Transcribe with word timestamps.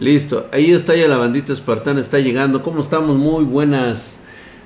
Listo, 0.00 0.48
ahí 0.50 0.70
está 0.70 0.96
ya 0.96 1.08
la 1.08 1.18
bandita 1.18 1.52
espartana, 1.52 2.00
está 2.00 2.18
llegando. 2.20 2.62
¿Cómo 2.62 2.80
estamos? 2.80 3.18
Muy 3.18 3.44
buenas 3.44 4.18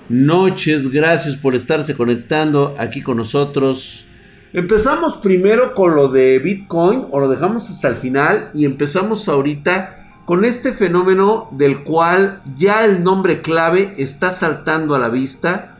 noches, 0.08 0.92
gracias 0.92 1.34
por 1.34 1.56
estarse 1.56 1.96
conectando 1.96 2.72
aquí 2.78 3.02
con 3.02 3.16
nosotros. 3.16 4.06
Empezamos 4.52 5.16
primero 5.16 5.74
con 5.74 5.96
lo 5.96 6.06
de 6.06 6.38
Bitcoin 6.38 7.06
o 7.10 7.18
lo 7.18 7.28
dejamos 7.28 7.68
hasta 7.68 7.88
el 7.88 7.96
final 7.96 8.50
y 8.54 8.64
empezamos 8.64 9.28
ahorita 9.28 10.20
con 10.24 10.44
este 10.44 10.72
fenómeno 10.72 11.48
del 11.50 11.82
cual 11.82 12.40
ya 12.56 12.84
el 12.84 13.02
nombre 13.02 13.42
clave 13.42 13.92
está 13.96 14.30
saltando 14.30 14.94
a 14.94 15.00
la 15.00 15.08
vista. 15.08 15.78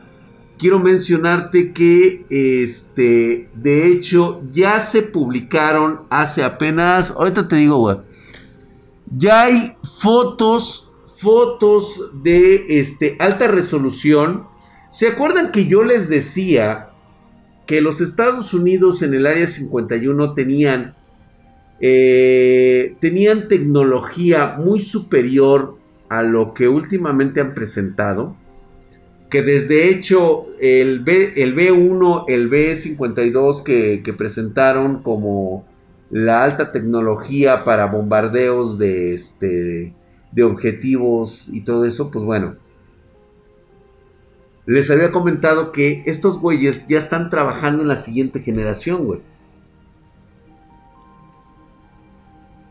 Quiero 0.57 0.79
mencionarte 0.79 1.71
que 1.71 2.25
este 2.29 3.47
de 3.55 3.87
hecho 3.87 4.41
ya 4.51 4.81
se 4.81 5.01
publicaron 5.01 6.01
hace 6.09 6.43
apenas, 6.43 7.11
ahorita 7.11 7.47
te 7.47 7.55
digo, 7.55 7.77
güey 7.77 8.14
ya 9.11 9.43
hay 9.43 9.73
fotos, 9.83 10.93
fotos 11.17 12.11
de 12.23 12.79
este, 12.79 13.15
alta 13.19 13.47
resolución. 13.47 14.47
¿Se 14.89 15.07
acuerdan 15.07 15.51
que 15.51 15.65
yo 15.67 15.83
les 15.83 16.09
decía 16.09 16.89
que 17.65 17.81
los 17.81 18.01
Estados 18.01 18.53
Unidos 18.53 19.01
en 19.01 19.13
el 19.13 19.27
área 19.27 19.47
51 19.47 20.33
tenían, 20.33 20.95
eh, 21.79 22.95
tenían 22.99 23.47
tecnología 23.47 24.55
muy 24.57 24.79
superior 24.79 25.77
a 26.09 26.21
lo 26.23 26.53
que 26.53 26.67
últimamente 26.67 27.41
han 27.41 27.53
presentado? 27.53 28.35
Que 29.29 29.41
desde 29.41 29.89
hecho 29.89 30.45
el, 30.61 31.01
B, 31.01 31.33
el 31.35 31.55
B1, 31.55 32.25
el 32.27 32.49
B52 32.49 33.63
que, 33.63 34.01
que 34.03 34.13
presentaron 34.13 35.01
como 35.01 35.65
la 36.09 36.43
alta 36.43 36.71
tecnología 36.71 37.63
para 37.63 37.87
bombardeos 37.87 38.77
de, 38.77 39.13
este, 39.13 39.93
de 40.31 40.43
objetivos 40.43 41.49
y 41.49 41.61
todo 41.61 41.85
eso, 41.85 42.11
pues 42.11 42.23
bueno. 42.23 42.55
Les 44.65 44.89
había 44.89 45.11
comentado 45.11 45.71
que 45.71 46.03
estos 46.05 46.39
güeyes 46.39 46.87
ya 46.87 46.97
están 46.97 47.29
trabajando 47.29 47.83
en 47.83 47.87
la 47.87 47.97
siguiente 47.97 48.41
generación, 48.41 49.05
güey. 49.05 49.21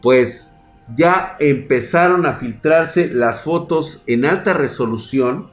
Pues 0.03 0.59
ya 0.95 1.37
empezaron 1.39 2.27
a 2.27 2.35
filtrarse 2.35 3.09
las 3.09 3.43
fotos 3.43 4.03
en 4.07 4.25
alta 4.25 4.53
resolución 4.53 5.51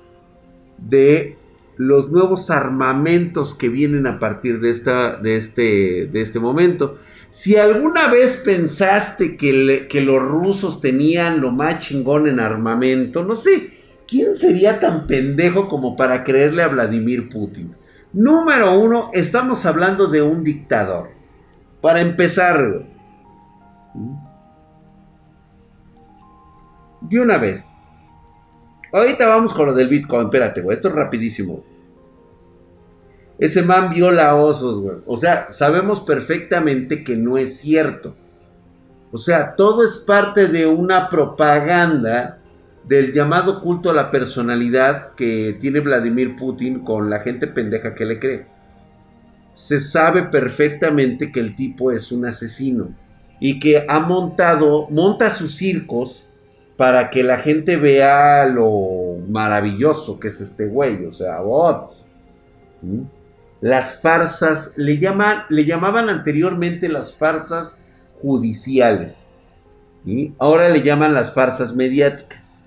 de 0.77 1.37
los 1.77 2.11
nuevos 2.11 2.49
armamentos 2.49 3.55
que 3.55 3.69
vienen 3.69 4.07
a 4.07 4.19
partir 4.19 4.59
de, 4.59 4.71
esta, 4.71 5.15
de, 5.15 5.37
este, 5.37 6.09
de 6.11 6.21
este 6.21 6.39
momento. 6.39 6.97
Si 7.31 7.55
alguna 7.55 8.09
vez 8.09 8.35
pensaste 8.35 9.37
que, 9.37 10.01
los 10.05 10.21
rusos 10.21 10.81
tenían 10.81 11.39
lo 11.39 11.51
más 11.51 11.79
chingón 11.79 12.27
en 12.27 12.41
armamento, 12.41 13.23
no 13.23 13.35
sé, 13.35 13.69
¿quién 14.05 14.35
sería 14.35 14.81
tan 14.81 15.07
pendejo 15.07 15.69
como 15.69 15.95
para 15.95 16.25
creerle 16.25 16.61
a 16.61 16.67
Vladimir 16.67 17.29
Putin? 17.29 17.73
Número 18.11 18.77
uno, 18.77 19.11
estamos 19.13 19.65
hablando 19.65 20.07
de 20.07 20.21
un 20.21 20.43
dictador. 20.43 21.11
Para 21.79 22.01
empezar, 22.01 22.85
de 26.99 27.19
una 27.19 27.37
vez. 27.37 27.77
Ahorita 28.91 29.29
vamos 29.29 29.53
con 29.53 29.67
lo 29.67 29.73
del 29.73 29.87
Bitcoin. 29.87 30.25
Espérate, 30.25 30.61
güey. 30.61 30.75
Esto 30.75 30.89
es 30.89 30.95
rapidísimo. 30.95 31.63
Ese 33.41 33.63
man 33.63 33.89
viola 33.89 34.35
osos, 34.35 34.79
güey. 34.79 34.97
O 35.07 35.17
sea, 35.17 35.47
sabemos 35.49 35.99
perfectamente 35.99 37.03
que 37.03 37.17
no 37.17 37.39
es 37.39 37.57
cierto. 37.57 38.15
O 39.11 39.17
sea, 39.17 39.55
todo 39.55 39.83
es 39.83 39.97
parte 39.97 40.47
de 40.47 40.67
una 40.67 41.09
propaganda 41.09 42.37
del 42.87 43.11
llamado 43.11 43.59
culto 43.59 43.89
a 43.89 43.95
la 43.95 44.11
personalidad 44.11 45.15
que 45.15 45.57
tiene 45.59 45.79
Vladimir 45.79 46.35
Putin 46.35 46.81
con 46.81 47.09
la 47.09 47.19
gente 47.19 47.47
pendeja 47.47 47.95
que 47.95 48.05
le 48.05 48.19
cree. 48.19 48.45
Se 49.53 49.79
sabe 49.79 50.21
perfectamente 50.21 51.31
que 51.31 51.39
el 51.39 51.55
tipo 51.55 51.91
es 51.91 52.11
un 52.11 52.27
asesino 52.27 52.95
y 53.39 53.59
que 53.59 53.87
ha 53.89 53.99
montado, 54.01 54.87
monta 54.91 55.31
sus 55.31 55.55
circos 55.55 56.27
para 56.77 57.09
que 57.09 57.23
la 57.23 57.37
gente 57.37 57.75
vea 57.75 58.45
lo 58.45 59.17
maravilloso 59.27 60.19
que 60.19 60.27
es 60.27 60.41
este 60.41 60.67
güey, 60.67 61.03
o 61.05 61.11
sea, 61.11 61.39
bots 61.39 62.05
las 63.61 64.01
farsas, 64.01 64.73
le, 64.75 64.97
llaman, 64.97 65.43
le 65.49 65.65
llamaban 65.65 66.09
anteriormente 66.09 66.89
las 66.89 67.15
farsas 67.15 67.81
judiciales. 68.17 69.27
y 70.05 70.33
Ahora 70.39 70.69
le 70.69 70.81
llaman 70.81 71.13
las 71.13 71.33
farsas 71.33 71.73
mediáticas. 71.73 72.63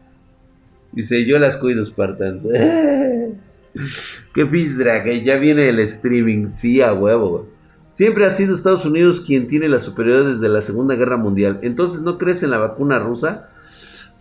Dice, 0.93 1.27
yo 1.27 1.39
las 1.41 1.57
cuido, 1.57 1.85
Spartans. 1.85 2.47
Qué 4.35 4.47
fisdra, 4.47 5.03
que 5.03 5.25
ya 5.25 5.37
viene 5.37 5.69
el 5.69 5.81
streaming. 5.81 6.47
Sí, 6.49 6.81
a 6.81 6.93
huevo. 6.93 7.49
Siempre 7.89 8.25
ha 8.25 8.31
sido 8.31 8.55
Estados 8.55 8.87
Unidos 8.87 9.21
quien 9.21 9.49
tiene 9.49 9.69
la 9.69 9.81
superioridad 9.81 10.31
desde 10.31 10.49
la 10.49 10.63
Segunda 10.63 10.95
Guerra 10.95 11.17
Mundial. 11.17 11.59
Entonces, 11.63 12.01
¿no 12.01 12.19
crees 12.19 12.45
en 12.45 12.51
la 12.51 12.59
vacuna 12.59 13.01
rusa? 13.01 13.51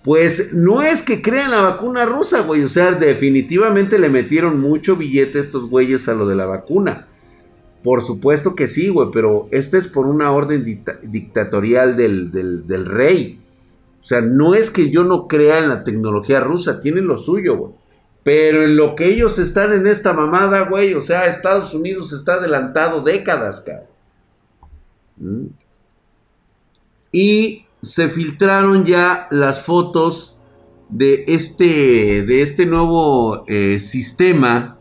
Pues 0.04 0.52
no 0.52 0.82
es 0.82 1.02
que 1.02 1.22
crean 1.22 1.52
la 1.52 1.62
vacuna 1.62 2.06
rusa, 2.06 2.42
güey. 2.42 2.64
O 2.64 2.70
sea, 2.70 2.92
definitivamente 2.92 3.98
le 3.98 4.10
metieron 4.10 4.60
mucho 4.60 4.98
billete 4.98 5.40
estos 5.40 5.70
güeyes 5.70 6.10
a 6.10 6.14
lo 6.14 6.28
de 6.28 6.36
la 6.36 6.46
vacuna. 6.46 7.08
Por 7.84 8.02
supuesto 8.02 8.56
que 8.56 8.68
sí, 8.68 8.90
güey, 8.90 9.10
pero 9.12 9.48
este 9.52 9.78
es 9.78 9.88
por 9.88 10.08
una 10.08 10.32
orden 10.32 10.64
dictatorial 11.04 11.96
del, 11.96 12.32
del, 12.32 12.86
rey. 12.86 13.42
O 14.00 14.04
sea, 14.04 14.22
no 14.22 14.56
es 14.56 14.72
que 14.72 14.90
yo 14.90 15.06
no 15.06 15.28
crea 15.28 15.60
en 15.60 15.70
la 15.70 15.84
tecnología 15.84 16.42
rusa, 16.42 16.82
tienen 16.82 17.08
lo 17.08 17.16
suyo, 17.16 17.58
güey. 17.58 17.72
Pero 18.24 18.64
en 18.64 18.78
lo 18.78 18.96
que 18.96 19.08
ellos 19.08 19.38
están 19.38 19.74
en 19.74 19.86
esta 19.86 20.14
mamada, 20.14 20.70
güey, 20.70 20.94
o 20.94 21.02
sea, 21.02 21.28
Estados 21.28 21.74
Unidos 21.74 22.14
está 22.14 22.36
adelantado 22.36 23.02
décadas, 23.04 23.62
cabrón. 23.62 23.88
¿Mm? 25.18 25.46
Y 27.12 27.63
se 27.84 28.08
filtraron 28.08 28.86
ya 28.86 29.28
las 29.30 29.62
fotos 29.62 30.40
de 30.88 31.26
este, 31.28 32.24
de 32.24 32.42
este 32.42 32.66
nuevo 32.66 33.44
eh, 33.48 33.78
sistema 33.80 34.80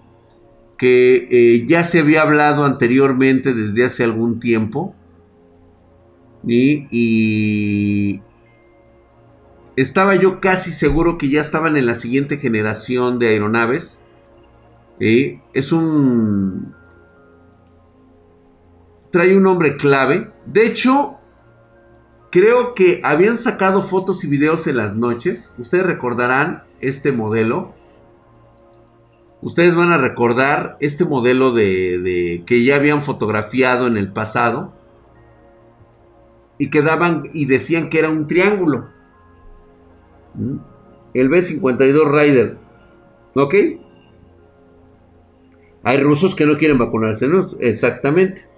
que 0.78 1.28
eh, 1.30 1.66
ya 1.66 1.82
se 1.82 1.98
había 1.98 2.22
hablado 2.22 2.64
anteriormente 2.64 3.54
desde 3.54 3.84
hace 3.84 4.04
algún 4.04 4.38
tiempo. 4.40 4.94
Y, 6.46 8.20
estaba 9.74 10.14
yo 10.16 10.40
casi 10.40 10.72
seguro 10.72 11.18
que 11.18 11.28
ya 11.28 11.40
estaban 11.40 11.76
en 11.76 11.86
la 11.86 11.94
siguiente 11.94 12.38
generación 12.38 13.18
de 13.18 13.28
aeronaves. 13.28 14.00
es 15.00 15.72
un... 15.72 16.74
Trae 19.10 19.36
un 19.36 19.42
nombre 19.42 19.76
clave. 19.76 20.30
De 20.46 20.66
hecho, 20.66 21.18
Creo 22.32 22.74
que 22.74 23.02
habían 23.04 23.36
sacado 23.36 23.82
fotos 23.82 24.24
y 24.24 24.26
videos 24.26 24.66
en 24.66 24.78
las 24.78 24.96
noches. 24.96 25.54
Ustedes 25.58 25.84
recordarán 25.84 26.62
este 26.80 27.12
modelo. 27.12 27.74
Ustedes 29.42 29.74
van 29.74 29.92
a 29.92 29.98
recordar 29.98 30.78
este 30.80 31.04
modelo 31.04 31.52
de, 31.52 32.42
que 32.46 32.64
ya 32.64 32.76
habían 32.76 33.02
fotografiado 33.02 33.86
en 33.86 33.98
el 33.98 34.14
pasado. 34.14 34.72
Y 36.56 36.70
que 36.70 36.80
daban 36.80 37.24
y 37.34 37.44
decían 37.44 37.90
que 37.90 37.98
era 37.98 38.08
un 38.08 38.26
triángulo. 38.26 38.88
¿Mm? 40.32 40.56
El 41.12 41.28
B-52 41.28 42.10
Rider. 42.10 42.56
¿Ok? 43.34 43.54
Hay 45.82 45.98
rusos 45.98 46.34
que 46.34 46.46
no 46.46 46.56
quieren 46.56 46.78
vacunarse, 46.78 47.28
¿no? 47.28 47.46
Exactamente. 47.60 48.48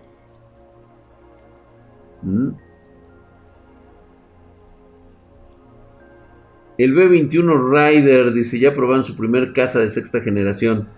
El 6.78 6.94
B21 6.94 7.70
Rider 7.70 8.32
dice, 8.32 8.58
ya 8.58 8.74
probaron 8.74 9.04
su 9.04 9.16
primer 9.16 9.52
casa 9.52 9.80
de 9.80 9.90
sexta 9.90 10.20
generación. 10.20 10.88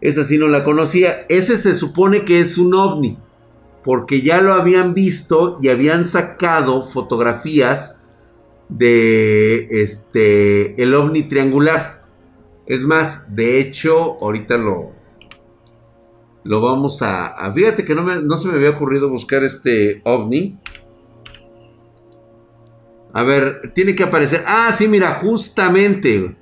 Esa 0.00 0.24
sí 0.24 0.38
no 0.38 0.48
la 0.48 0.64
conocía. 0.64 1.26
Ese 1.28 1.58
se 1.58 1.74
supone 1.74 2.24
que 2.24 2.40
es 2.40 2.58
un 2.58 2.74
ovni. 2.74 3.18
Porque 3.84 4.22
ya 4.22 4.40
lo 4.40 4.52
habían 4.52 4.94
visto 4.94 5.58
y 5.60 5.68
habían 5.68 6.06
sacado 6.06 6.84
fotografías 6.84 8.00
de 8.68 9.68
este 9.70 10.80
el 10.82 10.94
ovni 10.94 11.24
triangular. 11.24 12.04
Es 12.66 12.84
más, 12.84 13.34
de 13.34 13.60
hecho, 13.60 14.16
ahorita 14.20 14.56
lo 14.56 14.92
lo 16.44 16.60
vamos 16.60 17.02
a, 17.02 17.34
fíjate 17.54 17.84
que 17.84 17.94
no, 17.94 18.02
no 18.02 18.36
se 18.36 18.48
me 18.48 18.54
había 18.54 18.70
ocurrido 18.70 19.08
buscar 19.08 19.44
este 19.44 20.00
ovni. 20.04 20.58
A 23.12 23.22
ver, 23.22 23.72
tiene 23.74 23.94
que 23.94 24.04
aparecer. 24.04 24.44
Ah, 24.46 24.72
sí, 24.72 24.88
mira, 24.88 25.14
justamente. 25.14 26.36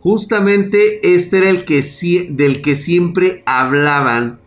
Justamente 0.00 1.14
este 1.14 1.38
era 1.38 1.50
el 1.50 1.64
que 1.64 1.84
del 2.30 2.62
que 2.62 2.76
siempre 2.76 3.42
hablaban. 3.46 4.40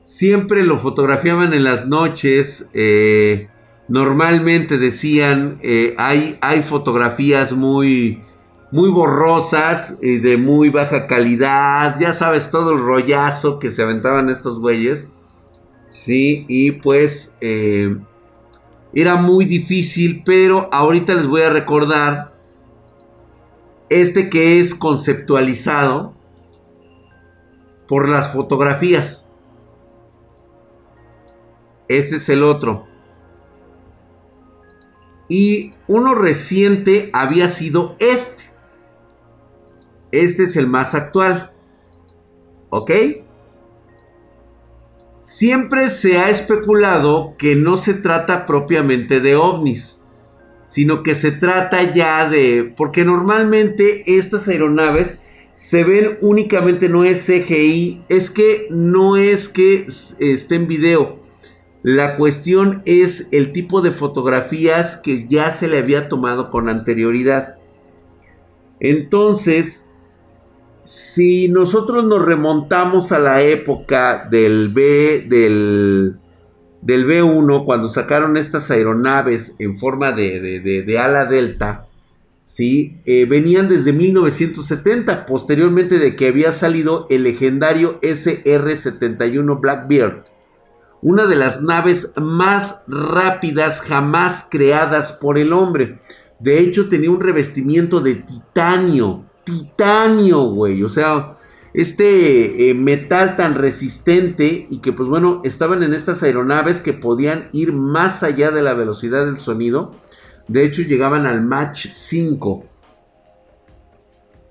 Siempre 0.00 0.64
lo 0.64 0.78
fotografiaban 0.78 1.52
en 1.52 1.64
las 1.64 1.86
noches. 1.86 2.68
Eh, 2.74 3.48
Normalmente 3.88 4.78
decían, 4.78 5.58
eh, 5.62 5.94
hay, 5.96 6.38
hay 6.40 6.62
fotografías 6.62 7.52
muy, 7.52 8.20
muy 8.72 8.90
borrosas 8.90 9.98
y 10.02 10.18
de 10.18 10.36
muy 10.38 10.70
baja 10.70 11.06
calidad. 11.06 11.96
Ya 12.00 12.12
sabes, 12.12 12.50
todo 12.50 12.72
el 12.72 12.80
rollazo 12.80 13.60
que 13.60 13.70
se 13.70 13.82
aventaban 13.82 14.28
estos 14.28 14.58
güeyes. 14.58 15.08
Sí, 15.92 16.44
y 16.48 16.72
pues 16.72 17.36
eh, 17.40 17.96
era 18.96 19.16
muy 19.16 19.44
difícil, 19.44 20.22
pero 20.24 20.70
ahorita 20.72 21.14
les 21.14 21.26
voy 21.26 21.42
a 21.42 21.50
recordar 21.50 22.34
este 23.90 24.30
que 24.30 24.58
es 24.58 24.74
conceptualizado 24.74 26.14
por 27.86 28.08
las 28.08 28.32
fotografías. 28.32 29.28
Este 31.88 32.16
es 32.16 32.28
el 32.30 32.42
otro. 32.42 32.86
Y 35.28 35.72
uno 35.88 36.14
reciente 36.14 37.10
había 37.12 37.48
sido 37.48 37.96
este. 37.98 38.44
Este 40.10 40.44
es 40.44 40.56
el 40.56 40.68
más 40.68 40.94
actual. 40.94 41.52
¿Ok? 42.70 42.90
Siempre 45.28 45.90
se 45.90 46.18
ha 46.18 46.30
especulado 46.30 47.34
que 47.36 47.56
no 47.56 47.78
se 47.78 47.94
trata 47.94 48.46
propiamente 48.46 49.18
de 49.18 49.34
ovnis, 49.34 50.00
sino 50.62 51.02
que 51.02 51.16
se 51.16 51.32
trata 51.32 51.92
ya 51.92 52.28
de... 52.28 52.72
Porque 52.76 53.04
normalmente 53.04 54.18
estas 54.18 54.46
aeronaves 54.46 55.18
se 55.50 55.82
ven 55.82 56.16
únicamente, 56.20 56.88
no 56.88 57.02
es 57.02 57.26
CGI, 57.26 58.04
es 58.08 58.30
que 58.30 58.68
no 58.70 59.16
es 59.16 59.48
que 59.48 59.88
esté 60.20 60.54
en 60.54 60.68
video. 60.68 61.18
La 61.82 62.16
cuestión 62.16 62.82
es 62.84 63.26
el 63.32 63.52
tipo 63.52 63.80
de 63.80 63.90
fotografías 63.90 64.96
que 64.96 65.26
ya 65.26 65.50
se 65.50 65.66
le 65.66 65.78
había 65.78 66.08
tomado 66.08 66.52
con 66.52 66.68
anterioridad. 66.68 67.56
Entonces, 68.78 69.85
si 70.86 71.48
nosotros 71.48 72.04
nos 72.04 72.24
remontamos 72.24 73.10
a 73.10 73.18
la 73.18 73.42
época 73.42 74.28
del 74.30 74.68
B, 74.68 75.26
del, 75.28 76.16
del 76.80 77.06
B1, 77.06 77.64
cuando 77.64 77.88
sacaron 77.88 78.36
estas 78.36 78.70
aeronaves 78.70 79.56
en 79.58 79.78
forma 79.78 80.12
de, 80.12 80.96
ala 81.00 81.24
delta, 81.24 81.88
¿sí? 82.44 82.98
Eh, 83.04 83.26
venían 83.28 83.68
desde 83.68 83.92
1970, 83.92 85.26
posteriormente 85.26 85.98
de 85.98 86.14
que 86.14 86.28
había 86.28 86.52
salido 86.52 87.06
el 87.10 87.24
legendario 87.24 88.00
SR-71 88.02 89.60
Blackbeard, 89.60 90.24
una 91.02 91.26
de 91.26 91.36
las 91.36 91.62
naves 91.62 92.12
más 92.16 92.84
rápidas 92.86 93.80
jamás 93.80 94.46
creadas 94.48 95.12
por 95.12 95.36
el 95.36 95.52
hombre. 95.52 95.98
De 96.38 96.60
hecho, 96.60 96.88
tenía 96.88 97.10
un 97.10 97.20
revestimiento 97.20 98.00
de 98.00 98.14
titanio 98.14 99.25
titanio, 99.46 100.42
güey. 100.50 100.82
O 100.82 100.88
sea, 100.88 101.38
este 101.72 102.68
eh, 102.68 102.74
metal 102.74 103.36
tan 103.36 103.54
resistente 103.54 104.66
y 104.68 104.80
que 104.80 104.92
pues 104.92 105.08
bueno, 105.08 105.40
estaban 105.44 105.82
en 105.82 105.94
estas 105.94 106.22
aeronaves 106.22 106.80
que 106.80 106.92
podían 106.92 107.48
ir 107.52 107.72
más 107.72 108.22
allá 108.22 108.50
de 108.50 108.62
la 108.62 108.74
velocidad 108.74 109.24
del 109.24 109.38
sonido. 109.38 109.94
De 110.48 110.64
hecho, 110.64 110.82
llegaban 110.82 111.26
al 111.26 111.42
Mach 111.42 111.76
5. 111.76 112.64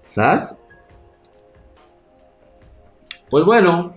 ¿Sabes? 0.09 0.55
Pues 3.29 3.43
bueno, 3.43 3.95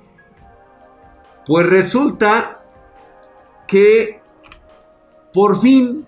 pues 1.46 1.66
resulta 1.66 2.58
que 3.68 4.20
por 5.32 5.60
fin 5.60 6.06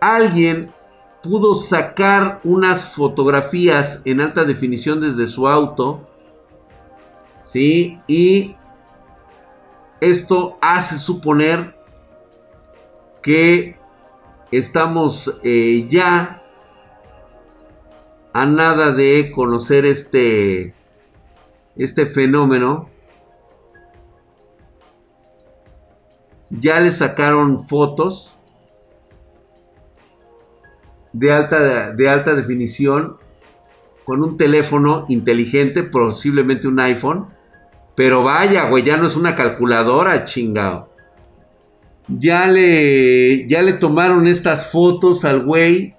alguien 0.00 0.72
pudo 1.22 1.54
sacar 1.54 2.40
unas 2.44 2.88
fotografías 2.88 4.02
en 4.04 4.20
alta 4.20 4.44
definición 4.44 5.00
desde 5.00 5.26
su 5.26 5.46
auto. 5.46 6.08
¿Sí? 7.38 8.00
Y 8.06 8.54
esto 10.00 10.58
hace 10.60 10.98
suponer 10.98 11.76
que 13.22 13.76
estamos 14.50 15.32
eh, 15.44 15.86
ya 15.88 16.42
a 18.32 18.46
nada 18.46 18.92
de 18.92 19.30
conocer 19.34 19.84
este, 19.84 20.74
este 21.76 22.06
fenómeno. 22.06 22.90
Ya 26.50 26.80
le 26.80 26.90
sacaron 26.90 27.64
fotos 27.66 28.31
de 31.12 31.32
alta, 31.32 31.92
de 31.92 32.08
alta 32.08 32.34
definición 32.34 33.16
con 34.04 34.22
un 34.22 34.36
teléfono 34.36 35.04
inteligente, 35.08 35.82
posiblemente 35.82 36.68
un 36.68 36.80
iPhone. 36.80 37.28
Pero 37.94 38.22
vaya, 38.22 38.68
güey, 38.68 38.84
ya 38.84 38.96
no 38.96 39.06
es 39.06 39.16
una 39.16 39.36
calculadora, 39.36 40.24
chingado. 40.24 40.90
Ya 42.08 42.46
le, 42.46 43.46
ya 43.46 43.62
le 43.62 43.74
tomaron 43.74 44.26
estas 44.26 44.66
fotos 44.66 45.24
al 45.24 45.44
güey. 45.44 45.94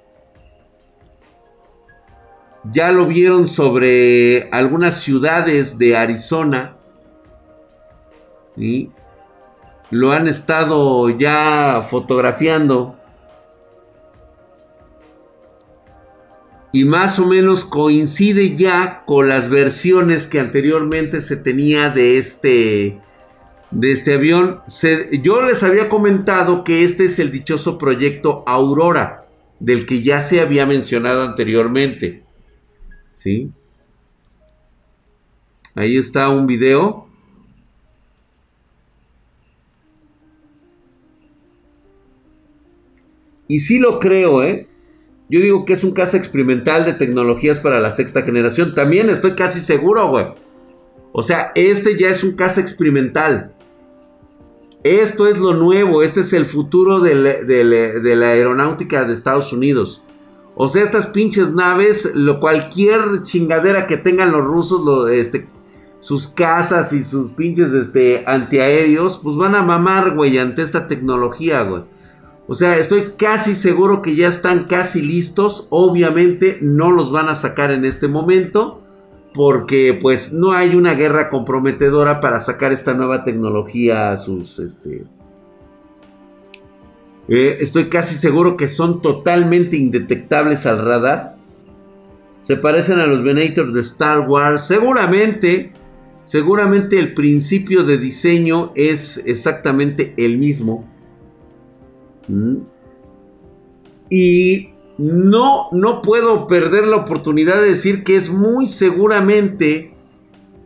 Ya 2.72 2.92
lo 2.92 3.06
vieron 3.06 3.48
sobre 3.48 4.50
algunas 4.52 5.02
ciudades 5.02 5.78
de 5.78 5.96
Arizona. 5.98 6.78
Y 8.56 8.90
lo 9.90 10.12
han 10.12 10.28
estado 10.28 11.10
ya 11.10 11.86
fotografiando. 11.90 12.98
Y 16.74 16.86
más 16.86 17.20
o 17.20 17.28
menos 17.28 17.64
coincide 17.64 18.58
ya 18.58 19.04
con 19.06 19.30
las 19.30 19.48
versiones 19.48 20.26
que 20.26 20.40
anteriormente 20.40 21.22
se 21.22 21.38
tenía 21.38 21.90
de 21.90 22.18
este 22.18 23.00
de 23.70 23.92
este 23.92 24.16
avión. 24.16 24.62
yo 25.22 25.44
les 25.44 25.64
había 25.64 25.88
comentado 25.88 26.64
que 26.64 26.84
este 26.84 27.06
es 27.06 27.20
el 27.20 27.32
dichoso 27.32 27.78
proyecto 27.78 28.44
Aurora, 28.48 29.28
del 29.60 29.86
que 29.86 30.02
ya 30.02 30.20
se 30.20 30.42
había 30.42 30.66
mencionado 30.66 31.24
anteriormente. 31.24 32.24
¿Sí? 33.12 33.52
Ahí 35.76 35.96
está 35.98 36.30
un 36.30 36.48
video. 36.48 37.08
Y 43.48 43.60
sí 43.60 43.78
lo 43.78 44.00
creo, 44.00 44.44
¿eh? 44.44 44.68
Yo 45.34 45.40
digo 45.40 45.66
que 45.66 45.74
es 45.74 45.84
un 45.84 45.94
caso 45.94 46.16
experimental 46.16 46.86
de 46.86 46.94
tecnologías 46.94 47.58
para 47.58 47.80
la 47.80 47.90
sexta 47.90 48.22
generación. 48.22 48.76
También 48.76 49.10
estoy 49.10 49.32
casi 49.32 49.62
seguro, 49.62 50.10
güey. 50.10 50.28
O 51.12 51.24
sea, 51.24 51.52
este 51.56 51.98
ya 51.98 52.10
es 52.10 52.24
un 52.24 52.34
caso 52.34 52.60
experimental. 52.60 53.56
Esto 54.84 55.26
es 55.26 55.40
lo 55.40 55.56
nuevo, 55.56 56.04
este 56.04 56.22
es 56.22 56.34
el 56.34 56.46
futuro 56.46 57.00
de 57.00 57.16
la, 57.16 58.28
aeronáutica 58.28 59.06
de 59.06 59.14
Estados 59.16 59.52
Unidos. 59.52 60.04
O 60.54 60.68
sea, 60.68 60.84
estas 60.84 61.08
pinches 61.08 61.50
naves, 61.50 62.12
lo, 62.14 62.40
cualquier 62.40 63.24
chingadera 63.24 63.88
que 63.88 63.98
tengan 63.98 64.32
los 64.32 64.46
rusos, 64.46 64.86
lo, 64.86 65.08
este, 65.08 65.48
sus 66.00 66.28
casas 66.28 66.94
y 66.94 67.04
sus 67.04 67.32
pinches 67.32 67.74
este, 67.74 68.24
antiaéreos, 68.28 69.18
pues 69.18 69.36
van 69.36 69.56
a 69.56 69.64
mamar, 69.64 70.14
güey, 70.14 70.38
ante 70.38 70.62
esta 70.62 70.88
tecnología, 70.88 71.64
güey. 71.64 71.86
O 72.48 72.56
sea, 72.56 72.78
estoy 72.78 73.14
casi 73.18 73.56
seguro 73.56 74.02
que 74.02 74.16
ya 74.16 74.28
están 74.28 74.66
casi 74.66 75.02
listos. 75.02 75.68
Obviamente 75.70 76.58
no 76.62 76.92
los 76.92 77.12
van 77.12 77.30
a 77.30 77.36
sacar 77.36 77.72
en 77.72 77.86
este 77.86 78.08
momento. 78.08 78.82
Porque 79.34 79.98
pues 80.00 80.32
no 80.32 80.52
hay 80.52 80.76
una 80.76 80.94
guerra 80.94 81.30
comprometedora 81.30 82.22
para 82.22 82.40
sacar 82.40 82.72
esta 82.72 82.94
nueva 82.94 83.24
tecnología 83.24 84.12
a 84.12 84.18
sus... 84.18 84.60
Este... 84.60 85.06
Eh, 87.30 87.58
estoy 87.62 87.86
casi 87.86 88.16
seguro 88.16 88.58
que 88.58 88.68
son 88.68 89.02
totalmente 89.02 89.78
indetectables 89.78 90.66
al 90.66 90.86
radar. 90.86 91.38
Se 92.42 92.58
parecen 92.58 93.00
a 93.00 93.08
los 93.08 93.24
Venators 93.24 93.74
de 93.74 93.80
Star 93.80 94.28
Wars. 94.28 94.68
Seguramente, 94.68 95.72
seguramente 96.26 97.00
el 97.00 97.14
principio 97.14 97.84
de 97.84 97.98
diseño 97.98 98.74
es 98.76 99.22
exactamente 99.26 100.14
el 100.18 100.38
mismo. 100.38 100.93
Y 104.10 104.70
no, 104.98 105.68
no 105.72 106.02
puedo 106.02 106.48
perder 106.48 106.88
la 106.88 106.98
oportunidad 106.98 107.62
de 107.62 107.70
decir 107.72 108.04
que 108.04 108.16
es 108.16 108.30
muy 108.30 108.68
seguramente 108.68 109.94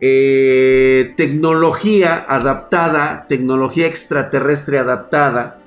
eh, 0.00 1.14
tecnología 1.16 2.24
adaptada, 2.28 3.26
tecnología 3.28 3.86
extraterrestre 3.86 4.78
adaptada, 4.78 5.60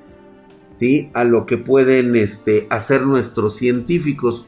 ¿sí? 0.69 1.10
A 1.13 1.24
lo 1.24 1.45
que 1.45 1.57
pueden 1.57 2.15
este, 2.15 2.67
hacer 2.69 3.01
nuestros 3.01 3.55
científicos. 3.55 4.45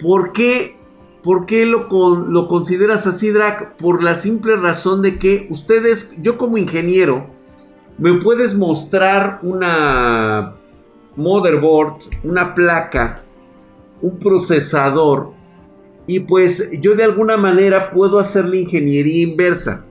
¿Por 0.00 0.32
qué, 0.32 0.76
por 1.22 1.46
qué 1.46 1.66
lo, 1.66 1.86
lo 2.16 2.48
consideras 2.48 3.06
así, 3.06 3.30
Drac? 3.30 3.76
Por 3.76 4.02
la 4.02 4.14
simple 4.14 4.56
razón 4.56 5.02
de 5.02 5.18
que 5.18 5.46
ustedes, 5.50 6.12
yo 6.20 6.38
como 6.38 6.58
ingeniero, 6.58 7.28
me 7.98 8.14
puedes 8.14 8.54
mostrar 8.54 9.38
una 9.42 10.56
motherboard, 11.16 11.96
una 12.22 12.54
placa, 12.54 13.22
un 14.00 14.18
procesador 14.18 15.32
y 16.06 16.20
pues 16.20 16.70
yo 16.80 16.94
de 16.94 17.04
alguna 17.04 17.36
manera 17.36 17.90
puedo 17.90 18.18
hacer 18.18 18.48
la 18.48 18.56
ingeniería 18.56 19.22
inversa. 19.22 19.84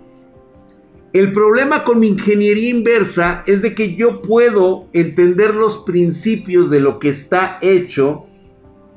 El 1.11 1.31
problema 1.31 1.83
con 1.83 1.99
mi 1.99 2.07
ingeniería 2.07 2.69
inversa 2.69 3.43
es 3.45 3.61
de 3.61 3.75
que 3.75 3.95
yo 3.95 4.21
puedo 4.21 4.87
entender 4.93 5.53
los 5.53 5.77
principios 5.79 6.69
de 6.69 6.79
lo 6.79 6.99
que 6.99 7.09
está 7.09 7.59
hecho 7.61 8.25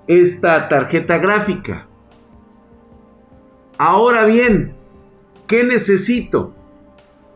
esta 0.07 0.69
tarjeta 0.69 1.19
gráfica. 1.19 1.89
Ahora 3.77 4.25
bien, 4.25 4.75
¿qué 5.47 5.65
necesito? 5.65 6.55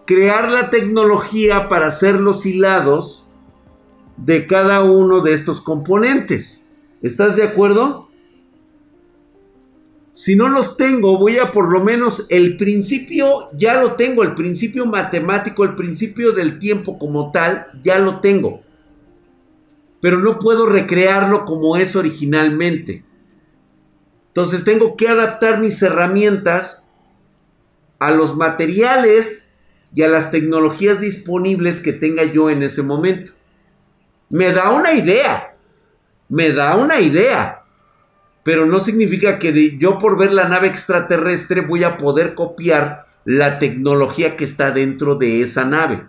Crear 0.06 0.50
la 0.50 0.70
tecnología 0.70 1.68
para 1.68 1.88
hacer 1.88 2.18
los 2.18 2.46
hilados 2.46 3.26
de 4.24 4.46
cada 4.46 4.84
uno 4.84 5.20
de 5.20 5.32
estos 5.32 5.60
componentes. 5.60 6.66
¿Estás 7.02 7.36
de 7.36 7.44
acuerdo? 7.44 8.08
Si 10.12 10.36
no 10.36 10.48
los 10.48 10.76
tengo, 10.76 11.18
voy 11.18 11.38
a 11.38 11.50
por 11.50 11.70
lo 11.70 11.82
menos 11.82 12.26
el 12.28 12.56
principio, 12.56 13.48
ya 13.54 13.80
lo 13.80 13.94
tengo, 13.94 14.22
el 14.22 14.34
principio 14.34 14.84
matemático, 14.84 15.64
el 15.64 15.74
principio 15.74 16.32
del 16.32 16.58
tiempo 16.58 16.98
como 16.98 17.30
tal, 17.30 17.68
ya 17.82 17.98
lo 17.98 18.20
tengo. 18.20 18.60
Pero 20.00 20.18
no 20.18 20.38
puedo 20.38 20.66
recrearlo 20.66 21.44
como 21.46 21.76
es 21.76 21.96
originalmente. 21.96 23.04
Entonces 24.28 24.64
tengo 24.64 24.96
que 24.96 25.08
adaptar 25.08 25.60
mis 25.60 25.80
herramientas 25.80 26.88
a 27.98 28.10
los 28.10 28.36
materiales 28.36 29.54
y 29.94 30.02
a 30.02 30.08
las 30.08 30.30
tecnologías 30.30 31.00
disponibles 31.00 31.80
que 31.80 31.92
tenga 31.92 32.24
yo 32.24 32.50
en 32.50 32.62
ese 32.62 32.82
momento. 32.82 33.32
Me 34.30 34.52
da 34.52 34.72
una 34.72 34.92
idea. 34.94 35.56
Me 36.28 36.52
da 36.52 36.76
una 36.76 37.00
idea. 37.00 37.64
Pero 38.42 38.64
no 38.64 38.80
significa 38.80 39.38
que 39.38 39.76
yo 39.76 39.98
por 39.98 40.16
ver 40.16 40.32
la 40.32 40.48
nave 40.48 40.68
extraterrestre 40.68 41.60
voy 41.60 41.84
a 41.84 41.98
poder 41.98 42.34
copiar 42.34 43.06
la 43.24 43.58
tecnología 43.58 44.36
que 44.36 44.44
está 44.44 44.70
dentro 44.70 45.16
de 45.16 45.42
esa 45.42 45.64
nave. 45.64 46.06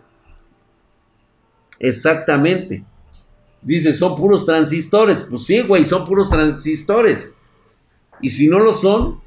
Exactamente. 1.80 2.86
Dice, 3.62 3.94
son 3.94 4.16
puros 4.16 4.46
transistores. 4.46 5.26
Pues 5.30 5.46
sí, 5.46 5.62
güey, 5.62 5.84
son 5.84 6.06
puros 6.06 6.30
transistores. 6.30 7.32
Y 8.22 8.30
si 8.30 8.48
no 8.48 8.60
lo 8.60 8.72
son, 8.72 9.20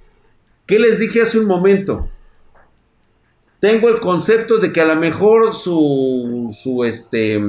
¿qué 0.67 0.79
les 0.79 0.99
dije 0.99 1.23
hace 1.23 1.39
un 1.39 1.47
momento? 1.47 2.09
Tengo 3.61 3.89
el 3.89 4.01
concepto 4.01 4.59
de 4.59 4.73
que 4.73 4.81
a 4.81 4.85
lo 4.85 4.97
mejor 4.97 5.55
su, 5.55 6.55
su, 6.57 6.85
este, 6.85 7.41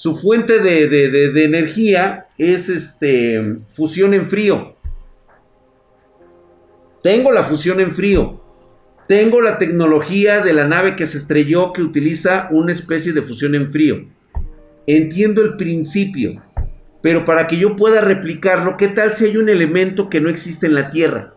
su 0.00 0.16
fuente 0.16 0.60
de, 0.60 1.44
energía 1.44 2.28
es 2.38 2.70
este, 2.70 3.56
fusión 3.68 4.14
en 4.14 4.26
frío. 4.30 4.74
Tengo 7.02 7.30
la 7.32 7.44
fusión 7.44 7.80
en 7.80 7.94
frío. 7.94 8.42
Tengo 9.06 9.42
la 9.42 9.58
tecnología 9.58 10.40
de 10.40 10.54
la 10.54 10.66
nave 10.66 10.96
que 10.96 11.06
se 11.06 11.18
estrelló 11.18 11.74
que 11.74 11.82
utiliza 11.82 12.48
una 12.50 12.72
especie 12.72 13.12
de 13.12 13.20
fusión 13.20 13.54
en 13.54 13.70
frío. 13.70 14.08
Entiendo 14.86 15.42
el 15.42 15.58
principio. 15.58 16.42
Pero 17.02 17.26
para 17.26 17.46
que 17.46 17.58
yo 17.58 17.76
pueda 17.76 18.00
replicarlo, 18.00 18.78
¿qué 18.78 18.88
tal 18.88 19.12
si 19.12 19.26
hay 19.26 19.36
un 19.36 19.50
elemento 19.50 20.08
que 20.08 20.22
no 20.22 20.30
existe 20.30 20.66
en 20.66 20.76
la 20.76 20.88
Tierra? 20.88 21.34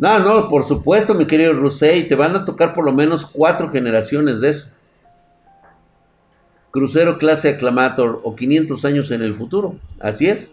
No, 0.00 0.18
no, 0.18 0.48
por 0.48 0.64
supuesto, 0.64 1.12
mi 1.12 1.26
querido 1.26 1.52
Rusey, 1.52 2.08
te 2.08 2.14
van 2.14 2.34
a 2.34 2.46
tocar 2.46 2.72
por 2.72 2.86
lo 2.86 2.92
menos 2.94 3.26
cuatro 3.26 3.68
generaciones 3.68 4.40
de 4.40 4.48
eso. 4.48 4.70
Crucero 6.70 7.18
clase 7.18 7.50
Aclamator 7.50 8.18
o 8.24 8.34
500 8.34 8.82
años 8.86 9.10
en 9.10 9.20
el 9.20 9.34
futuro. 9.34 9.78
Así 10.00 10.26
es. 10.26 10.50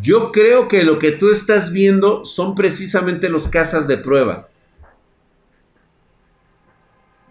Yo 0.00 0.32
creo 0.32 0.66
que 0.66 0.82
lo 0.82 0.98
que 0.98 1.12
tú 1.12 1.30
estás 1.30 1.70
viendo 1.70 2.24
son 2.24 2.56
precisamente 2.56 3.28
los 3.28 3.46
casas 3.46 3.86
de 3.86 3.96
prueba. 3.96 4.48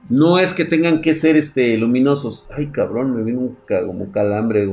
No 0.09 0.37
es 0.37 0.53
que 0.53 0.65
tengan 0.65 1.01
que 1.01 1.13
ser 1.13 1.35
este, 1.37 1.77
luminosos. 1.77 2.47
Ay, 2.55 2.67
cabrón, 2.67 3.15
me 3.15 3.23
vino 3.23 3.39
un 3.39 3.57
como 3.67 4.11
calambre. 4.11 4.67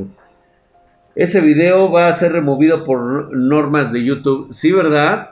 Ese 1.14 1.40
video 1.40 1.90
va 1.90 2.08
a 2.08 2.12
ser 2.12 2.32
removido 2.32 2.84
por 2.84 3.34
normas 3.36 3.92
de 3.92 4.04
YouTube. 4.04 4.52
Sí, 4.52 4.72
¿verdad? 4.72 5.30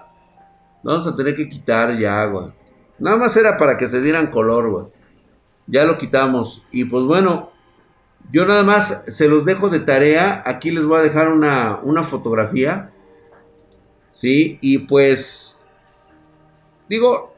Vamos 0.83 1.07
a 1.07 1.17
tener 1.17 1.35
que 1.35 1.49
quitar 1.49 1.97
ya, 1.99 2.25
güey. 2.27 2.47
Nada 2.99 3.17
más 3.17 3.37
era 3.37 3.57
para 3.57 3.77
que 3.77 3.89
se 3.89 4.01
dieran 4.01 4.31
color, 4.31 4.71
güey. 4.71 4.87
Ya 5.67 5.85
lo 5.85 5.99
quitamos. 5.99 6.65
Y 6.73 6.85
pues 6.85 7.05
bueno, 7.05 7.51
yo 8.31 8.47
nada 8.47 8.63
más 8.63 9.05
se 9.07 9.29
los 9.29 9.45
dejo 9.45 9.69
de 9.69 9.81
tarea. 9.81 10.43
Aquí 10.47 10.71
les 10.71 10.85
voy 10.85 11.01
a 11.01 11.03
dejar 11.03 11.29
una, 11.29 11.81
una 11.83 12.03
fotografía. 12.05 12.93
Sí, 14.11 14.59
y 14.61 14.79
pues... 14.79 15.61
Digo, 16.89 17.35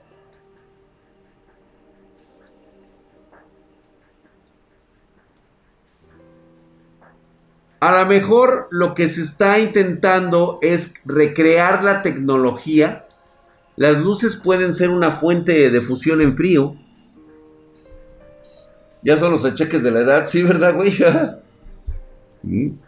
A 7.80 7.98
lo 7.98 8.06
mejor 8.06 8.68
lo 8.70 8.94
que 8.94 9.08
se 9.08 9.22
está 9.22 9.58
intentando 9.58 10.58
es 10.60 10.92
recrear 11.06 11.82
la 11.82 12.02
tecnología. 12.02 13.06
Las 13.76 13.98
luces 13.98 14.36
pueden 14.36 14.74
ser 14.74 14.90
una 14.90 15.12
fuente 15.12 15.70
de 15.70 15.80
fusión 15.80 16.20
en 16.20 16.36
frío. 16.36 16.76
Ya 19.02 19.16
son 19.16 19.32
los 19.32 19.46
achaques 19.46 19.82
de 19.82 19.90
la 19.90 20.00
edad, 20.00 20.26
sí, 20.26 20.42
¿verdad, 20.42 20.74
güey? 20.74 20.92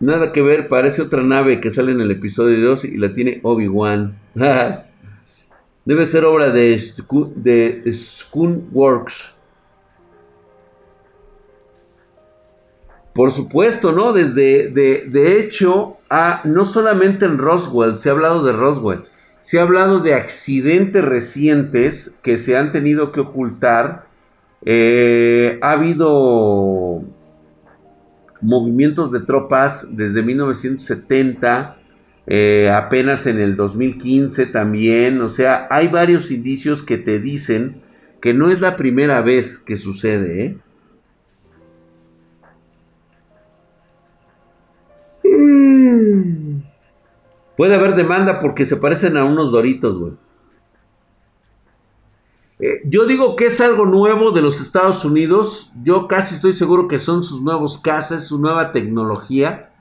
Nada 0.00 0.32
que 0.32 0.42
ver, 0.42 0.66
parece 0.66 1.02
otra 1.02 1.22
nave 1.22 1.60
que 1.60 1.70
sale 1.70 1.92
en 1.92 2.00
el 2.00 2.10
episodio 2.10 2.60
2 2.70 2.84
y 2.86 2.96
la 2.96 3.12
tiene 3.12 3.38
Obi-Wan. 3.44 4.18
Debe 5.84 6.06
ser 6.06 6.24
obra 6.24 6.50
de, 6.50 6.80
de 7.36 7.94
Works. 8.72 9.37
Por 13.18 13.32
supuesto, 13.32 13.90
¿no? 13.90 14.12
Desde, 14.12 14.68
de, 14.68 15.40
hecho, 15.40 15.96
no 16.44 16.64
solamente 16.64 17.26
en 17.26 17.38
Roswell, 17.38 17.98
se 17.98 18.10
ha 18.10 18.12
hablado 18.12 18.44
de 18.44 18.52
Roswell, 18.52 19.06
se 19.40 19.58
ha 19.58 19.62
hablado 19.62 19.98
de 19.98 20.14
accidentes 20.14 21.04
recientes 21.04 22.16
que 22.22 22.38
se 22.38 22.56
han 22.56 22.70
tenido 22.70 23.10
que 23.10 23.18
ocultar. 23.18 24.06
Eh, 24.64 25.58
ha 25.62 25.72
habido 25.72 27.02
movimientos 28.40 29.10
de 29.10 29.18
tropas 29.18 29.96
desde 29.96 30.22
1970, 30.22 31.76
eh, 32.28 32.70
apenas 32.72 33.26
en 33.26 33.40
el 33.40 33.56
2015 33.56 34.46
también, 34.46 35.20
o 35.22 35.28
sea, 35.28 35.66
hay 35.72 35.88
varios 35.88 36.30
indicios 36.30 36.84
que 36.84 36.98
te 36.98 37.18
dicen 37.18 37.82
que 38.20 38.32
no 38.32 38.48
es 38.48 38.60
la 38.60 38.76
primera 38.76 39.22
vez 39.22 39.58
que 39.58 39.76
sucede, 39.76 40.44
¿eh? 40.44 40.58
Puede 47.58 47.74
haber 47.74 47.96
demanda 47.96 48.38
porque 48.38 48.64
se 48.64 48.76
parecen 48.76 49.16
a 49.16 49.24
unos 49.24 49.50
doritos, 49.50 49.98
güey. 49.98 50.12
Eh, 52.60 52.82
yo 52.84 53.04
digo 53.04 53.34
que 53.34 53.46
es 53.46 53.60
algo 53.60 53.84
nuevo 53.84 54.30
de 54.30 54.42
los 54.42 54.60
Estados 54.60 55.04
Unidos. 55.04 55.72
Yo 55.82 56.06
casi 56.06 56.36
estoy 56.36 56.52
seguro 56.52 56.86
que 56.86 57.00
son 57.00 57.24
sus 57.24 57.42
nuevos 57.42 57.78
casas, 57.78 58.28
su 58.28 58.38
nueva 58.38 58.70
tecnología. 58.70 59.72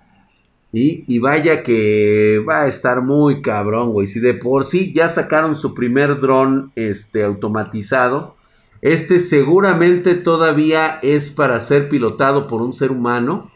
Y, 0.72 1.20
vaya 1.20 1.62
que 1.62 2.44
va 2.50 2.62
a 2.62 2.68
estar 2.68 3.04
muy 3.04 3.44
cabrón, 3.44 3.92
güey. 3.94 4.08
Si 4.08 4.20
de 4.20 4.34
por 4.34 4.66
sí 4.66 4.92
ya 4.92 5.08
sacaron 5.08 5.56
su 5.56 5.76
primer 5.76 6.20
dron 6.20 6.72
este, 6.76 7.24
automatizado, 7.24 8.38
este 8.82 9.20
seguramente 9.20 10.16
todavía 10.16 10.98
es 11.04 11.30
para 11.30 11.60
ser 11.60 11.90
pilotado 11.90 12.48
por 12.48 12.64
un 12.64 12.74
ser 12.74 12.90
humano 12.90 13.52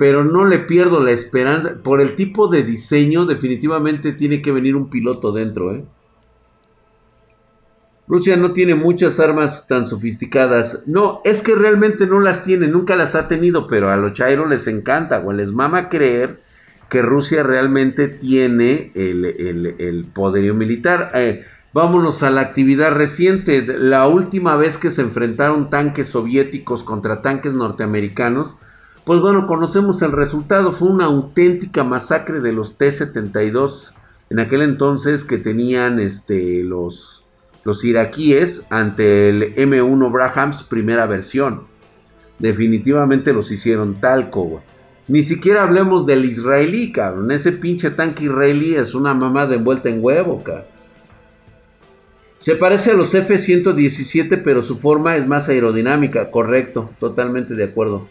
pero 0.00 0.24
no 0.24 0.46
le 0.46 0.60
pierdo 0.60 1.04
la 1.04 1.10
esperanza. 1.10 1.74
Por 1.82 2.00
el 2.00 2.14
tipo 2.14 2.48
de 2.48 2.62
diseño, 2.62 3.26
definitivamente 3.26 4.12
tiene 4.12 4.40
que 4.40 4.50
venir 4.50 4.74
un 4.74 4.88
piloto 4.88 5.30
dentro. 5.30 5.74
¿eh? 5.74 5.84
Rusia 8.08 8.38
no 8.38 8.54
tiene 8.54 8.74
muchas 8.74 9.20
armas 9.20 9.68
tan 9.68 9.86
sofisticadas. 9.86 10.84
No, 10.86 11.20
es 11.22 11.42
que 11.42 11.54
realmente 11.54 12.06
no 12.06 12.18
las 12.18 12.44
tiene, 12.44 12.66
nunca 12.66 12.96
las 12.96 13.14
ha 13.14 13.28
tenido, 13.28 13.66
pero 13.66 13.90
a 13.90 13.96
los 13.96 14.14
Chairo 14.14 14.46
les 14.46 14.68
encanta, 14.68 15.22
o 15.22 15.34
les 15.34 15.52
mama 15.52 15.90
creer 15.90 16.40
que 16.88 17.02
Rusia 17.02 17.42
realmente 17.42 18.08
tiene 18.08 18.92
el, 18.94 20.06
poderío 20.14 20.54
militar. 20.54 21.10
Eh, 21.14 21.44
vámonos 21.74 22.22
a 22.22 22.30
la 22.30 22.40
actividad 22.40 22.92
reciente. 22.92 23.62
La 23.66 24.08
última 24.08 24.56
vez 24.56 24.78
que 24.78 24.92
se 24.92 25.02
enfrentaron 25.02 25.68
tanques 25.68 26.08
soviéticos 26.08 26.84
contra 26.84 27.20
tanques 27.20 27.52
norteamericanos 27.52 28.56
Pues 29.04 29.20
bueno, 29.20 29.46
conocemos 29.46 30.02
el 30.02 30.12
resultado. 30.12 30.72
Fue 30.72 30.88
una 30.88 31.06
auténtica 31.06 31.84
masacre 31.84 32.40
de 32.40 32.52
los 32.52 32.76
T-72 32.76 33.92
en 34.30 34.40
aquel 34.40 34.62
entonces 34.62 35.24
que 35.24 35.38
tenían 35.38 35.98
este, 35.98 36.62
los, 36.62 37.24
los 37.64 37.84
iraquíes 37.84 38.64
ante 38.70 39.28
el 39.30 39.54
M1 39.56 40.12
Brahams 40.12 40.62
primera 40.62 41.06
versión. 41.06 41.62
Definitivamente 42.38 43.32
los 43.32 43.50
hicieron 43.50 44.00
talco, 44.00 44.62
Ni 45.08 45.22
siquiera 45.22 45.64
hablemos 45.64 46.06
del 46.06 46.24
israelí, 46.24 46.92
cabrón. 46.92 47.30
Ese 47.32 47.52
pinche 47.52 47.90
tanque 47.90 48.24
israelí 48.24 48.74
es 48.74 48.94
una 48.94 49.12
mamá 49.14 49.46
de 49.46 49.56
envuelta 49.56 49.88
en 49.88 50.02
huevo, 50.02 50.42
cabrón. 50.42 50.64
Se 52.38 52.54
parece 52.54 52.92
a 52.92 52.94
los 52.94 53.14
F-117, 53.14 54.40
pero 54.42 54.62
su 54.62 54.78
forma 54.78 55.16
es 55.16 55.26
más 55.26 55.50
aerodinámica. 55.50 56.30
Correcto, 56.30 56.90
totalmente 56.98 57.54
de 57.54 57.64
acuerdo. 57.64 58.08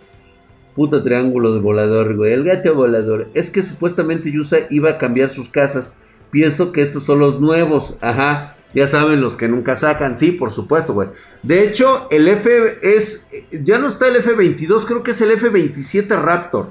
Puto 0.76 1.04
triángulo 1.04 1.54
de 1.54 1.60
volador, 1.60 2.16
güey. 2.16 2.34
El 2.34 2.44
gato 2.44 2.76
volador. 2.76 3.28
Es 3.34 3.50
que 3.50 3.64
supuestamente 3.64 4.32
Yusa 4.32 4.60
iba 4.70 4.92
a 4.92 4.98
cambiar 4.98 5.30
sus 5.30 5.50
casas. 5.50 5.96
Pienso 6.32 6.72
que 6.72 6.82
estos 6.82 7.04
son 7.04 7.20
los 7.20 7.40
nuevos. 7.40 7.98
Ajá. 8.02 8.56
Ya 8.74 8.86
saben 8.88 9.20
los 9.20 9.36
que 9.36 9.48
nunca 9.48 9.76
sacan. 9.76 10.16
Sí, 10.16 10.32
por 10.32 10.52
supuesto, 10.52 10.94
güey. 10.94 11.10
De 11.42 11.64
hecho, 11.64 12.08
el 12.12 12.28
F 12.28 12.80
es. 12.82 13.28
Ya 13.52 13.80
no 13.80 13.88
está 13.88 14.08
el 14.08 14.18
F-22, 14.18 14.86
creo 14.86 15.04
que 15.04 15.12
es 15.12 15.22
el 15.22 15.32
F-27 15.32 16.08
Raptor. 16.22 16.70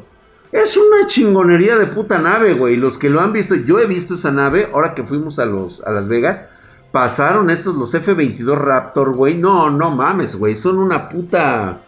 Es 0.53 0.77
una 0.77 1.07
chingonería 1.07 1.77
de 1.77 1.89
puta 1.89 2.19
nave, 2.19 2.55
güey. 2.55 2.77
Los 2.77 2.99
que 2.99 3.11
lo 3.11 3.21
han 3.21 3.33
visto, 3.33 3.57
yo 3.57 3.81
he 3.81 3.87
visto 3.87 4.15
esa 4.15 4.31
nave 4.31 4.69
ahora 4.73 4.95
que 4.95 5.03
fuimos 5.03 5.39
a, 5.39 5.47
los, 5.47 5.83
a 5.83 5.91
Las 5.91 6.09
Vegas 6.09 6.47
pasaron 6.91 7.51
estos, 7.51 7.77
los 7.77 7.95
F-22 7.95 8.57
Raptor, 8.57 9.15
güey. 9.15 9.37
No, 9.37 9.71
no 9.71 9.91
mames, 9.91 10.37
güey. 10.37 10.55
Son 10.55 10.79
una 10.79 11.09
puta... 11.09 11.83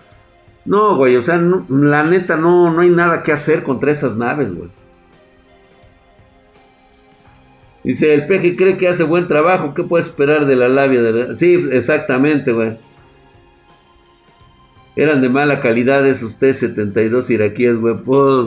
No, 0.71 0.95
güey, 0.95 1.17
o 1.17 1.23
sea, 1.23 1.37
la 1.69 2.05
neta 2.05 2.37
no, 2.37 2.71
no 2.71 2.81
hay 2.81 2.91
nada 2.91 3.25
que 3.25 3.33
hacer 3.33 3.65
contra 3.65 3.91
esas 3.91 4.15
naves, 4.15 4.55
güey. 4.55 4.71
Dice, 7.83 8.15
el 8.15 8.27
peje 8.27 8.55
cree 8.55 8.77
que 8.77 8.87
hace 8.87 9.03
buen 9.03 9.27
trabajo. 9.27 9.75
¿Qué 9.75 9.83
puede 9.83 10.05
esperar 10.05 10.47
de 10.47 10.55
la 10.55 10.69
labia? 10.69 11.35
Sí, 11.35 11.67
exactamente, 11.73 12.53
güey. 12.53 12.79
Eran 14.95 15.21
de 15.21 15.29
mala 15.29 15.61
calidad 15.61 16.07
esos 16.07 16.39
T-72 16.39 17.29
iraquíes, 17.31 17.77
güey. 17.77 17.97
Pues, 17.97 18.47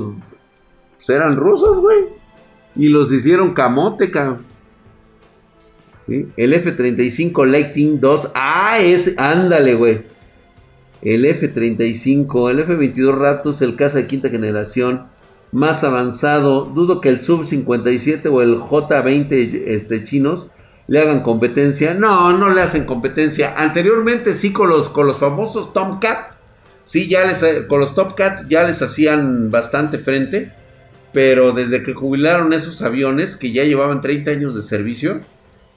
pues 0.96 1.10
eran 1.10 1.36
rusos, 1.36 1.82
güey. 1.82 2.06
Y 2.78 2.88
los 2.88 3.12
hicieron 3.12 3.54
camote, 3.54 4.12
cabrón. 4.12 4.46
El 6.08 6.54
F-35 6.54 7.46
Lightning 7.46 8.00
2. 8.00 8.32
Ah, 8.34 8.80
es. 8.80 9.14
Ándale, 9.18 9.76
güey. 9.76 10.13
El 11.04 11.26
F-35. 11.26 12.50
El 12.50 12.60
F-22 12.62 13.16
Raptor, 13.16 13.54
el 13.62 13.76
caza 13.76 13.98
de 13.98 14.08
quinta 14.08 14.30
generación. 14.30 15.08
Más 15.52 15.84
avanzado. 15.84 16.66
Dudo 16.66 17.02
que 17.02 17.10
el 17.10 17.22
Sub-57 17.22 18.28
o 18.32 18.42
el 18.42 18.58
J-20 18.58 19.64
este, 19.68 20.04
chinos 20.04 20.48
le 20.88 21.00
hagan 21.00 21.22
competencia. 21.22 21.94
No, 21.94 22.38
no 22.38 22.50
le 22.50 22.62
hacen 22.62 22.86
competencia. 22.86 23.54
Anteriormente 23.56 24.34
sí 24.34 24.52
con 24.52 24.70
los, 24.70 24.90
con 24.90 25.06
los 25.06 25.18
famosos 25.18 25.74
Tomcat. 25.74 26.34
Sí, 26.84 27.08
ya 27.08 27.26
les, 27.26 27.44
con 27.68 27.80
los 27.80 27.96
Tomcat 27.96 28.48
ya 28.50 28.64
les 28.64 28.82
hacían 28.82 29.52
bastante 29.52 30.00
frente. 30.00 30.54
Pero 31.12 31.52
desde 31.52 31.84
que 31.84 31.94
jubilaron 31.94 32.54
esos 32.54 32.82
aviones 32.82 33.36
que 33.36 33.52
ya 33.52 33.64
llevaban 33.64 34.02
30 34.02 34.32
años 34.32 34.56
de 34.56 34.64
servicio 34.64 35.22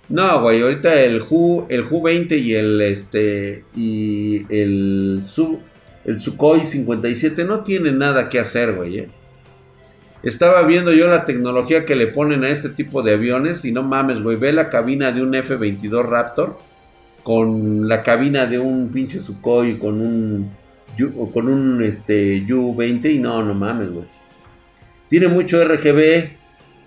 no, 0.08 0.40
güey, 0.40 0.62
ahorita 0.62 1.02
el 1.02 1.20
Ju, 1.20 1.66
el 1.68 1.82
Ju 1.82 2.02
20 2.02 2.38
y 2.38 2.54
el 2.54 2.80
este 2.80 3.64
y 3.74 4.46
el 4.48 5.22
Su, 5.24 5.60
el 6.04 6.20
Sukhoi 6.20 6.64
57 6.64 7.44
no 7.44 7.64
tienen 7.64 7.98
nada 7.98 8.28
que 8.28 8.38
hacer, 8.38 8.74
güey. 8.74 8.98
Eh. 9.00 9.08
Estaba 10.22 10.62
viendo 10.62 10.92
yo 10.92 11.08
la 11.08 11.24
tecnología 11.24 11.84
que 11.84 11.96
le 11.96 12.06
ponen 12.06 12.44
a 12.44 12.48
este 12.48 12.68
tipo 12.68 13.02
de 13.02 13.14
aviones 13.14 13.64
y 13.64 13.72
no 13.72 13.82
mames, 13.82 14.22
güey, 14.22 14.36
ve 14.36 14.52
la 14.52 14.70
cabina 14.70 15.10
de 15.10 15.22
un 15.22 15.32
F22 15.32 16.04
Raptor 16.04 16.58
con 17.24 17.88
la 17.88 18.04
cabina 18.04 18.46
de 18.46 18.60
un 18.60 18.90
pinche 18.90 19.20
Sukhoi 19.20 19.78
con 19.78 20.00
un 20.00 20.50
con 21.34 21.48
un 21.48 21.82
este 21.82 22.42
U20 22.46 23.12
y 23.12 23.18
no, 23.18 23.42
no 23.42 23.54
mames, 23.54 23.90
güey. 23.90 24.06
Tiene 25.08 25.28
mucho 25.28 25.62
RGB, 25.62 26.30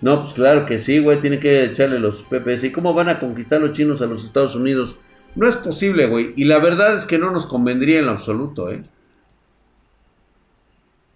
no, 0.00 0.22
pues 0.22 0.32
claro 0.32 0.64
que 0.64 0.78
sí, 0.78 0.98
güey, 0.98 1.20
tiene 1.20 1.38
que 1.38 1.64
echarle 1.64 2.00
los 2.00 2.22
PPS. 2.22 2.64
¿Y 2.64 2.72
cómo 2.72 2.94
van 2.94 3.08
a 3.10 3.18
conquistar 3.18 3.60
los 3.60 3.72
chinos 3.72 4.00
a 4.00 4.06
los 4.06 4.24
Estados 4.24 4.54
Unidos? 4.54 4.96
No 5.34 5.46
es 5.46 5.56
posible, 5.56 6.06
güey. 6.06 6.32
Y 6.36 6.44
la 6.44 6.58
verdad 6.58 6.94
es 6.96 7.04
que 7.04 7.18
no 7.18 7.30
nos 7.30 7.46
convendría 7.46 7.98
en 7.98 8.08
absoluto, 8.08 8.70
¿eh? 8.70 8.80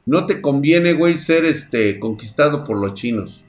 No 0.06 0.26
te 0.26 0.42
conviene, 0.42 0.92
güey, 0.92 1.16
ser 1.16 1.46
este 1.46 1.98
conquistado 1.98 2.62
por 2.62 2.78
los 2.78 2.92
chinos. 2.92 3.42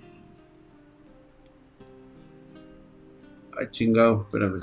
Ay, 3.58 3.67
chingado, 3.71 4.21
espérame. 4.21 4.62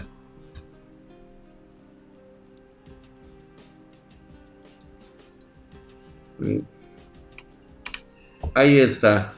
Ahí 8.54 8.78
está. 8.78 9.34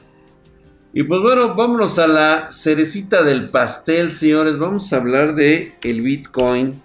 Y 0.97 1.03
pues 1.03 1.19
bueno, 1.19 1.55
vámonos 1.55 1.99
a 1.99 2.07
la 2.07 2.53
cerecita 2.53 3.21
del 3.21 3.49
pastel, 3.49 4.13
señores. 4.13 4.57
Vamos 4.57 4.93
a 4.93 4.95
hablar 4.95 5.35
de 5.35 5.75
el 5.83 6.01
Bitcoin. 6.01 6.81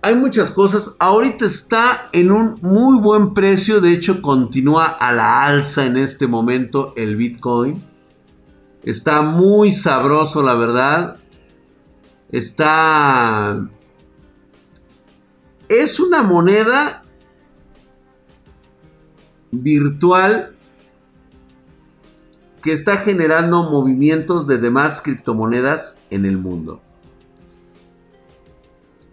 Hay 0.00 0.14
muchas 0.14 0.50
cosas. 0.50 0.96
Ahorita 0.98 1.44
está 1.44 2.08
en 2.12 2.32
un 2.32 2.58
muy 2.62 2.98
buen 2.98 3.34
precio. 3.34 3.82
De 3.82 3.92
hecho, 3.92 4.22
continúa 4.22 4.86
a 4.86 5.12
la 5.12 5.44
alza 5.44 5.84
en 5.84 5.98
este 5.98 6.26
momento 6.26 6.94
el 6.96 7.16
Bitcoin. 7.16 7.84
Está 8.82 9.20
muy 9.20 9.72
sabroso, 9.72 10.42
la 10.42 10.54
verdad. 10.54 11.18
Está 12.30 13.68
es 15.80 15.98
una 15.98 16.22
moneda 16.22 17.02
virtual 19.50 20.54
que 22.62 22.72
está 22.72 22.98
generando 22.98 23.70
movimientos 23.70 24.46
de 24.46 24.58
demás 24.58 25.00
criptomonedas 25.00 25.98
en 26.10 26.26
el 26.26 26.38
mundo. 26.38 26.80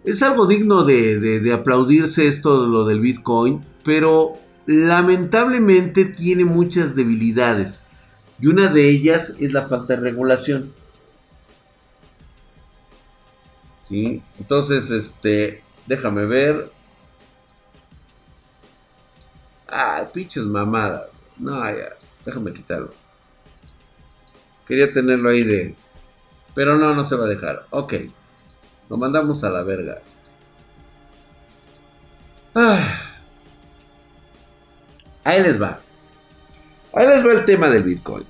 Es 0.04 0.22
algo 0.22 0.46
digno 0.46 0.84
de, 0.84 1.52
aplaudirse 1.52 2.28
esto 2.28 2.62
de 2.62 2.68
lo 2.68 2.84
del 2.84 3.00
Bitcoin, 3.00 3.64
pero 3.84 4.34
lamentablemente 4.66 6.04
tiene 6.04 6.44
muchas 6.44 6.94
debilidades. 6.94 7.82
Y 8.40 8.46
una 8.46 8.68
de 8.68 8.88
ellas 8.88 9.34
es 9.38 9.52
la 9.52 9.66
falta 9.66 9.96
de 9.96 10.00
regulación. 10.00 10.72
¿Sí? 13.78 14.22
Entonces, 14.38 14.90
este, 14.90 15.62
Déjame 15.90 16.24
ver. 16.24 16.70
Ah, 19.66 20.06
pinches 20.12 20.44
mamadas. 20.44 21.08
No, 21.36 21.64
ya. 21.64 21.96
Déjame 22.24 22.52
quitarlo. 22.52 22.94
Quería 24.68 24.92
tenerlo 24.92 25.30
ahí 25.30 25.42
de... 25.42 25.74
Pero 26.54 26.78
no, 26.78 26.94
no 26.94 27.02
se 27.02 27.16
va 27.16 27.24
a 27.24 27.28
dejar. 27.28 27.66
Ok. 27.70 27.94
Lo 28.88 28.98
mandamos 28.98 29.42
a 29.42 29.50
la 29.50 29.64
verga. 29.64 30.00
Ah. 32.54 33.00
Ahí 35.24 35.42
les 35.42 35.60
va. 35.60 35.80
Ahí 36.94 37.08
les 37.08 37.26
va 37.26 37.32
el 37.32 37.44
tema 37.46 37.68
del 37.68 37.82
Bitcoin. 37.82 38.26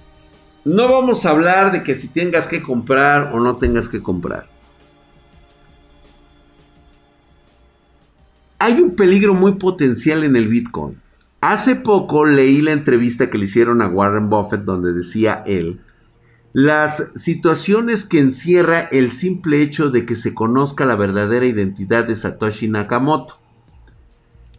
No 0.64 0.88
vamos 0.88 1.26
a 1.26 1.30
hablar 1.30 1.72
de 1.72 1.82
que 1.82 1.94
si 1.94 2.08
tengas 2.08 2.48
que 2.48 2.62
comprar 2.62 3.34
o 3.34 3.38
no 3.38 3.58
tengas 3.58 3.86
que 3.90 4.02
comprar. 4.02 4.49
Hay 8.60 8.80
un 8.80 8.94
peligro 8.94 9.34
muy 9.34 9.52
potencial 9.52 10.22
en 10.22 10.36
el 10.36 10.46
Bitcoin. 10.46 11.00
Hace 11.40 11.76
poco 11.76 12.26
leí 12.26 12.60
la 12.60 12.72
entrevista 12.72 13.30
que 13.30 13.38
le 13.38 13.46
hicieron 13.46 13.80
a 13.80 13.88
Warren 13.88 14.28
Buffett 14.28 14.64
donde 14.64 14.92
decía 14.92 15.42
él, 15.46 15.80
las 16.52 17.10
situaciones 17.14 18.04
que 18.04 18.20
encierra 18.20 18.80
el 18.80 19.12
simple 19.12 19.62
hecho 19.62 19.88
de 19.88 20.04
que 20.04 20.14
se 20.14 20.34
conozca 20.34 20.84
la 20.84 20.94
verdadera 20.94 21.46
identidad 21.46 22.04
de 22.04 22.14
Satoshi 22.14 22.68
Nakamoto. 22.68 23.38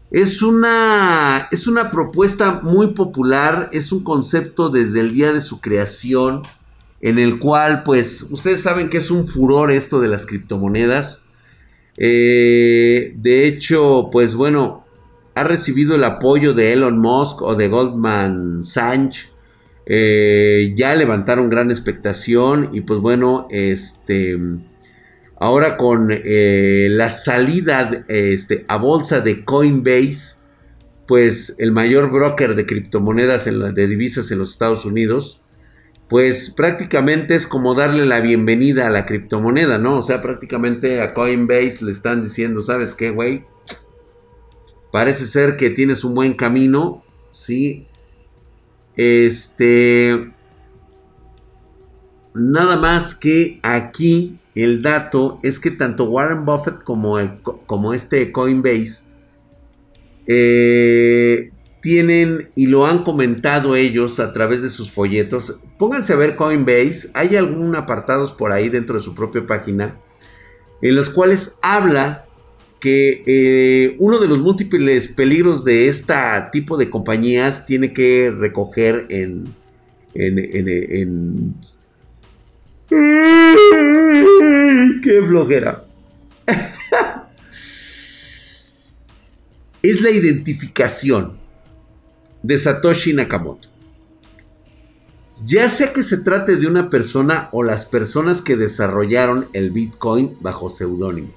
Es 0.10 0.42
una, 0.42 1.48
es 1.52 1.68
una 1.68 1.92
propuesta 1.92 2.60
muy 2.64 2.94
popular, 2.94 3.70
es 3.72 3.92
un 3.92 4.04
concepto 4.04 4.70
desde 4.70 5.02
el 5.02 5.14
día 5.14 5.32
de 5.32 5.42
su 5.42 5.62
creación, 5.62 6.42
en 7.02 7.20
el 7.20 7.38
cual, 7.38 7.84
pues, 7.84 8.24
ustedes 8.32 8.62
saben 8.62 8.90
que 8.90 8.98
es 8.98 9.12
un 9.12 9.28
furor 9.28 9.72
esto 9.72 10.02
de 10.02 10.08
las 10.08 10.26
criptomonedas. 10.26 11.24
Eh, 11.98 13.14
de 13.16 13.48
hecho, 13.48 14.10
pues 14.12 14.36
bueno, 14.36 14.86
ha 15.36 15.44
recibido 15.44 15.96
el 15.96 16.04
apoyo 16.04 16.54
de 16.54 16.74
Elon 16.74 17.00
Musk 17.00 17.42
o 17.42 17.56
de 17.56 17.68
Goldman 17.68 18.64
Sachs. 18.64 19.30
Eh, 19.86 20.74
ya 20.76 20.96
levantaron 20.96 21.50
gran 21.50 21.72
expectación 21.72 22.70
y 22.72 22.82
pues 22.82 23.00
bueno, 23.00 23.48
este... 23.50 24.38
ahora 25.40 25.76
con 25.76 26.10
eh, 26.12 26.88
la 26.92 27.10
salida 27.10 28.06
este, 28.08 28.64
a 28.68 28.78
bolsa 28.78 29.22
de 29.22 29.44
Coinbase, 29.44 30.36
pues 31.08 31.56
el 31.58 31.72
mayor 31.72 32.12
broker 32.12 32.56
de 32.56 32.66
criptomonedas 32.66 33.46
de 33.46 33.88
divisas 33.88 34.32
en 34.32 34.38
los 34.38 34.52
Estados 34.52 34.86
Unidos, 34.86 35.41
pues 36.12 36.50
prácticamente 36.50 37.36
es 37.36 37.48
como 37.48 37.74
darle 37.74 38.06
la 38.06 38.20
bienvenida 38.20 38.86
a 38.86 38.90
la 38.90 39.06
criptomoneda, 39.06 39.78
¿no? 39.78 40.00
O 40.00 40.02
sea, 40.02 40.22
prácticamente 40.22 41.00
a 41.00 41.14
Coinbase 41.14 41.86
le 41.86 41.92
están 41.92 42.22
diciendo, 42.22 42.62
¿sabes 42.62 42.94
qué, 42.94 43.12
güey? 43.12 43.46
Parece 44.92 45.26
ser 45.26 45.56
que 45.56 45.70
tienes 45.70 46.04
un 46.04 46.14
buen 46.14 46.34
camino, 46.34 47.02
¿sí? 47.30 47.88
Este... 48.98 50.34
Nada 52.34 52.76
más 52.76 53.16
que 53.16 53.62
aquí 53.64 54.38
el 54.54 54.82
dato 54.82 55.40
es 55.44 55.62
que 55.62 55.72
tanto 55.72 56.10
Warren 56.10 56.44
Buffett 56.44 56.84
como, 56.84 57.20
como 57.66 57.94
este 57.94 58.34
Coinbase 58.34 59.00
eh, 60.28 61.52
tienen 61.82 62.50
y 62.56 62.68
lo 62.68 62.86
han 62.86 63.04
comentado 63.04 63.76
ellos 63.76 64.20
a 64.20 64.34
través 64.34 64.62
de 64.62 64.70
sus 64.70 64.92
folletos. 64.92 65.56
Pónganse 65.78 66.14
a 66.14 66.18
ver 66.18 66.36
Coinbase. 66.36 67.10
Hay 67.14 67.36
algunos 67.36 67.82
apartados 67.82 68.32
por 68.32 68.52
ahí 68.52 68.70
dentro 68.70 68.96
de 68.96 69.02
su 69.02 69.16
propia 69.16 69.46
página 69.46 69.98
en 70.82 70.96
los 70.96 71.10
cuales 71.10 71.58
habla 71.62 72.26
que 72.80 73.24
eh, 73.28 73.96
uno 74.00 74.18
de 74.20 74.28
los 74.28 74.40
múltiples 74.40 75.08
peligros 75.08 75.64
de 75.64 75.88
este 75.88 76.16
tipo 76.52 76.78
de 76.78 76.90
compañías 76.90 77.66
tiene 77.68 77.94
que 77.94 78.34
recoger 78.36 79.06
en, 79.10 79.54
en, 80.16 80.40
en, 80.40 81.56
¡Qué 85.04 85.22
flojera! 85.28 85.86
es 89.84 90.02
la 90.02 90.10
identificación 90.10 91.41
de 92.44 92.58
Satoshi 92.58 93.14
Nakamoto. 93.14 93.70
Ya 95.46 95.70
sea 95.70 95.92
que 95.92 96.04
se 96.04 96.18
trate 96.18 96.56
de 96.56 96.68
una 96.68 96.90
persona 96.90 97.50
o 97.52 97.64
las 97.64 97.86
personas 97.86 98.42
que 98.42 98.56
desarrollaron 98.56 99.50
el 99.54 99.72
Bitcoin 99.72 100.38
bajo 100.40 100.70
seudónimo. 100.70 101.34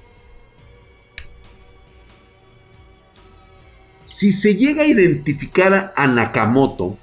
Si 4.03 4.31
se 4.31 4.55
llega 4.55 4.83
a 4.83 4.87
identificar 4.87 5.93
a 5.95 6.07
Nakamoto, 6.07 6.99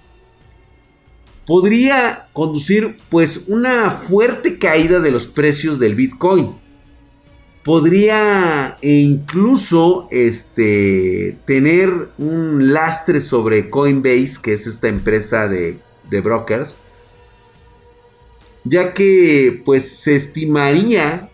podría 1.47 2.29
conducir 2.33 2.99
pues 3.09 3.45
una 3.49 3.91
fuerte 3.91 4.59
caída 4.59 5.01
de 5.01 5.11
los 5.11 5.27
precios 5.27 5.81
del 5.81 5.97
Bitcoin. 5.97 6.62
Podría 7.65 8.77
incluso 8.83 10.09
este, 10.11 11.39
tener 11.47 12.11
un 12.19 12.73
lastre 12.73 13.21
sobre 13.21 13.71
Coinbase, 13.71 14.39
que 14.43 14.55
es 14.55 14.67
esta 14.67 14.89
empresa 14.89 15.47
de, 15.47 15.79
de 16.11 16.21
brokers, 16.21 16.77
ya 18.65 18.95
que 18.95 19.63
pues 19.65 19.89
se 20.01 20.17
estimaría 20.17 21.31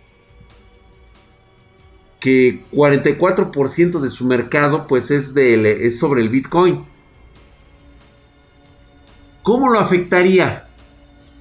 que 2.21 2.65
44% 2.73 4.01
de 4.01 4.11
su 4.11 4.25
mercado 4.25 4.87
pues 4.87 5.11
es, 5.11 5.35
es 5.37 5.99
sobre 5.99 6.23
el 6.23 6.29
Bitcoin. 6.29 6.85
¿Cómo 9.43 9.69
lo 9.69 9.79
afectaría? 9.79 10.69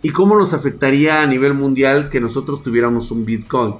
¿Y 0.01 0.11
cómo 0.11 0.37
nos 0.37 0.53
afectaría 0.53 1.21
a 1.21 1.27
nivel 1.27 1.53
mundial 1.53 2.09
que 2.09 2.21
nosotros 2.21 2.61
tuviéramos 2.63 3.11
un 3.11 3.25
Bitcoin? 3.25 3.75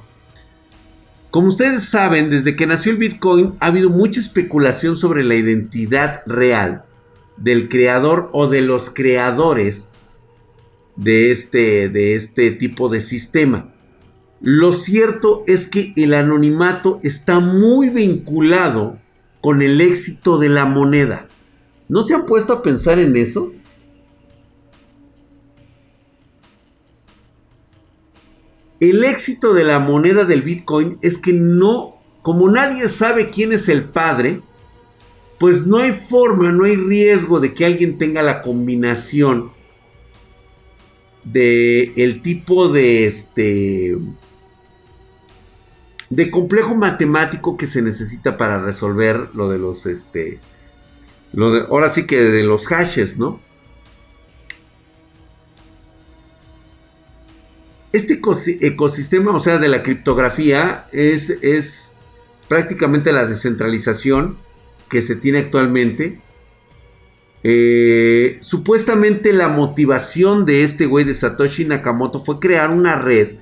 Como 1.38 1.50
ustedes 1.50 1.84
saben, 1.84 2.32
desde 2.32 2.56
que 2.56 2.65
nació 2.65 2.93
el 2.93 2.97
Bitcoin 2.97 3.54
ha 3.60 3.67
habido 3.67 3.91
mucha 3.91 4.19
especulación 4.19 4.97
sobre 4.97 5.23
la 5.23 5.36
identidad 5.36 6.23
real 6.26 6.86
del 7.38 7.69
creador 7.69 8.32
o 8.34 8.47
de 8.47 8.63
los 8.63 8.89
creadores 8.89 9.89
de 10.95 11.30
este, 11.30 11.89
de 11.89 12.15
este 12.15 12.50
tipo 12.50 12.89
de 12.89 13.02
sistema. 13.02 13.71
Lo 14.41 14.73
cierto 14.73 15.43
es 15.45 15.67
que 15.67 15.93
el 15.95 16.15
anonimato 16.15 17.00
está 17.04 17.39
muy 17.39 17.91
vinculado 17.91 18.97
con 19.39 19.62
el 19.62 19.80
éxito 19.80 20.39
de 20.39 20.50
la 20.50 20.65
moneda. 20.65 21.28
¿No 21.88 22.02
se 22.02 22.15
han 22.15 22.26
puesto 22.26 22.52
a 22.52 22.63
pensar 22.63 22.97
en 22.97 23.15
eso? 23.15 23.54
El 28.79 29.03
éxito 29.03 29.53
de 29.53 29.63
la 29.63 29.79
moneda 29.79 30.23
del 30.23 30.43
Bitcoin 30.43 30.97
es 31.01 31.17
que 31.17 31.33
no, 31.33 31.95
como 32.21 32.49
nadie 32.49 32.89
sabe 32.89 33.29
quién 33.29 33.51
es 33.51 33.69
el 33.69 33.85
padre, 33.85 34.41
pues 35.39 35.65
no 35.65 35.77
hay 35.77 35.91
forma, 35.91 36.51
no 36.51 36.65
hay 36.65 36.75
riesgo 36.75 37.39
de 37.39 37.53
que 37.53 37.65
alguien 37.65 37.97
tenga 37.97 38.21
la 38.21 38.41
combinación 38.41 39.51
de 41.23 41.91
el 41.95 42.21
tipo 42.21 42.69
de 42.69 43.05
este 43.05 43.97
de 46.09 46.31
complejo 46.31 46.75
matemático 46.75 47.57
que 47.57 47.67
se 47.67 47.81
necesita 47.81 48.37
para 48.37 48.61
resolver 48.61 49.29
lo 49.33 49.49
de 49.49 49.57
los, 49.57 49.85
este, 49.85 50.39
ahora 51.69 51.89
sí 51.89 52.05
que 52.05 52.17
de 52.17 52.43
los 52.43 52.67
hashes, 52.67 53.17
¿no? 53.17 53.41
Este 57.97 58.21
ecosistema, 58.62 59.36
o 59.36 59.39
sea, 59.39 59.57
de 59.57 59.69
la 59.69 59.81
criptografía, 59.81 60.86
es, 60.91 61.31
es 61.41 61.95
prácticamente 62.47 63.12
la 63.12 63.25
descentralización 63.25 64.38
que 64.88 65.01
se 65.01 65.15
tiene 65.15 65.39
actualmente. 65.39 66.21
Eh, 67.43 68.38
supuestamente 68.39 69.33
la 69.33 69.47
motivación 69.47 70.45
de 70.45 70.63
este 70.63 70.86
güey 70.86 71.05
de 71.05 71.15
Satoshi 71.15 71.65
Nakamoto 71.65 72.23
fue 72.23 72.39
crear 72.39 72.69
una 72.69 72.95
red 72.99 73.38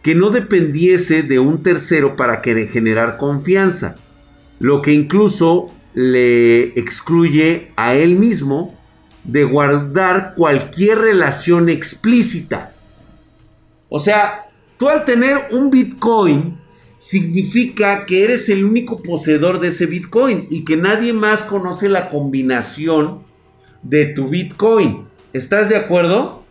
que 0.00 0.14
no 0.14 0.30
dependiese 0.30 1.22
de 1.22 1.38
un 1.38 1.62
tercero 1.62 2.16
para 2.16 2.40
generar 2.40 3.18
confianza, 3.18 3.96
lo 4.58 4.80
que 4.80 4.94
incluso 4.94 5.70
le 5.92 6.78
excluye 6.80 7.72
a 7.76 7.94
él 7.94 8.16
mismo 8.16 8.74
de 9.24 9.44
guardar 9.44 10.32
cualquier 10.34 10.98
relación 10.98 11.68
explícita. 11.68 12.72
O 13.88 13.98
sea, 13.98 14.50
tú 14.76 14.88
al 14.88 15.04
tener 15.04 15.48
un 15.52 15.70
Bitcoin 15.70 16.58
significa 16.96 18.04
que 18.06 18.24
eres 18.24 18.48
el 18.48 18.64
único 18.64 19.02
poseedor 19.02 19.60
de 19.60 19.68
ese 19.68 19.86
Bitcoin 19.86 20.46
y 20.50 20.64
que 20.64 20.76
nadie 20.76 21.12
más 21.12 21.44
conoce 21.44 21.88
la 21.88 22.08
combinación 22.08 23.22
de 23.82 24.06
tu 24.06 24.28
Bitcoin. 24.28 25.06
¿Estás 25.32 25.68
de 25.68 25.76
acuerdo? 25.76 26.44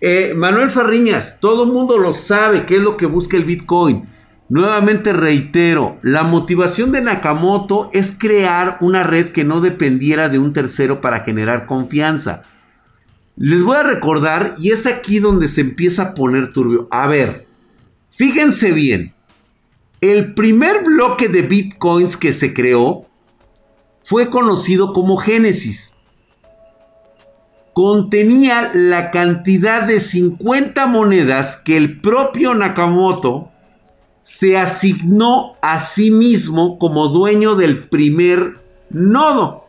Eh, 0.00 0.34
Manuel 0.34 0.70
Farriñas, 0.70 1.40
todo 1.40 1.64
el 1.64 1.72
mundo 1.72 1.98
lo 1.98 2.12
sabe 2.12 2.66
qué 2.66 2.76
es 2.76 2.82
lo 2.82 2.96
que 2.96 3.06
busca 3.06 3.36
el 3.36 3.44
Bitcoin. 3.44 4.08
Nuevamente 4.48 5.12
reitero, 5.12 5.98
la 6.02 6.22
motivación 6.22 6.92
de 6.92 7.02
Nakamoto 7.02 7.90
es 7.92 8.12
crear 8.16 8.78
una 8.80 9.02
red 9.02 9.32
que 9.32 9.42
no 9.42 9.60
dependiera 9.60 10.28
de 10.28 10.38
un 10.38 10.52
tercero 10.52 11.00
para 11.00 11.20
generar 11.20 11.66
confianza. 11.66 12.42
Les 13.36 13.62
voy 13.62 13.76
a 13.76 13.82
recordar, 13.82 14.54
y 14.58 14.70
es 14.70 14.86
aquí 14.86 15.18
donde 15.18 15.48
se 15.48 15.62
empieza 15.62 16.02
a 16.02 16.14
poner 16.14 16.52
turbio. 16.52 16.86
A 16.92 17.08
ver, 17.08 17.48
fíjense 18.10 18.70
bien, 18.70 19.14
el 20.00 20.34
primer 20.34 20.84
bloque 20.84 21.28
de 21.28 21.42
bitcoins 21.42 22.16
que 22.16 22.32
se 22.32 22.54
creó 22.54 23.06
fue 24.04 24.30
conocido 24.30 24.92
como 24.92 25.16
Génesis 25.16 25.96
contenía 27.72 28.70
la 28.72 29.10
cantidad 29.10 29.82
de 29.82 30.00
50 30.00 30.86
monedas 30.86 31.58
que 31.58 31.76
el 31.76 32.00
propio 32.00 32.54
Nakamoto 32.54 33.50
se 34.26 34.58
asignó 34.58 35.54
a 35.62 35.78
sí 35.78 36.10
mismo 36.10 36.80
como 36.80 37.06
dueño 37.06 37.54
del 37.54 37.84
primer 37.86 38.58
nodo. 38.90 39.68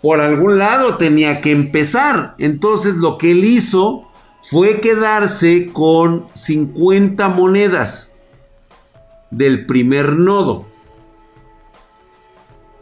Por 0.00 0.22
algún 0.22 0.56
lado 0.56 0.96
tenía 0.96 1.42
que 1.42 1.52
empezar. 1.52 2.34
Entonces 2.38 2.94
lo 2.94 3.18
que 3.18 3.32
él 3.32 3.44
hizo 3.44 4.08
fue 4.50 4.80
quedarse 4.80 5.68
con 5.70 6.28
50 6.32 7.28
monedas 7.28 8.10
del 9.30 9.66
primer 9.66 10.14
nodo. 10.14 10.66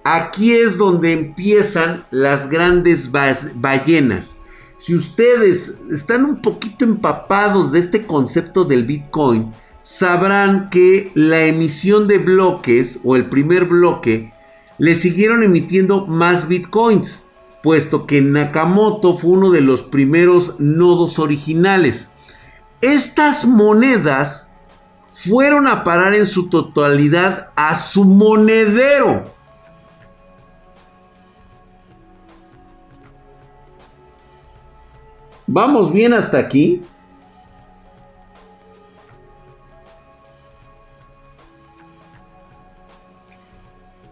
Aquí 0.04 0.52
es 0.52 0.78
donde 0.78 1.14
empiezan 1.14 2.04
las 2.12 2.48
grandes 2.48 3.10
ballenas. 3.10 4.36
Si 4.76 4.94
ustedes 4.94 5.78
están 5.90 6.24
un 6.24 6.40
poquito 6.40 6.84
empapados 6.84 7.72
de 7.72 7.80
este 7.80 8.06
concepto 8.06 8.64
del 8.64 8.84
Bitcoin, 8.84 9.52
sabrán 9.82 10.70
que 10.70 11.10
la 11.14 11.42
emisión 11.42 12.06
de 12.06 12.18
bloques 12.18 13.00
o 13.04 13.16
el 13.16 13.28
primer 13.28 13.66
bloque 13.66 14.32
le 14.78 14.94
siguieron 14.94 15.42
emitiendo 15.42 16.06
más 16.06 16.48
Bitcoins. 16.48 17.18
puesto 17.62 18.06
que 18.08 18.20
Nakamoto 18.20 19.16
fue 19.16 19.30
uno 19.30 19.50
de 19.50 19.60
los 19.60 19.84
primeros 19.84 20.58
nodos 20.58 21.20
originales. 21.20 22.08
Estas 22.80 23.44
monedas 23.44 24.48
fueron 25.14 25.68
a 25.68 25.84
parar 25.84 26.14
en 26.14 26.26
su 26.26 26.48
totalidad 26.48 27.50
a 27.54 27.76
su 27.76 28.04
monedero. 28.04 29.30
¿Vamos 35.46 35.92
bien 35.92 36.14
hasta 36.14 36.38
aquí? 36.38 36.82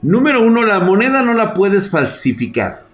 Número 0.03 0.43
uno, 0.43 0.65
la 0.65 0.81
moneda 0.81 1.23
no 1.23 1.35
la 1.35 1.53
puedes 1.53 1.91
falsificar. 1.91 2.87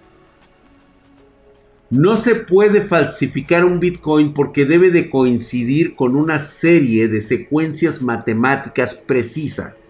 No 1.89 2.17
se 2.17 2.35
puede 2.35 2.81
falsificar 2.81 3.63
un 3.63 3.79
Bitcoin 3.79 4.33
porque 4.33 4.65
debe 4.65 4.91
de 4.91 5.09
coincidir 5.09 5.95
con 5.95 6.17
una 6.17 6.39
serie 6.39 7.07
de 7.07 7.21
secuencias 7.21 8.01
matemáticas 8.01 8.93
precisas. 8.93 9.87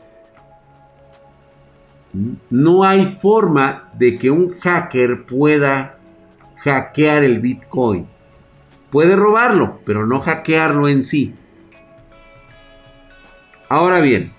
No 2.52 2.84
hay 2.84 3.08
forma 3.08 3.90
de 3.98 4.18
que 4.20 4.30
un 4.30 4.60
hacker 4.60 5.26
pueda 5.26 5.98
hackear 6.58 7.24
el 7.24 7.40
Bitcoin. 7.40 8.08
Puede 8.92 9.16
robarlo, 9.16 9.82
pero 9.84 10.06
no 10.06 10.20
hackearlo 10.20 10.88
en 10.88 11.04
sí. 11.04 11.34
Ahora 13.70 14.02
bien, 14.02 14.34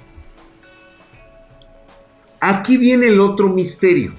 aquí 2.40 2.76
viene 2.76 3.08
el 3.08 3.20
otro 3.20 3.48
misterio. 3.48 4.14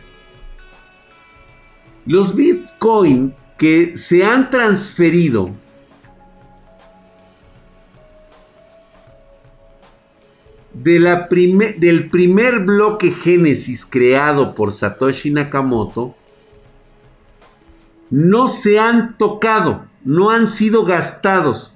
Los 2.06 2.36
Bitcoin 2.36 3.36
que 3.58 3.98
se 3.98 4.24
han 4.26 4.50
transferido 4.50 5.52
de 10.74 11.00
la 11.00 11.28
del 11.78 12.10
primer 12.10 12.60
bloque 12.60 13.12
Génesis 13.12 13.86
creado 13.86 14.56
por 14.56 14.72
Satoshi 14.72 15.30
Nakamoto 15.30 16.16
no 18.10 18.48
se 18.48 18.80
han 18.80 19.18
tocado, 19.18 19.86
no 20.04 20.32
han 20.32 20.48
sido 20.48 20.84
gastados, 20.86 21.76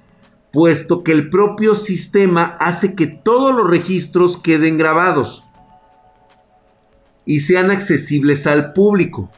puesto 0.52 1.04
que 1.04 1.12
el 1.12 1.30
propio 1.30 1.76
sistema 1.76 2.56
hace 2.58 2.96
que 2.96 3.06
todos 3.06 3.54
los 3.54 3.68
registros 3.68 4.36
queden 4.36 4.78
grabados 4.78 5.43
y 7.26 7.40
sean 7.40 7.70
accesibles 7.70 8.46
al 8.46 8.72
público. 8.72 9.30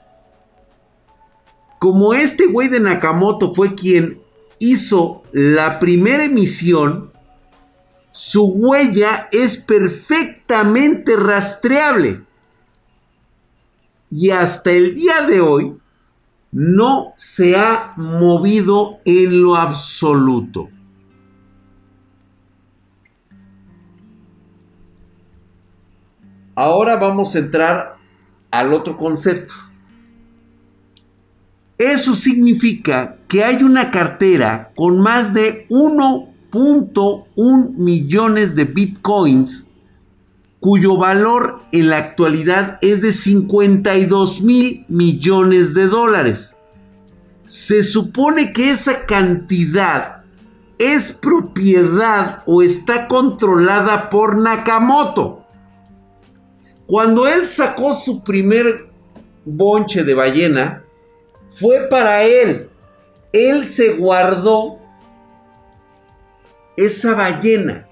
Como 1.79 2.15
este 2.15 2.47
güey 2.47 2.69
de 2.69 2.81
Nakamoto 2.81 3.55
fue 3.55 3.75
quien 3.75 4.21
hizo 4.59 5.23
la 5.33 5.79
primera 5.79 6.25
emisión, 6.25 7.13
su 8.13 8.47
huella 8.47 9.29
es 9.31 9.59
perfectamente 9.59 11.17
rastreable. 11.17 12.23
Y 14.11 14.31
hasta 14.31 14.71
el 14.71 14.95
día 14.95 15.21
de 15.27 15.41
hoy 15.41 15.77
no 16.53 17.13
se 17.17 17.57
ha 17.57 17.93
movido 17.97 19.01
en 19.05 19.43
lo 19.43 19.57
absoluto. 19.57 20.71
Ahora 26.57 26.97
vamos 26.97 27.35
a 27.35 27.39
entrar 27.39 27.97
al 28.51 28.73
otro 28.73 28.97
concepto. 28.97 29.55
Eso 31.79 32.15
significa 32.15 33.19
que 33.29 33.45
hay 33.45 33.63
una 33.63 33.91
cartera 33.91 34.73
con 34.75 34.99
más 34.99 35.35
de 35.35 35.69
1.1 35.69 37.75
millones 37.77 38.57
de 38.57 38.65
bitcoins 38.65 39.67
cuyo 40.59 40.97
valor 40.97 41.61
en 41.73 41.91
la 41.91 41.99
actualidad 41.99 42.79
es 42.81 43.03
de 43.03 43.13
52 43.13 44.41
mil 44.41 44.87
millones 44.89 45.75
de 45.75 45.87
dólares. 45.87 46.57
Se 47.45 47.83
supone 47.83 48.55
que 48.55 48.71
esa 48.71 49.05
cantidad 49.05 50.23
es 50.79 51.13
propiedad 51.13 52.43
o 52.47 52.63
está 52.63 53.07
controlada 53.07 54.09
por 54.11 54.39
Nakamoto. 54.39 55.46
Cuando 56.87 57.27
él 57.27 57.45
sacó 57.47 57.95
su 57.95 58.23
primer 58.23 58.89
bonche 59.45 60.05
de 60.05 60.15
ballena, 60.15 60.85
fue 61.51 61.89
para 61.91 62.23
él. 62.23 62.71
Él 63.33 63.67
se 63.67 63.95
guardó 63.95 64.79
esa 66.77 67.15
ballena. 67.15 67.89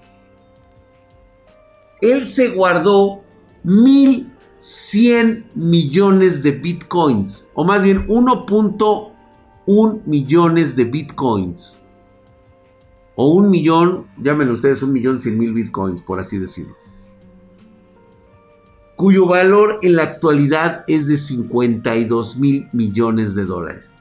Él 2.01 2.29
se 2.29 2.49
guardó 2.49 3.21
1100 3.63 5.51
millones 5.55 6.41
de 6.41 6.51
bitcoins, 6.51 7.45
o 7.53 7.65
más 7.65 7.81
bien 7.81 8.07
1.1 8.07 10.01
millones 10.05 10.75
de 10.75 10.85
bitcoins. 10.85 11.79
O 13.17 13.33
un 13.33 13.49
millón, 13.49 14.07
llámenlo 14.21 14.53
ustedes, 14.53 14.83
un 14.83 14.93
millón 14.93 15.19
cien 15.19 15.37
mil 15.37 15.51
bitcoins, 15.53 16.01
por 16.03 16.19
así 16.19 16.37
decirlo 16.37 16.84
cuyo 18.95 19.27
valor 19.27 19.79
en 19.81 19.95
la 19.97 20.03
actualidad 20.03 20.83
es 20.87 21.07
de 21.07 21.17
52 21.17 22.37
mil 22.37 22.69
millones 22.71 23.35
de 23.35 23.45
dólares. 23.45 23.99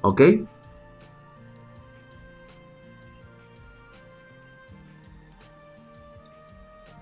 ¿Ok? 0.00 0.20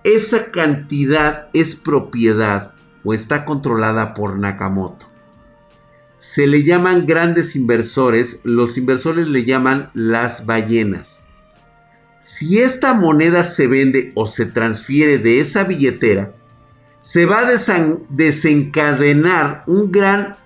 Esa 0.03 0.51
cantidad 0.51 1.49
es 1.53 1.75
propiedad 1.75 2.73
o 3.05 3.13
está 3.13 3.45
controlada 3.45 4.13
por 4.13 4.37
Nakamoto. 4.37 5.07
Se 6.17 6.47
le 6.47 6.63
llaman 6.63 7.05
grandes 7.05 7.55
inversores, 7.55 8.39
los 8.43 8.77
inversores 8.77 9.27
le 9.27 9.45
llaman 9.45 9.91
las 9.93 10.45
ballenas. 10.45 11.22
Si 12.23 12.59
esta 12.59 12.93
moneda 12.93 13.43
se 13.43 13.67
vende 13.67 14.13
o 14.15 14.27
se 14.27 14.45
transfiere 14.45 15.17
de 15.17 15.41
esa 15.41 15.65
billetera, 15.65 16.33
se 16.97 17.25
va 17.25 17.39
a 17.39 17.51
desencadenar 18.07 19.65
un 19.67 19.91
gran, 19.91 20.37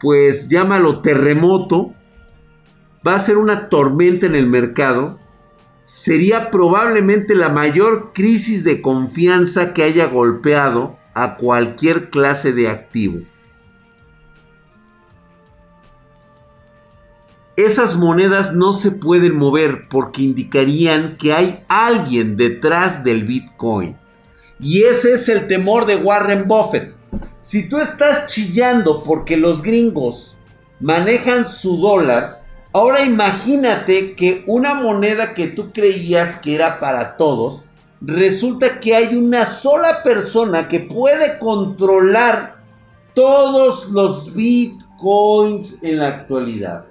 pues 0.00 0.48
llámalo 0.48 1.00
terremoto, 1.00 1.94
va 3.04 3.16
a 3.16 3.18
ser 3.18 3.38
una 3.38 3.68
tormenta 3.70 4.26
en 4.26 4.36
el 4.36 4.46
mercado, 4.46 5.18
sería 5.80 6.52
probablemente 6.52 7.34
la 7.34 7.48
mayor 7.48 8.12
crisis 8.14 8.62
de 8.62 8.80
confianza 8.80 9.74
que 9.74 9.82
haya 9.82 10.06
golpeado 10.06 10.96
a 11.14 11.34
cualquier 11.34 12.08
clase 12.08 12.52
de 12.52 12.68
activo. 12.68 13.22
Esas 17.66 17.94
monedas 17.94 18.54
no 18.54 18.72
se 18.72 18.90
pueden 18.90 19.36
mover 19.36 19.86
porque 19.90 20.22
indicarían 20.22 21.18
que 21.18 21.34
hay 21.34 21.62
alguien 21.68 22.38
detrás 22.38 23.04
del 23.04 23.24
Bitcoin. 23.24 23.98
Y 24.58 24.84
ese 24.84 25.12
es 25.12 25.28
el 25.28 25.46
temor 25.46 25.84
de 25.84 25.96
Warren 25.96 26.48
Buffett. 26.48 26.94
Si 27.42 27.68
tú 27.68 27.78
estás 27.78 28.28
chillando 28.28 29.02
porque 29.02 29.36
los 29.36 29.60
gringos 29.60 30.38
manejan 30.80 31.46
su 31.46 31.76
dólar, 31.76 32.42
ahora 32.72 33.02
imagínate 33.04 34.16
que 34.16 34.42
una 34.46 34.72
moneda 34.72 35.34
que 35.34 35.46
tú 35.48 35.70
creías 35.70 36.36
que 36.36 36.54
era 36.54 36.80
para 36.80 37.18
todos, 37.18 37.66
resulta 38.00 38.80
que 38.80 38.96
hay 38.96 39.14
una 39.14 39.44
sola 39.44 40.02
persona 40.02 40.66
que 40.66 40.80
puede 40.80 41.38
controlar 41.38 42.62
todos 43.12 43.90
los 43.90 44.34
bitcoins 44.34 45.82
en 45.82 45.98
la 45.98 46.08
actualidad. 46.08 46.89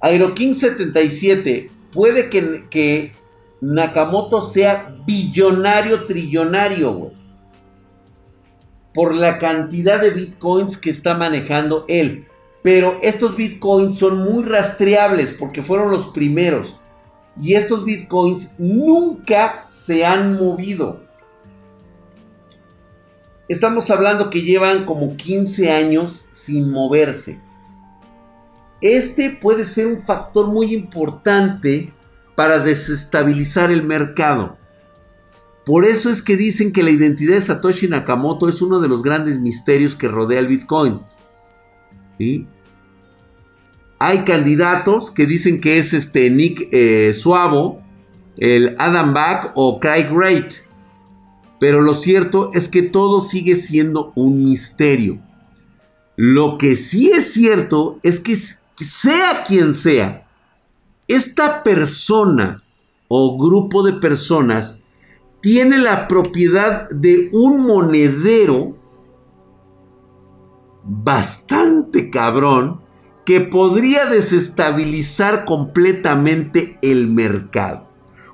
Aeroking 0.00 0.54
77, 0.54 1.70
puede 1.92 2.30
que, 2.30 3.12
Nakamoto 3.60 4.40
sea 4.40 4.96
billonario, 5.06 6.06
trillonario. 6.06 7.12
Por 8.94 9.14
la 9.14 9.38
cantidad 9.38 10.00
de 10.00 10.10
bitcoins 10.10 10.78
que 10.78 10.90
está 10.90 11.14
manejando 11.14 11.84
él. 11.88 12.26
Pero 12.62 12.98
estos 13.02 13.36
bitcoins 13.36 13.96
son 13.96 14.18
muy 14.18 14.44
rastreables 14.44 15.32
porque 15.32 15.62
fueron 15.62 15.90
los 15.90 16.08
primeros. 16.08 16.78
Y 17.40 17.54
estos 17.54 17.84
bitcoins 17.84 18.52
nunca 18.58 19.64
se 19.68 20.04
han 20.04 20.36
movido. 20.36 21.02
Estamos 23.48 23.90
hablando 23.90 24.30
que 24.30 24.42
llevan 24.42 24.84
como 24.86 25.16
15 25.16 25.70
años 25.70 26.24
sin 26.30 26.70
moverse. 26.70 27.40
Este 28.80 29.30
puede 29.30 29.64
ser 29.64 29.86
un 29.86 30.02
factor 30.02 30.48
muy 30.48 30.74
importante 30.74 31.92
para 32.34 32.58
desestabilizar 32.58 33.70
el 33.70 33.82
mercado. 33.82 34.56
Por 35.66 35.84
eso 35.84 36.10
es 36.10 36.22
que 36.22 36.36
dicen 36.36 36.72
que 36.72 36.82
la 36.82 36.90
identidad 36.90 37.34
de 37.34 37.40
Satoshi 37.42 37.86
Nakamoto 37.86 38.48
es 38.48 38.62
uno 38.62 38.80
de 38.80 38.88
los 38.88 39.02
grandes 39.02 39.38
misterios 39.38 39.94
que 39.94 40.08
rodea 40.08 40.40
el 40.40 40.46
Bitcoin. 40.46 41.00
Hay 43.98 44.24
candidatos 44.24 45.10
que 45.10 45.26
dicen 45.26 45.60
que 45.60 45.78
es 45.78 45.92
este 45.92 46.30
Nick 46.30 46.68
eh, 46.72 47.12
Suavo, 47.12 47.82
el 48.38 48.74
Adam 48.78 49.12
Back 49.12 49.52
o 49.54 49.78
Craig 49.78 50.10
Wright. 50.10 50.52
Pero 51.58 51.82
lo 51.82 51.92
cierto 51.92 52.50
es 52.54 52.68
que 52.68 52.82
todo 52.82 53.20
sigue 53.20 53.56
siendo 53.56 54.12
un 54.16 54.42
misterio. 54.42 55.20
Lo 56.16 56.56
que 56.56 56.76
sí 56.76 57.10
es 57.10 57.32
cierto 57.32 58.00
es 58.02 58.18
que 58.20 58.32
sea 58.84 59.44
quien 59.44 59.74
sea, 59.74 60.26
esta 61.08 61.62
persona 61.62 62.62
o 63.08 63.36
grupo 63.38 63.82
de 63.82 63.94
personas 63.94 64.78
tiene 65.40 65.78
la 65.78 66.06
propiedad 66.06 66.88
de 66.90 67.30
un 67.32 67.66
monedero 67.66 68.76
bastante 70.84 72.10
cabrón 72.10 72.80
que 73.24 73.40
podría 73.40 74.06
desestabilizar 74.06 75.44
completamente 75.44 76.78
el 76.82 77.08
mercado. 77.08 77.88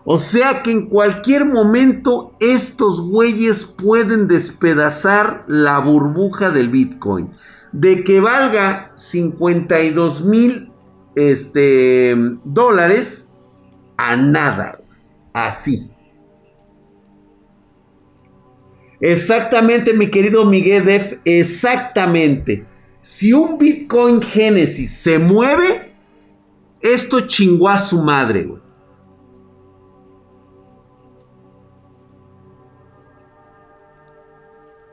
O 0.04 0.18
sea 0.18 0.62
que 0.62 0.70
en 0.70 0.86
cualquier 0.86 1.44
momento 1.44 2.36
estos 2.38 3.00
güeyes 3.00 3.64
pueden 3.64 4.28
despedazar 4.28 5.44
la 5.48 5.80
burbuja 5.80 6.50
del 6.50 6.68
Bitcoin. 6.68 7.30
De 7.78 8.02
que 8.04 8.20
valga 8.20 8.90
52 8.94 10.24
mil 10.24 10.72
este, 11.14 12.14
dólares 12.42 13.28
a 13.98 14.16
nada. 14.16 14.80
Así. 15.34 15.90
Exactamente, 19.00 19.92
mi 19.92 20.08
querido 20.08 20.46
Miguel 20.46 20.86
Def, 20.86 21.18
exactamente. 21.26 22.66
Si 23.00 23.34
un 23.34 23.58
Bitcoin 23.58 24.22
Genesis 24.22 24.90
se 24.90 25.18
mueve, 25.18 25.92
esto 26.80 27.20
chingó 27.20 27.68
a 27.68 27.78
su 27.78 28.02
madre, 28.02 28.44
güey. 28.44 28.62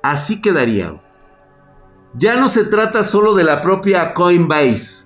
Así 0.02 0.42
quedaría. 0.42 1.02
Ya 2.16 2.36
no 2.36 2.48
se 2.50 2.64
trata 2.64 3.04
solo 3.04 3.34
de 3.36 3.44
la 3.44 3.62
propia 3.62 4.14
Coinbase. 4.14 5.06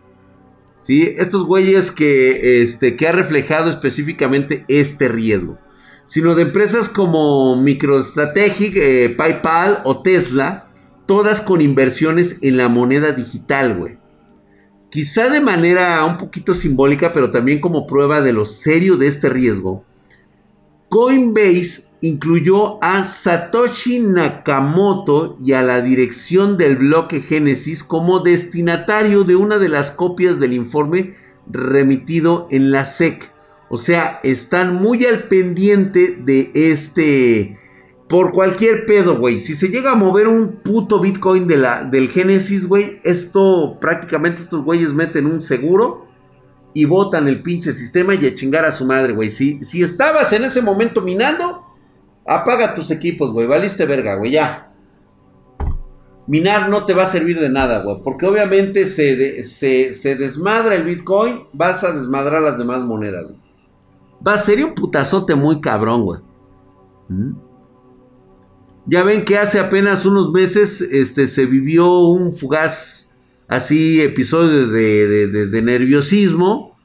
¿sí? 0.77 1.13
Estos 1.17 1.45
güeyes 1.45 1.91
que, 1.91 2.61
este, 2.61 2.95
que 2.95 3.07
ha 3.07 3.11
reflejado 3.11 3.69
específicamente 3.69 4.65
este 4.67 5.07
riesgo 5.07 5.57
sino 6.07 6.35
de 6.35 6.43
empresas 6.43 6.87
como 6.87 7.57
MicroStrategic, 7.57 8.77
eh, 8.77 9.09
PayPal 9.09 9.81
o 9.83 10.01
Tesla, 10.01 10.69
todas 11.05 11.41
con 11.41 11.59
inversiones 11.59 12.37
en 12.41 12.55
la 12.55 12.69
moneda 12.69 13.11
digital, 13.11 13.75
güey. 13.75 13.97
Quizá 14.89 15.29
de 15.29 15.41
manera 15.41 16.03
un 16.05 16.17
poquito 16.17 16.53
simbólica, 16.53 17.11
pero 17.11 17.29
también 17.29 17.59
como 17.59 17.85
prueba 17.85 18.21
de 18.21 18.31
lo 18.31 18.45
serio 18.45 18.95
de 18.95 19.07
este 19.07 19.27
riesgo, 19.27 19.83
Coinbase 20.87 21.86
incluyó 22.01 22.83
a 22.83 23.03
Satoshi 23.05 23.99
Nakamoto 23.99 25.35
y 25.39 25.53
a 25.53 25.63
la 25.63 25.81
dirección 25.81 26.57
del 26.57 26.75
bloque 26.75 27.21
Genesis 27.21 27.83
como 27.83 28.19
destinatario 28.19 29.23
de 29.23 29.35
una 29.35 29.57
de 29.57 29.69
las 29.69 29.91
copias 29.91 30.39
del 30.39 30.53
informe 30.53 31.15
remitido 31.49 32.47
en 32.51 32.71
la 32.71 32.85
SEC. 32.85 33.31
O 33.69 33.77
sea, 33.77 34.19
están 34.23 34.75
muy 34.75 35.05
al 35.05 35.23
pendiente 35.23 36.17
de 36.23 36.51
este... 36.53 37.57
Por 38.07 38.31
cualquier 38.31 38.85
pedo, 38.85 39.17
güey. 39.17 39.37
Si 39.37 39.53
se 39.53 39.67
llega 39.67 39.91
a 39.91 39.95
mover 39.95 40.29
un 40.29 40.61
puto 40.63 41.01
Bitcoin 41.01 41.45
de 41.45 41.57
la, 41.57 41.83
del 41.83 42.07
Genesis, 42.07 42.65
güey, 42.65 43.01
esto 43.03 43.79
prácticamente 43.81 44.41
estos 44.41 44.63
güeyes 44.63 44.93
meten 44.93 45.25
un 45.25 45.41
seguro 45.41 46.07
y 46.73 46.85
botan 46.85 47.27
el 47.27 47.41
pinche 47.41 47.73
sistema 47.73 48.15
y 48.15 48.25
a 48.25 48.33
chingar 48.33 48.63
a 48.63 48.71
su 48.71 48.85
madre, 48.85 49.11
güey. 49.11 49.29
Si, 49.29 49.61
si 49.61 49.83
estabas 49.83 50.31
en 50.31 50.45
ese 50.45 50.61
momento 50.61 51.01
minando, 51.01 51.66
apaga 52.27 52.73
tus 52.73 52.91
equipos, 52.91 53.31
güey. 53.31 53.47
Valiste 53.47 53.85
verga, 53.85 54.15
güey, 54.15 54.31
ya. 54.31 54.73
Minar 56.27 56.69
no 56.69 56.85
te 56.85 56.93
va 56.93 57.03
a 57.03 57.07
servir 57.07 57.39
de 57.39 57.49
nada, 57.49 57.81
güey. 57.83 57.97
Porque 58.03 58.25
obviamente 58.25 58.85
se, 58.85 59.43
se, 59.43 59.93
se 59.93 60.15
desmadra 60.15 60.75
el 60.75 60.83
Bitcoin, 60.83 61.43
vas 61.53 61.83
a 61.83 61.93
desmadrar 61.93 62.41
las 62.41 62.57
demás 62.57 62.81
monedas. 62.81 63.33
Va, 64.25 64.33
a 64.33 64.37
ser 64.37 64.63
un 64.63 64.73
putazote 64.73 65.35
muy 65.35 65.61
cabrón, 65.61 66.03
güey. 66.03 66.19
¿Mm? 67.07 67.47
Ya 68.87 69.03
ven 69.03 69.25
que 69.25 69.37
hace 69.37 69.59
apenas 69.59 70.05
unos 70.05 70.31
meses 70.31 70.81
este, 70.81 71.27
se 71.27 71.45
vivió 71.45 71.99
un 72.07 72.33
fugaz, 72.33 73.11
así, 73.47 74.01
episodio 74.01 74.67
de, 74.67 75.61
nerviosismo. 75.61 76.77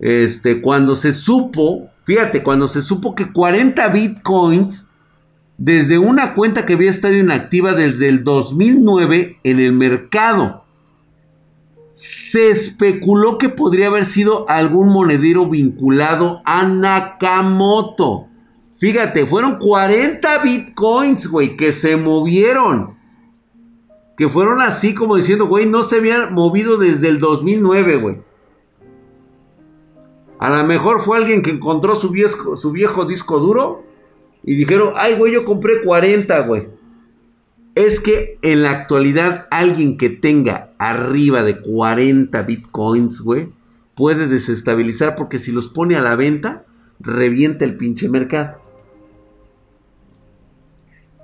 Este, 0.00 0.60
cuando 0.60 0.96
se 0.96 1.12
supo, 1.12 1.90
fíjate, 2.04 2.42
cuando 2.42 2.68
se 2.68 2.82
supo 2.82 3.14
que 3.14 3.32
40 3.32 3.88
bitcoins, 3.88 4.86
desde 5.58 5.98
una 5.98 6.34
cuenta 6.34 6.66
que 6.66 6.74
había 6.74 6.90
estado 6.90 7.14
inactiva 7.14 7.72
desde 7.74 8.08
el 8.08 8.24
2009 8.24 9.38
en 9.42 9.60
el 9.60 9.72
mercado, 9.72 10.64
se 11.94 12.50
especuló 12.50 13.38
que 13.38 13.48
podría 13.48 13.86
haber 13.86 14.04
sido 14.04 14.48
algún 14.48 14.88
monedero 14.88 15.48
vinculado 15.48 16.42
a 16.44 16.64
Nakamoto. 16.64 18.26
Fíjate, 18.76 19.26
fueron 19.26 19.58
40 19.58 20.38
bitcoins, 20.38 21.28
güey, 21.28 21.56
que 21.56 21.72
se 21.72 21.96
movieron. 21.96 22.96
Que 24.16 24.28
fueron 24.28 24.60
así 24.60 24.94
como 24.94 25.16
diciendo, 25.16 25.46
güey, 25.46 25.66
no 25.66 25.84
se 25.84 25.96
habían 25.96 26.34
movido 26.34 26.76
desde 26.76 27.08
el 27.08 27.20
2009, 27.20 27.96
güey. 27.96 28.16
A 30.44 30.58
lo 30.58 30.64
mejor 30.66 31.00
fue 31.00 31.16
alguien 31.16 31.42
que 31.42 31.50
encontró 31.50 31.96
su 31.96 32.10
viejo, 32.10 33.04
disco 33.04 33.38
duro 33.38 33.84
y 34.42 34.56
dijeron, 34.56 34.94
ay, 34.96 35.14
güey, 35.16 35.32
yo 35.32 35.44
compré 35.44 35.82
40, 35.82 36.40
güey 36.40 36.68
es 37.74 38.00
que 38.00 38.38
en 38.42 38.62
la 38.62 38.70
actualidad 38.70 39.48
alguien 39.50 39.96
que 39.96 40.08
tenga 40.08 40.72
arriba 40.78 41.42
de 41.42 41.60
40 41.60 42.42
bitcoins, 42.42 43.20
güey, 43.20 43.48
puede 43.96 44.28
desestabilizar 44.28 45.16
porque 45.16 45.38
si 45.38 45.50
los 45.50 45.68
pone 45.68 45.96
a 45.96 46.02
la 46.02 46.16
venta, 46.16 46.64
revienta 47.00 47.64
el 47.64 47.76
pinche 47.76 48.08
mercado. 48.08 48.60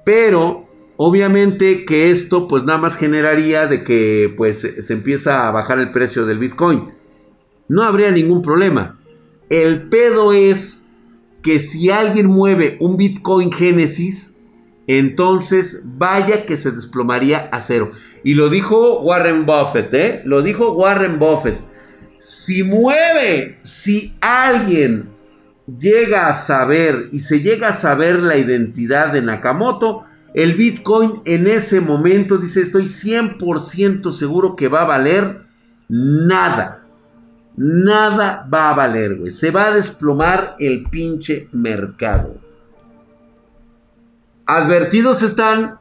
Pero 0.04 0.68
obviamente 0.96 1.84
que 1.84 2.10
esto 2.10 2.48
pues 2.48 2.64
nada 2.64 2.78
más 2.78 2.96
generaría 2.96 3.66
de 3.66 3.84
que 3.84 4.32
pues 4.36 4.60
se 4.60 4.92
empieza 4.92 5.46
a 5.46 5.50
bajar 5.52 5.78
el 5.78 5.92
precio 5.92 6.26
del 6.26 6.38
bitcoin. 6.38 6.92
No 7.68 7.82
habría 7.82 8.10
ningún 8.10 8.42
problema. 8.42 8.99
El 9.50 9.88
pedo 9.88 10.32
es 10.32 10.86
que 11.42 11.60
si 11.60 11.90
alguien 11.90 12.26
mueve 12.26 12.76
un 12.80 12.96
bitcoin 12.96 13.52
Génesis, 13.52 14.36
entonces 14.86 15.82
vaya 15.84 16.46
que 16.46 16.56
se 16.56 16.70
desplomaría 16.70 17.48
a 17.52 17.60
cero. 17.60 17.92
Y 18.24 18.34
lo 18.34 18.48
dijo 18.48 19.00
Warren 19.00 19.46
Buffett, 19.46 19.94
¿eh? 19.94 20.22
Lo 20.24 20.42
dijo 20.42 20.72
Warren 20.72 21.18
Buffett. 21.18 21.60
Si 22.18 22.62
mueve, 22.62 23.58
si 23.62 24.14
alguien 24.20 25.10
llega 25.66 26.28
a 26.28 26.32
saber 26.32 27.08
y 27.12 27.20
se 27.20 27.40
llega 27.40 27.68
a 27.68 27.72
saber 27.72 28.22
la 28.22 28.36
identidad 28.36 29.12
de 29.12 29.22
Nakamoto, 29.22 30.04
el 30.34 30.54
Bitcoin 30.54 31.22
en 31.24 31.46
ese 31.46 31.80
momento 31.80 32.38
dice, 32.38 32.60
estoy 32.60 32.84
100% 32.84 34.12
seguro 34.12 34.54
que 34.54 34.68
va 34.68 34.82
a 34.82 34.86
valer 34.86 35.42
nada. 35.88 36.79
Nada 37.62 38.48
va 38.50 38.70
a 38.70 38.74
valer, 38.74 39.18
güey. 39.18 39.30
Se 39.30 39.50
va 39.50 39.66
a 39.66 39.72
desplomar 39.72 40.56
el 40.58 40.84
pinche 40.84 41.50
mercado. 41.52 42.36
Advertidos 44.46 45.20
están. 45.20 45.78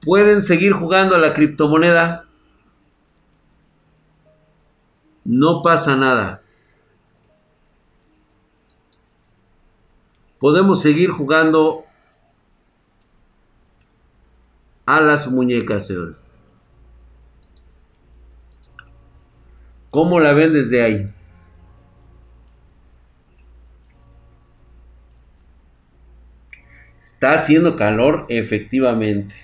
Pueden 0.00 0.42
seguir 0.42 0.72
jugando 0.72 1.14
a 1.14 1.18
la 1.18 1.34
criptomoneda. 1.34 2.24
No 5.22 5.62
pasa 5.62 5.94
nada. 5.94 6.42
Podemos 10.40 10.82
seguir 10.82 11.10
jugando 11.10 11.84
a 14.84 15.00
las 15.00 15.30
muñecas, 15.30 15.86
señores. 15.86 16.33
¿Cómo 19.94 20.18
la 20.18 20.32
ven 20.32 20.52
desde 20.52 20.82
ahí? 20.82 21.08
Está 27.00 27.34
haciendo 27.34 27.76
calor, 27.76 28.26
efectivamente. 28.28 29.36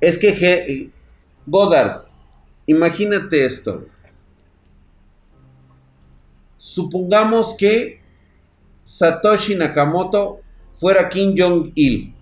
Es 0.00 0.16
que, 0.16 0.92
Godard, 1.44 2.04
imagínate 2.66 3.44
esto. 3.44 3.84
supongamos 6.56 7.56
que 7.56 8.00
Satoshi 8.84 9.56
Nakamoto 9.56 10.40
fuera 10.74 11.08
Kim 11.08 11.34
Jong-il, 11.36 12.14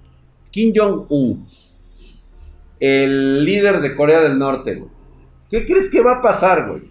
Kim 0.51 0.73
Jong-un, 0.75 1.47
el 2.81 3.45
líder 3.45 3.81
de 3.83 3.95
Corea 3.95 4.21
del 4.21 4.39
Norte, 4.39 4.89
¿Qué 5.49 5.67
crees 5.67 5.89
que 5.89 6.03
va 6.03 6.17
a 6.17 6.23
pasar, 6.23 6.69
güey? 6.69 6.91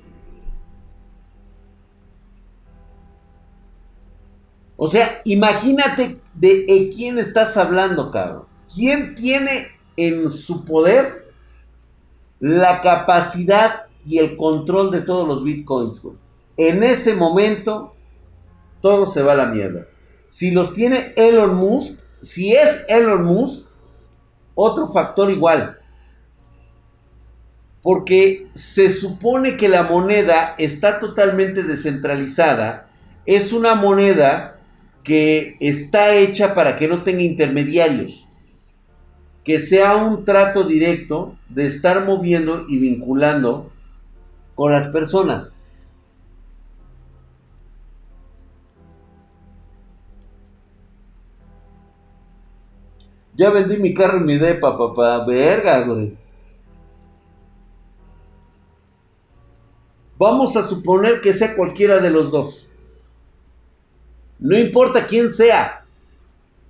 O 4.75 4.87
sea, 4.87 5.21
imagínate 5.25 6.19
de 6.33 6.91
quién 6.95 7.17
estás 7.17 7.57
hablando, 7.57 8.11
cabrón. 8.11 8.45
¿Quién 8.73 9.15
tiene 9.15 9.67
en 9.95 10.29
su 10.29 10.65
poder 10.65 11.33
la 12.39 12.81
capacidad 12.81 13.87
y 14.05 14.19
el 14.19 14.37
control 14.37 14.91
de 14.91 15.01
todos 15.01 15.27
los 15.27 15.43
bitcoins, 15.43 16.01
güey? 16.01 16.15
En 16.57 16.83
ese 16.83 17.15
momento, 17.15 17.95
todo 18.81 19.05
se 19.05 19.23
va 19.23 19.33
a 19.33 19.37
la 19.37 19.47
mierda. 19.47 19.87
Si 20.27 20.51
los 20.51 20.73
tiene 20.73 21.13
Elon 21.15 21.55
Musk, 21.55 21.99
si 22.21 22.55
es 22.55 22.85
Elon 22.87 23.23
Musk, 23.23 23.67
otro 24.53 24.87
factor 24.87 25.29
igual. 25.31 25.76
Porque 27.87 28.47
se 28.53 28.89
supone 28.89 29.55
que 29.55 29.69
la 29.69 29.83
moneda 29.83 30.55
está 30.57 30.99
totalmente 30.99 31.63
descentralizada. 31.63 32.89
Es 33.25 33.53
una 33.53 33.75
moneda 33.75 34.59
que 35.05 35.55
está 35.61 36.13
hecha 36.13 36.53
para 36.53 36.75
que 36.75 36.89
no 36.89 37.03
tenga 37.03 37.21
intermediarios. 37.21 38.27
Que 39.45 39.61
sea 39.61 39.95
un 39.95 40.25
trato 40.25 40.65
directo 40.65 41.37
de 41.47 41.67
estar 41.67 42.03
moviendo 42.03 42.65
y 42.67 42.77
vinculando 42.77 43.71
con 44.53 44.73
las 44.73 44.87
personas. 44.87 45.55
Ya 53.37 53.49
vendí 53.49 53.77
mi 53.77 53.93
carro 53.93 54.17
en 54.17 54.25
mi 54.25 54.35
depa, 54.37 54.77
papá. 54.77 55.23
Verga, 55.25 55.79
güey. 55.85 56.26
Vamos 60.17 60.55
a 60.55 60.63
suponer 60.63 61.21
que 61.21 61.33
sea 61.33 61.55
cualquiera 61.55 61.99
de 61.99 62.09
los 62.09 62.31
dos. 62.31 62.67
No 64.39 64.57
importa 64.57 65.07
quién 65.07 65.31
sea. 65.31 65.85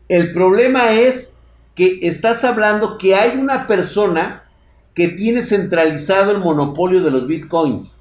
El 0.10 0.32
problema 0.32 0.93
es 0.93 1.38
que 1.76 2.00
estás 2.04 2.43
hablando 2.43 2.98
que 2.98 3.16
hay 3.16 3.38
una 3.38 3.68
persona 3.68 4.43
que 4.93 5.10
tiene 5.10 5.41
centralizado 5.41 6.32
el 6.32 6.39
monopolio 6.39 7.02
de 7.02 7.12
los 7.12 7.28
bitcoins. 7.28 7.95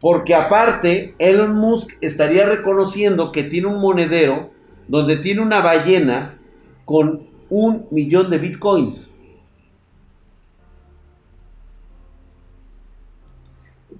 Porque 0.00 0.34
aparte, 0.34 1.14
Elon 1.18 1.54
Musk 1.54 1.96
estaría 2.00 2.46
reconociendo 2.46 3.32
que 3.32 3.42
tiene 3.42 3.68
un 3.68 3.80
monedero 3.80 4.50
donde 4.88 5.16
tiene 5.16 5.40
una 5.40 5.60
ballena 5.60 6.38
con 6.84 7.28
un 7.48 7.86
millón 7.90 8.30
de 8.30 8.38
bitcoins. 8.38 9.10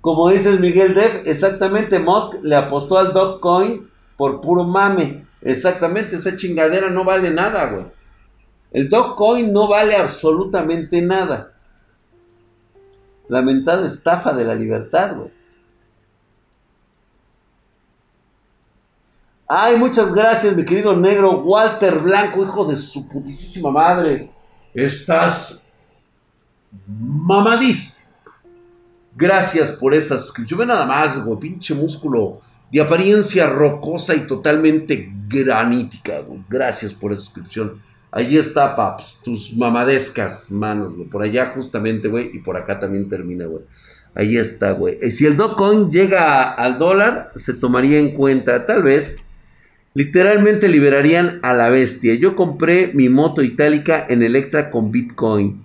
Como 0.05 0.28
dices 0.28 0.61
Miguel 0.61 0.92
Def, 0.92 1.22
exactamente 1.24 1.98
Musk 1.98 2.34
le 2.42 2.55
apostó 2.57 2.98
al 2.98 3.14
Dogecoin 3.14 3.88
por 4.18 4.42
puro 4.42 4.62
mame. 4.62 5.26
Exactamente, 5.40 6.16
esa 6.16 6.36
chingadera 6.36 6.90
no 6.90 7.05
vale 7.05 7.30
nada, 7.30 7.70
güey. 7.70 7.86
El 8.70 8.90
Dogecoin 8.90 9.50
no 9.50 9.66
vale 9.66 9.96
absolutamente 9.96 11.00
nada. 11.00 11.55
Lamentada 13.28 13.86
estafa 13.86 14.34
de 14.34 14.44
la 14.44 14.55
libertad, 14.55 15.16
güey. 15.16 15.32
Ay, 19.48 19.78
muchas 19.78 20.12
gracias, 20.12 20.55
mi 20.55 20.66
querido 20.66 20.94
negro 20.94 21.38
Walter 21.38 21.98
Blanco, 22.00 22.42
hijo 22.42 22.66
de 22.66 22.76
su 22.76 23.09
putísima 23.09 23.70
madre. 23.70 24.30
Estás 24.74 25.64
mamadís. 26.86 28.03
Gracias 29.17 29.71
por 29.73 29.95
esa 29.95 30.19
suscripción. 30.19 30.61
Ve 30.61 30.67
nada 30.67 30.87
más, 30.87 31.25
güey, 31.25 31.39
pinche 31.39 31.75
músculo 31.75 32.41
de 32.73 32.81
apariencia 32.81 33.49
rocosa 33.49 34.15
y 34.15 34.27
totalmente 34.27 35.12
granítica, 35.29 36.21
güey. 36.21 36.41
Gracias 36.49 36.93
por 36.93 37.12
esa 37.12 37.23
suscripción. 37.23 37.83
Allí 38.11 38.39
está, 38.39 38.77
paps, 38.77 39.21
tus 39.25 39.57
mamadescas 39.57 40.51
manos, 40.51 40.97
güey. 40.97 41.09
Por 41.09 41.23
allá 41.23 41.47
justamente, 41.55 42.09
güey, 42.09 42.31
y 42.33 42.39
por 42.39 42.57
acá 42.57 42.79
también 42.79 43.09
termina, 43.09 43.47
güey. 43.47 43.62
Ahí 44.15 44.37
está, 44.37 44.73
güey. 44.73 44.99
Eh, 45.01 45.11
si 45.11 45.27
el 45.27 45.37
Dogecoin 45.37 45.91
llega 45.91 46.53
al 46.53 46.79
dólar, 46.79 47.33
se 47.35 47.55
tomaría 47.55 47.99
en 47.99 48.12
cuenta, 48.12 48.67
tal 48.67 48.85
vez, 48.85 49.17
Literalmente 49.97 50.69
liberarían 50.69 51.39
a 51.43 51.53
la 51.53 51.69
bestia. 51.69 52.15
Yo 52.17 52.35
compré 52.35 52.91
mi 52.95 53.09
moto 53.09 53.43
itálica 53.43 54.05
en 54.09 54.25
Electra 54.25 54.69
con 54.73 54.91
Bitcoin. 54.91 55.64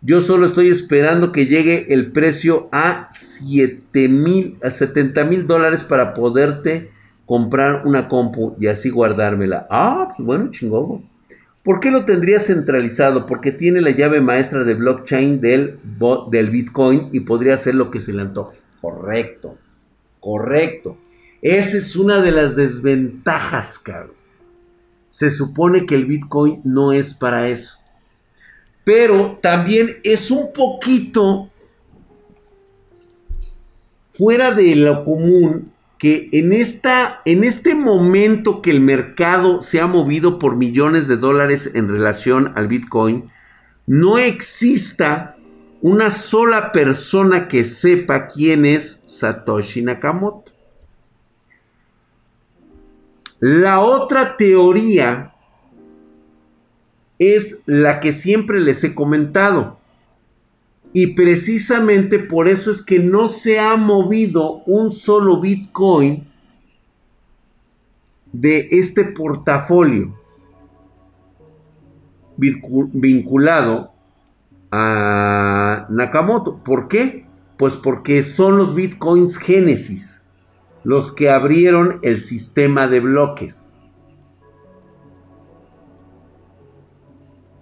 Yo 0.00 0.20
solo 0.20 0.46
estoy 0.46 0.68
esperando 0.68 1.32
que 1.32 1.46
llegue 1.46 1.92
el 1.92 2.12
precio 2.12 2.68
a 2.70 3.08
7 3.10 4.08
mil, 4.08 4.56
a 4.62 4.70
70 4.70 5.24
mil 5.24 5.46
dólares 5.48 5.82
para 5.82 6.14
poderte 6.14 6.92
comprar 7.26 7.84
una 7.84 8.08
compu 8.08 8.54
y 8.60 8.68
así 8.68 8.90
guardármela. 8.90 9.66
Ah, 9.70 10.08
pues 10.08 10.24
bueno, 10.24 10.50
chingón. 10.50 11.04
¿Por 11.64 11.80
qué 11.80 11.90
lo 11.90 12.04
tendría 12.04 12.38
centralizado? 12.38 13.26
Porque 13.26 13.50
tiene 13.50 13.80
la 13.80 13.90
llave 13.90 14.20
maestra 14.20 14.62
de 14.62 14.74
blockchain 14.74 15.40
del, 15.40 15.80
del 16.30 16.50
Bitcoin 16.50 17.10
y 17.12 17.20
podría 17.20 17.54
hacer 17.54 17.74
lo 17.74 17.90
que 17.90 18.00
se 18.00 18.12
le 18.12 18.22
antoje. 18.22 18.56
Correcto, 18.80 19.58
correcto. 20.20 20.96
Esa 21.42 21.76
es 21.76 21.96
una 21.96 22.22
de 22.22 22.30
las 22.30 22.54
desventajas, 22.54 23.78
caro. 23.80 24.14
Se 25.08 25.30
supone 25.30 25.86
que 25.86 25.96
el 25.96 26.06
Bitcoin 26.06 26.60
no 26.64 26.92
es 26.92 27.14
para 27.14 27.48
eso. 27.48 27.77
Pero 28.88 29.38
también 29.42 29.98
es 30.02 30.30
un 30.30 30.50
poquito 30.50 31.50
fuera 34.12 34.50
de 34.50 34.76
lo 34.76 35.04
común 35.04 35.74
que 35.98 36.30
en, 36.32 36.54
esta, 36.54 37.20
en 37.26 37.44
este 37.44 37.74
momento 37.74 38.62
que 38.62 38.70
el 38.70 38.80
mercado 38.80 39.60
se 39.60 39.82
ha 39.82 39.86
movido 39.86 40.38
por 40.38 40.56
millones 40.56 41.06
de 41.06 41.18
dólares 41.18 41.70
en 41.74 41.86
relación 41.86 42.54
al 42.56 42.66
Bitcoin, 42.66 43.28
no 43.86 44.16
exista 44.16 45.36
una 45.82 46.10
sola 46.10 46.72
persona 46.72 47.46
que 47.46 47.66
sepa 47.66 48.26
quién 48.26 48.64
es 48.64 49.02
Satoshi 49.04 49.82
Nakamoto. 49.82 50.50
La 53.38 53.80
otra 53.80 54.38
teoría 54.38 55.34
es 57.18 57.62
la 57.66 58.00
que 58.00 58.12
siempre 58.12 58.60
les 58.60 58.82
he 58.84 58.94
comentado. 58.94 59.78
Y 60.92 61.08
precisamente 61.08 62.18
por 62.18 62.48
eso 62.48 62.70
es 62.70 62.82
que 62.82 62.98
no 62.98 63.28
se 63.28 63.58
ha 63.58 63.76
movido 63.76 64.62
un 64.66 64.92
solo 64.92 65.40
Bitcoin 65.40 66.26
de 68.32 68.68
este 68.70 69.04
portafolio 69.04 70.14
vinculado 72.36 73.92
a 74.70 75.86
Nakamoto. 75.90 76.62
¿Por 76.62 76.88
qué? 76.88 77.26
Pues 77.56 77.76
porque 77.76 78.22
son 78.22 78.56
los 78.56 78.74
Bitcoins 78.74 79.36
Génesis 79.38 80.18
los 80.84 81.12
que 81.12 81.28
abrieron 81.28 81.98
el 82.02 82.22
sistema 82.22 82.86
de 82.86 83.00
bloques. 83.00 83.67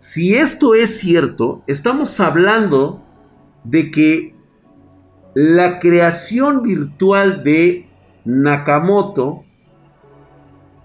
Si 0.07 0.37
esto 0.37 0.77
es 0.77 1.01
cierto, 1.01 1.65
estamos 1.67 2.21
hablando 2.21 3.03
de 3.65 3.91
que 3.91 4.37
la 5.35 5.81
creación 5.81 6.63
virtual 6.63 7.43
de 7.43 7.89
Nakamoto 8.25 9.45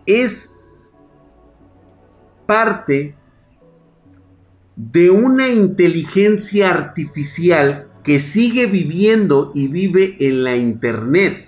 es 0.07 0.59
parte 2.47 3.15
de 4.75 5.11
una 5.11 5.49
inteligencia 5.49 6.71
artificial 6.71 7.91
que 8.03 8.19
sigue 8.19 8.65
viviendo 8.65 9.51
y 9.53 9.67
vive 9.67 10.17
en 10.19 10.43
la 10.43 10.55
Internet. 10.55 11.47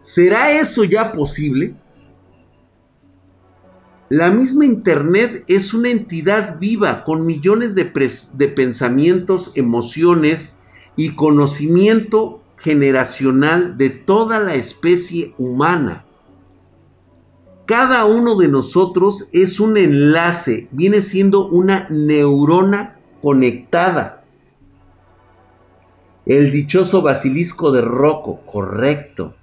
¿Será 0.00 0.50
eso 0.50 0.82
ya 0.82 1.12
posible? 1.12 1.76
La 4.08 4.30
misma 4.30 4.64
Internet 4.64 5.42
es 5.48 5.74
una 5.74 5.88
entidad 5.88 6.60
viva 6.60 7.02
con 7.02 7.26
millones 7.26 7.74
de, 7.74 7.86
pensamientos, 7.86 9.50
emociones 9.56 10.54
y 10.94 11.16
conocimiento 11.16 12.40
generacional 12.56 13.76
de 13.76 13.90
toda 13.90 14.38
la 14.38 14.54
especie 14.54 15.34
humana. 15.38 16.04
Cada 17.66 18.04
uno 18.04 18.36
de 18.36 18.46
nosotros 18.46 19.28
es 19.32 19.58
un 19.58 19.76
enlace, 19.76 20.68
viene 20.70 21.02
siendo 21.02 21.48
una 21.48 21.88
neurona 21.90 23.00
conectada. 23.20 24.22
El 26.26 26.52
dichoso 26.52 27.02
basilisco 27.02 27.72
de 27.72 27.82
Rocco, 27.82 28.40
correcto. 28.46 29.34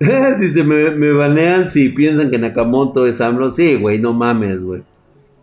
Dice, 0.38 0.64
me, 0.64 1.12
banean 1.12 1.68
si 1.68 1.90
piensan 1.90 2.30
que 2.30 2.38
Nakamoto 2.38 3.06
es 3.06 3.20
AMLO. 3.20 3.50
Sí, 3.50 3.74
güey, 3.74 3.98
no 3.98 4.14
mames, 4.14 4.62
güey. 4.62 4.82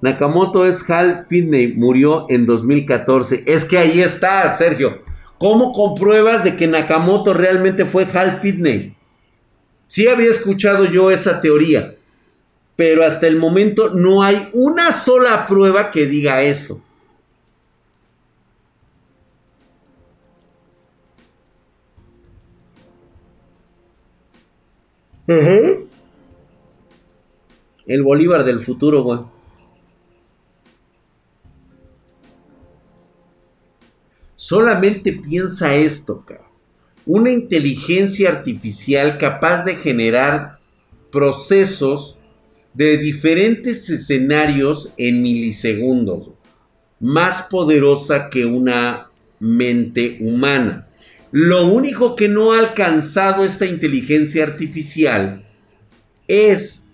Nakamoto 0.01 0.65
es 0.65 0.87
Hal 0.89 1.25
Finney, 1.29 1.73
murió 1.73 2.25
en 2.29 2.47
2014. 2.47 3.43
Es 3.45 3.65
que 3.65 3.77
ahí 3.77 4.01
está, 4.01 4.51
Sergio. 4.55 5.03
¿Cómo 5.37 5.73
compruebas 5.73 6.43
de 6.43 6.55
que 6.55 6.67
Nakamoto 6.67 7.35
realmente 7.35 7.85
fue 7.85 8.07
Hal 8.11 8.39
Finney? 8.41 8.95
Sí 9.85 10.07
había 10.07 10.31
escuchado 10.31 10.85
yo 10.85 11.11
esa 11.11 11.39
teoría, 11.39 11.95
pero 12.75 13.05
hasta 13.05 13.27
el 13.27 13.37
momento 13.37 13.91
no 13.93 14.23
hay 14.23 14.49
una 14.53 14.91
sola 14.91 15.45
prueba 15.47 15.91
que 15.91 16.07
diga 16.07 16.41
eso. 16.41 16.83
El 25.27 25.87
Bolívar 28.03 28.45
del 28.45 28.61
futuro, 28.61 29.03
güey. 29.03 29.19
Solamente 34.35 35.11
piensa 35.11 35.75
esto. 35.75 36.23
Una 37.05 37.31
inteligencia 37.31 38.29
artificial 38.29 39.17
capaz 39.17 39.65
de 39.65 39.75
generar 39.75 40.59
procesos 41.11 42.17
de 42.73 42.97
diferentes 42.97 43.89
escenarios 43.89 44.93
en 44.97 45.21
milisegundos. 45.21 46.31
Más 46.99 47.41
poderosa 47.41 48.29
que 48.29 48.45
una 48.45 49.09
mente 49.39 50.17
humana. 50.21 50.86
Lo 51.31 51.67
único 51.67 52.15
que 52.15 52.29
no 52.29 52.53
ha 52.53 52.59
alcanzado 52.59 53.43
esta 53.43 53.65
inteligencia 53.65 54.43
artificial 54.43 55.45
es 56.27 56.87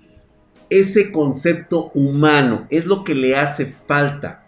ese 0.69 1.11
concepto 1.11 1.91
humano, 1.93 2.67
es 2.69 2.85
lo 2.85 3.03
que 3.03 3.13
le 3.13 3.35
hace 3.35 3.65
falta. 3.65 4.45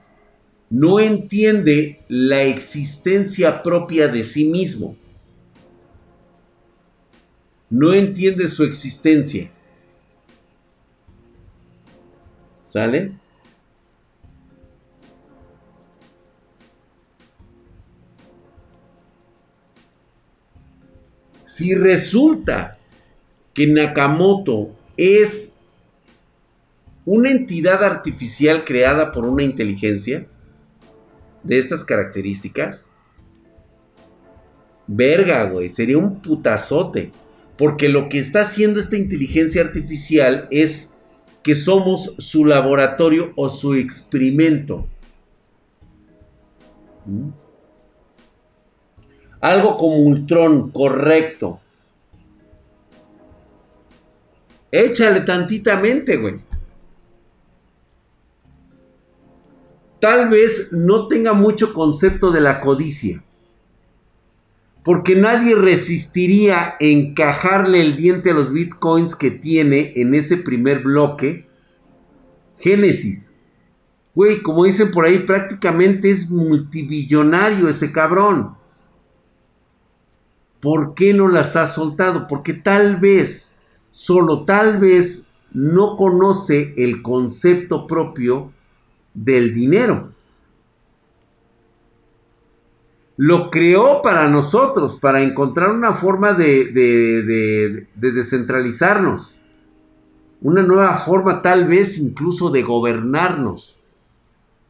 No 0.70 1.00
entiende 1.00 2.02
la 2.08 2.44
existencia 2.44 3.62
propia 3.62 4.08
de 4.08 4.24
sí 4.24 4.46
mismo. 4.46 4.98
No 7.70 7.94
entiende 7.94 8.48
su 8.48 8.64
existencia. 8.64 9.52
¿Sale? 12.70 13.14
Si 21.56 21.74
resulta 21.74 22.78
que 23.54 23.66
Nakamoto 23.66 24.76
es 24.98 25.54
una 27.06 27.32
entidad 27.32 27.82
artificial 27.82 28.66
creada 28.66 29.14
por 29.14 29.24
una 29.24 29.44
inteligencia 29.44 30.28
de 31.44 31.58
estas 31.58 31.86
características, 31.86 32.90
verga, 34.86 35.46
güey, 35.46 35.70
sería 35.70 35.98
un 35.98 36.22
putazote. 36.22 37.14
Porque 37.58 37.88
lo 37.88 38.10
que 38.10 38.20
está 38.20 38.42
haciendo 38.42 38.82
esta 38.82 38.98
inteligencia 38.98 39.62
artificial 39.62 40.50
es 40.52 40.92
que 41.42 41.56
somos 41.56 42.18
su 42.18 42.44
laboratorio 42.44 43.32
o 43.38 43.48
su 43.48 43.76
experimento. 43.76 44.90
¿Mm? 47.06 47.45
Algo 49.46 49.78
como 49.78 49.98
Ultron, 49.98 50.72
correcto. 50.72 51.60
Échale 54.72 55.22
tantitamente, 55.22 56.18
güey. 56.18 56.40
Tal 60.00 60.30
vez 60.30 60.70
no 60.72 61.08
tenga 61.08 61.34
mucho 61.34 61.76
concepto 61.76 62.32
de 62.32 62.42
la 62.42 62.60
codicia. 62.60 63.24
Porque 64.84 65.16
nadie 65.16 65.54
resistiría 65.54 66.76
encajarle 66.80 67.82
el 67.82 67.98
diente 67.98 68.32
a 68.32 68.34
los 68.34 68.52
bitcoins 68.52 69.16
que 69.16 69.30
tiene 69.30 69.94
en 69.96 70.16
ese 70.16 70.38
primer 70.38 70.80
bloque. 70.80 71.48
Génesis. 72.58 73.36
Güey, 74.16 74.42
como 74.42 74.64
dicen 74.64 74.90
por 74.90 75.06
ahí, 75.06 75.20
prácticamente 75.20 76.10
es 76.10 76.32
multibillonario 76.32 77.70
ese 77.70 77.92
cabrón. 77.92 78.65
¿Por 80.66 80.96
qué 80.96 81.14
no 81.14 81.28
las 81.28 81.56
ha 81.58 81.68
soltado? 81.68 82.26
Porque 82.26 82.54
tal 82.54 82.96
vez, 82.96 83.54
solo 83.92 84.46
tal 84.46 84.80
vez, 84.80 85.30
no 85.54 85.96
conoce 85.96 86.74
el 86.78 87.04
concepto 87.04 87.86
propio 87.86 88.52
del 89.14 89.54
dinero. 89.54 90.10
Lo 93.16 93.52
creó 93.52 94.02
para 94.02 94.28
nosotros, 94.28 94.96
para 94.96 95.22
encontrar 95.22 95.70
una 95.70 95.94
forma 95.94 96.34
de, 96.34 96.72
de, 96.72 98.12
descentralizarnos. 98.12 99.36
Una 100.42 100.64
nueva 100.64 100.96
forma 100.96 101.44
tal 101.44 101.68
vez 101.68 102.00
incluso 102.00 102.50
de 102.50 102.64
gobernarnos. 102.64 103.78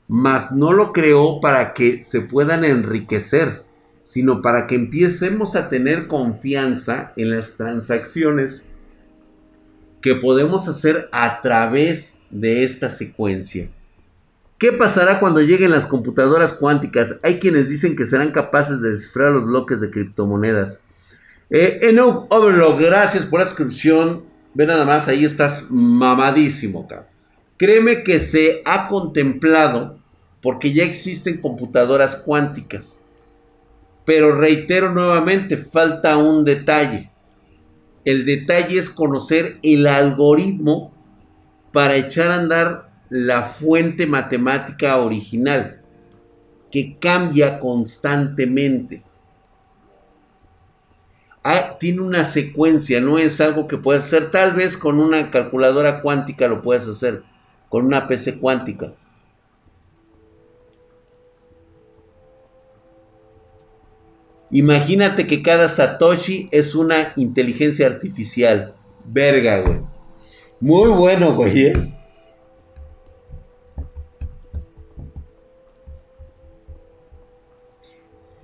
Mas 0.09 0.51
no 0.51 0.73
lo 0.73 0.91
creó 0.91 1.39
para 1.39 1.71
que 1.71 2.03
se 2.03 2.19
puedan 2.19 2.65
enriquecer 2.65 3.64
sino 4.05 4.43
para 4.43 4.67
que 4.67 4.75
empecemos 4.75 5.55
a 5.55 5.67
tener 5.67 6.05
confianza 6.05 7.11
en 7.15 7.31
las 7.31 7.57
transacciones 7.57 8.61
que 9.99 10.13
podemos 10.13 10.67
hacer 10.67 11.09
a 11.11 11.41
través 11.41 12.21
de 12.29 12.63
esta 12.63 12.91
secuencia. 12.91 13.67
¿Qué 14.59 14.71
pasará 14.71 15.19
cuando 15.19 15.41
lleguen 15.41 15.71
las 15.71 15.87
computadoras 15.87 16.53
cuánticas? 16.53 17.15
Hay 17.23 17.39
quienes 17.39 17.67
dicen 17.67 17.95
que 17.95 18.05
serán 18.05 18.31
capaces 18.31 18.79
de 18.79 18.91
descifrar 18.91 19.31
los 19.31 19.43
bloques 19.43 19.81
de 19.81 19.89
criptomonedas. 19.89 20.81
Eh, 21.49 21.79
Enoch 21.81 22.27
gracias 22.77 23.25
por 23.25 23.39
la 23.39 23.47
suscripción. 23.47 24.23
Ve 24.53 24.67
nada 24.67 24.85
más, 24.85 25.07
ahí 25.07 25.25
estás 25.25 25.65
mamadísimo, 25.71 26.87
cabrón. 26.87 27.07
Créeme 27.57 28.03
que 28.03 28.19
se 28.19 28.61
ha 28.65 28.87
contemplado 28.87 29.97
porque 30.43 30.73
ya 30.73 30.83
existen 30.83 31.41
computadoras 31.41 32.15
cuánticas. 32.15 33.01
Pero 34.05 34.35
reitero 34.35 34.91
nuevamente, 34.91 35.57
falta 35.57 36.17
un 36.17 36.45
detalle. 36.45 37.11
El 38.05 38.25
detalle 38.25 38.77
es 38.77 38.89
conocer 38.89 39.57
el 39.63 39.87
algoritmo 39.87 40.93
para 41.71 41.95
echar 41.95 42.31
a 42.31 42.35
andar 42.35 42.91
la 43.09 43.43
fuente 43.43 44.05
matemática 44.05 44.97
original, 44.97 45.81
que 46.71 46.97
cambia 46.99 47.57
constantemente. 47.57 49.01
Ah, 51.43 51.77
tiene 51.79 52.01
una 52.01 52.25
secuencia, 52.25 53.01
no 53.01 53.17
es 53.17 53.41
algo 53.41 53.67
que 53.67 53.77
puedes 53.77 54.03
hacer. 54.03 54.31
Tal 54.31 54.53
vez 54.53 54.77
con 54.77 54.99
una 54.99 55.31
calculadora 55.31 56.01
cuántica 56.01 56.47
lo 56.47 56.61
puedes 56.61 56.87
hacer, 56.87 57.23
con 57.69 57.85
una 57.85 58.07
PC 58.07 58.39
cuántica 58.39 58.93
Imagínate 64.51 65.27
que 65.27 65.41
cada 65.41 65.67
Satoshi 65.67 66.47
es 66.51 66.75
una 66.75 67.13
inteligencia 67.15 67.87
artificial. 67.87 68.75
Verga, 69.05 69.61
güey. 69.61 69.81
Muy 70.59 70.89
bueno, 70.89 71.35
güey, 71.35 71.67
¿eh? 71.67 71.73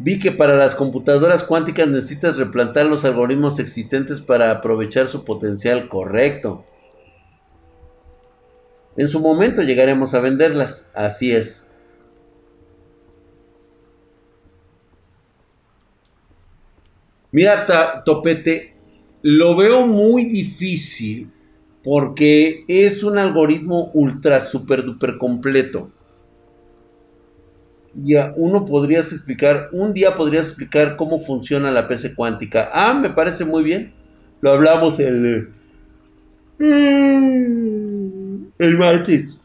Vi 0.04 0.18
que 0.18 0.32
para 0.32 0.58
las 0.58 0.74
computadoras 0.74 1.44
cuánticas 1.44 1.88
necesitas 1.88 2.36
replantar 2.36 2.88
los 2.88 3.06
algoritmos 3.06 3.60
existentes 3.60 4.20
para 4.20 4.50
aprovechar 4.50 5.08
su 5.08 5.24
potencial 5.24 5.90
correcto. 5.90 6.66
En 8.98 9.08
su 9.08 9.20
momento 9.20 9.62
llegaremos 9.62 10.16
a 10.16 10.20
venderlas, 10.20 10.92
así 10.96 11.36
es. 11.36 11.68
Mira, 17.32 18.04
Topete, 18.04 18.76
lo 19.22 19.56
veo 19.56 19.88
muy 19.88 20.26
difícil 20.26 21.32
porque 21.84 22.66
es 22.68 23.04
un 23.04 23.18
algoritmo 23.18 23.92
ultra, 23.94 24.42
super, 24.42 24.84
duper 24.84 25.18
completo. 25.18 25.90
Ya, 27.94 28.34
uno 28.38 28.66
podrías 28.66 29.12
explicar, 29.12 29.70
un 29.72 29.94
día 29.94 30.16
podrías 30.16 30.48
explicar 30.48 30.96
cómo 30.96 31.20
funciona 31.20 31.72
la 31.72 31.88
PC 31.88 32.16
cuántica. 32.16 32.70
Ah, 32.74 32.94
me 32.94 33.10
parece 33.10 33.44
muy 33.44 33.64
bien. 33.64 33.94
Lo 34.42 34.52
hablamos 34.52 35.00
el, 35.00 35.50
Mm. 36.62 38.52
El 38.60 38.78
martes. 38.78 39.42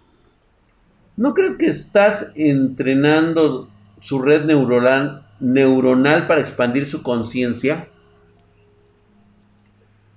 ¿No 1.17 1.33
crees 1.33 1.57
que 1.57 1.67
estás 1.67 2.33
entrenando 2.37 3.71
su 4.01 4.21
red 4.21 4.45
neuronal, 4.45 5.26
neuronal 5.41 6.27
para 6.27 6.41
expandir 6.41 6.87
su 6.87 7.03
conciencia? 7.03 7.89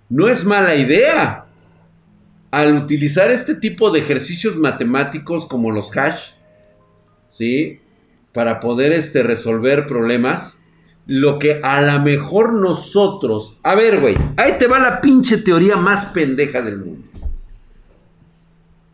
No 0.10 0.28
es 0.28 0.46
mala 0.46 0.76
idea. 0.76 1.46
Al 2.52 2.76
utilizar 2.76 3.30
este 3.30 3.54
tipo 3.54 3.92
de 3.92 4.00
ejercicios 4.00 4.56
matemáticos 4.56 5.46
como 5.46 5.70
los 5.70 5.96
hash, 5.96 6.32
¿sí? 7.28 7.80
Para 8.34 8.60
poder 8.60 8.92
este, 8.92 9.22
resolver 9.22 9.86
problemas, 9.86 10.60
lo 11.06 11.38
que 11.38 11.60
a 11.64 11.82
lo 11.82 12.00
mejor 12.02 12.54
nosotros... 12.54 13.60
A 13.64 13.76
ver, 13.76 14.00
güey, 14.00 14.16
ahí 14.38 14.58
te 14.58 14.68
va 14.68 14.80
la 14.80 15.00
pinche 15.00 15.38
teoría 15.38 15.76
más 15.76 16.08
pendeja 16.08 16.62
del 16.62 16.80
mundo. 16.80 17.08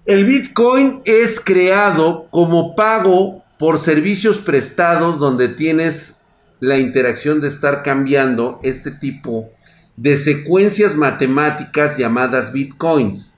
El 0.05 0.25
Bitcoin 0.25 1.01
es 1.05 1.39
creado 1.39 2.27
como 2.29 2.75
pago 2.75 3.43
por 3.57 3.79
servicios 3.79 4.37
prestados 4.37 5.17
donde 5.17 5.47
tienes 5.47 6.14
la 6.59 6.77
interacción 6.77 7.41
de 7.41 7.47
estar 7.47 7.83
cambiando 7.83 8.59
este 8.63 8.91
tipo 8.91 9.49
de 9.97 10.17
secuencias 10.17 10.95
matemáticas 10.95 11.97
llamadas 11.97 12.51
bitcoins. 12.51 13.33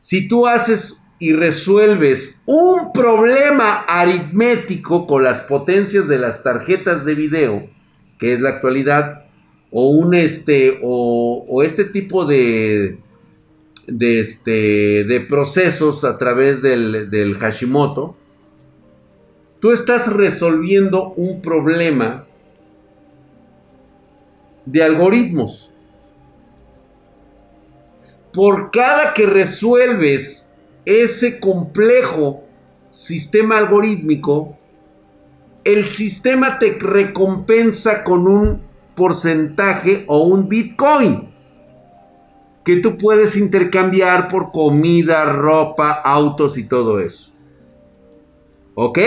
Si 0.00 0.28
tú 0.28 0.46
haces 0.46 1.02
y 1.18 1.32
resuelves 1.32 2.40
un 2.46 2.92
problema 2.92 3.84
aritmético 3.88 5.06
con 5.06 5.24
las 5.24 5.40
potencias 5.40 6.08
de 6.08 6.18
las 6.18 6.42
tarjetas 6.42 7.04
de 7.04 7.14
video, 7.14 7.68
que 8.18 8.32
es 8.32 8.40
la 8.40 8.50
actualidad, 8.50 9.24
o 9.70 9.88
un 9.90 10.14
este, 10.14 10.78
o, 10.82 11.62
este 11.62 11.84
tipo 11.84 12.24
de, 12.24 12.98
de, 13.86 14.20
este, 14.20 15.04
de 15.04 15.20
procesos 15.20 16.04
a 16.04 16.18
través 16.18 16.62
del, 16.62 17.10
del 17.10 17.36
Hashimoto, 17.36 18.16
tú 19.60 19.72
estás 19.72 20.12
resolviendo 20.12 21.12
un 21.14 21.40
problema 21.40 22.26
de 24.64 24.82
algoritmos. 24.82 25.72
Por 28.32 28.70
cada 28.70 29.14
que 29.14 29.26
resuelves 29.26 30.52
ese 30.84 31.40
complejo 31.40 32.44
sistema 32.90 33.58
algorítmico, 33.58 34.56
el 35.64 35.84
sistema 35.86 36.58
te 36.58 36.78
recompensa 36.78 38.04
con 38.04 38.28
un 38.28 38.62
porcentaje 38.94 40.04
o 40.06 40.24
un 40.24 40.48
Bitcoin 40.48 41.34
que 42.64 42.76
tú 42.76 42.98
puedes 42.98 43.36
intercambiar 43.36 44.28
por 44.28 44.50
comida, 44.50 45.24
ropa, 45.24 45.92
autos 45.92 46.58
y 46.58 46.64
todo 46.64 46.98
eso. 47.00 47.32
¿Ok? 48.74 48.98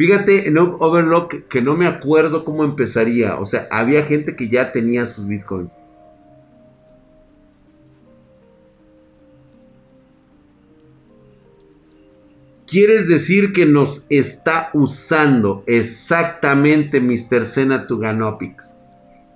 Fíjate 0.00 0.48
en 0.48 0.56
Overlock 0.56 1.46
que 1.50 1.60
no 1.60 1.76
me 1.76 1.86
acuerdo 1.86 2.42
cómo 2.42 2.64
empezaría. 2.64 3.38
O 3.38 3.44
sea, 3.44 3.68
había 3.70 4.02
gente 4.02 4.34
que 4.34 4.48
ya 4.48 4.72
tenía 4.72 5.04
sus 5.04 5.26
bitcoins. 5.26 5.70
¿Quieres 12.66 13.08
decir 13.08 13.52
que 13.52 13.66
nos 13.66 14.06
está 14.08 14.70
usando 14.72 15.64
exactamente 15.66 16.98
Mr. 16.98 17.44
Sena 17.44 17.86
Tuganopix? 17.86 18.72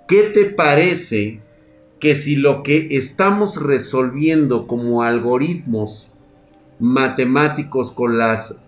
¿Qué 0.08 0.30
te 0.30 0.46
parece 0.46 1.42
que 2.00 2.14
si 2.14 2.36
lo 2.36 2.62
que 2.62 2.88
estamos 2.92 3.62
resolviendo 3.62 4.66
como 4.66 5.02
algoritmos 5.02 6.10
matemáticos 6.78 7.92
con 7.92 8.16
las 8.16 8.63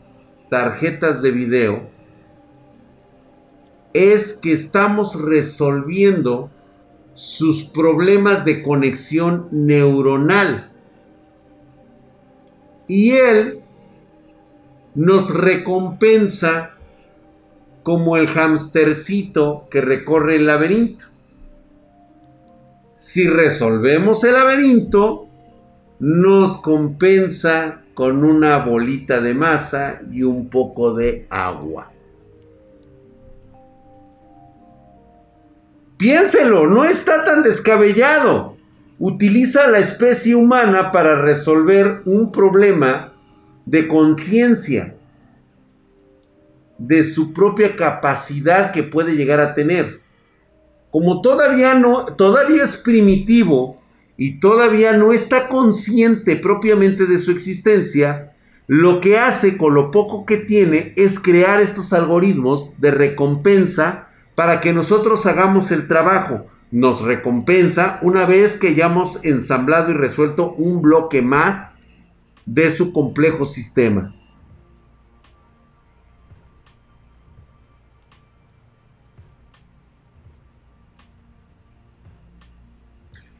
tarjetas 0.48 1.22
de 1.22 1.30
video 1.30 1.90
es 3.92 4.34
que 4.34 4.52
estamos 4.52 5.20
resolviendo 5.20 6.50
sus 7.14 7.64
problemas 7.64 8.44
de 8.44 8.62
conexión 8.62 9.48
neuronal. 9.50 10.70
Y 12.88 13.12
él 13.12 13.62
nos 14.94 15.32
recompensa 15.32 16.72
como 17.82 18.16
el 18.16 18.28
hamstercito 18.28 19.66
que 19.70 19.80
recorre 19.80 20.36
el 20.36 20.46
laberinto. 20.46 21.06
Si 22.96 23.26
resolvemos 23.28 24.24
el 24.24 24.34
laberinto, 24.34 25.26
nos 25.98 26.58
compensa 26.58 27.82
con 27.96 28.24
una 28.24 28.58
bolita 28.58 29.22
de 29.22 29.32
masa 29.32 30.02
y 30.12 30.22
un 30.22 30.50
poco 30.50 30.92
de 30.92 31.26
agua. 31.30 31.90
Piénselo, 35.96 36.66
no 36.66 36.84
está 36.84 37.24
tan 37.24 37.42
descabellado. 37.42 38.58
Utiliza 38.98 39.66
la 39.68 39.78
especie 39.78 40.34
humana 40.34 40.92
para 40.92 41.22
resolver 41.22 42.02
un 42.04 42.30
problema 42.30 43.14
de 43.64 43.88
conciencia, 43.88 44.94
de 46.76 47.02
su 47.02 47.32
propia 47.32 47.76
capacidad 47.76 48.72
que 48.72 48.82
puede 48.82 49.16
llegar 49.16 49.40
a 49.40 49.54
tener. 49.54 50.02
Como 50.90 51.22
todavía 51.22 51.72
no, 51.72 52.04
todavía 52.04 52.62
es 52.62 52.76
primitivo, 52.76 53.80
y 54.16 54.40
todavía 54.40 54.96
no 54.96 55.12
está 55.12 55.48
consciente 55.48 56.36
propiamente 56.36 57.06
de 57.06 57.18
su 57.18 57.30
existencia, 57.30 58.32
lo 58.66 59.00
que 59.00 59.18
hace 59.18 59.56
con 59.56 59.74
lo 59.74 59.90
poco 59.90 60.26
que 60.26 60.38
tiene 60.38 60.92
es 60.96 61.18
crear 61.18 61.60
estos 61.60 61.92
algoritmos 61.92 62.72
de 62.78 62.90
recompensa 62.90 64.08
para 64.34 64.60
que 64.60 64.72
nosotros 64.72 65.24
hagamos 65.26 65.70
el 65.70 65.86
trabajo. 65.86 66.46
Nos 66.72 67.02
recompensa 67.02 67.98
una 68.02 68.26
vez 68.26 68.56
que 68.56 68.68
hayamos 68.68 69.24
ensamblado 69.24 69.92
y 69.92 69.94
resuelto 69.94 70.52
un 70.54 70.82
bloque 70.82 71.22
más 71.22 71.68
de 72.44 72.70
su 72.72 72.92
complejo 72.92 73.46
sistema. 73.46 74.14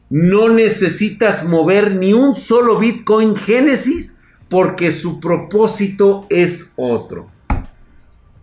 No 0.09 0.49
necesitas 0.49 1.43
mover 1.43 1.95
ni 1.95 2.13
un 2.13 2.33
solo 2.33 2.79
Bitcoin 2.79 3.35
Génesis 3.35 4.21
porque 4.49 4.91
su 4.91 5.19
propósito 5.19 6.25
es 6.29 6.73
otro. 6.77 7.29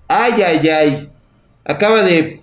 Ay, 0.07 0.43
ay, 0.43 0.69
ay. 0.69 1.13
Acaba 1.65 2.03
de... 2.03 2.43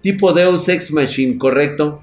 Tipo 0.00 0.32
Deus 0.32 0.68
Ex 0.68 0.92
Machine, 0.92 1.38
¿correcto? 1.38 2.02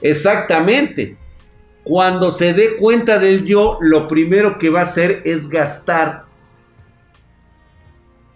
Exactamente. 0.00 1.16
Cuando 1.90 2.30
se 2.30 2.54
dé 2.54 2.76
cuenta 2.76 3.18
del 3.18 3.44
yo, 3.44 3.76
lo 3.80 4.06
primero 4.06 4.60
que 4.60 4.70
va 4.70 4.78
a 4.78 4.82
hacer 4.84 5.22
es 5.24 5.48
gastar 5.48 6.26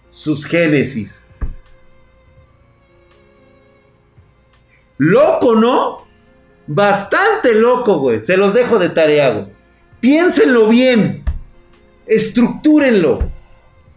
sus 0.08 0.44
génesis. 0.44 1.24
Loco, 4.98 5.54
¿no? 5.54 6.04
Bastante 6.66 7.54
loco, 7.54 8.00
güey. 8.00 8.18
Se 8.18 8.36
los 8.36 8.54
dejo 8.54 8.80
de 8.80 8.88
tarea. 8.88 9.48
Piénsenlo 10.00 10.66
bien. 10.68 11.22
Estructúrenlo. 12.06 13.20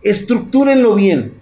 Estructúrenlo 0.03 0.93
bien. 0.93 1.34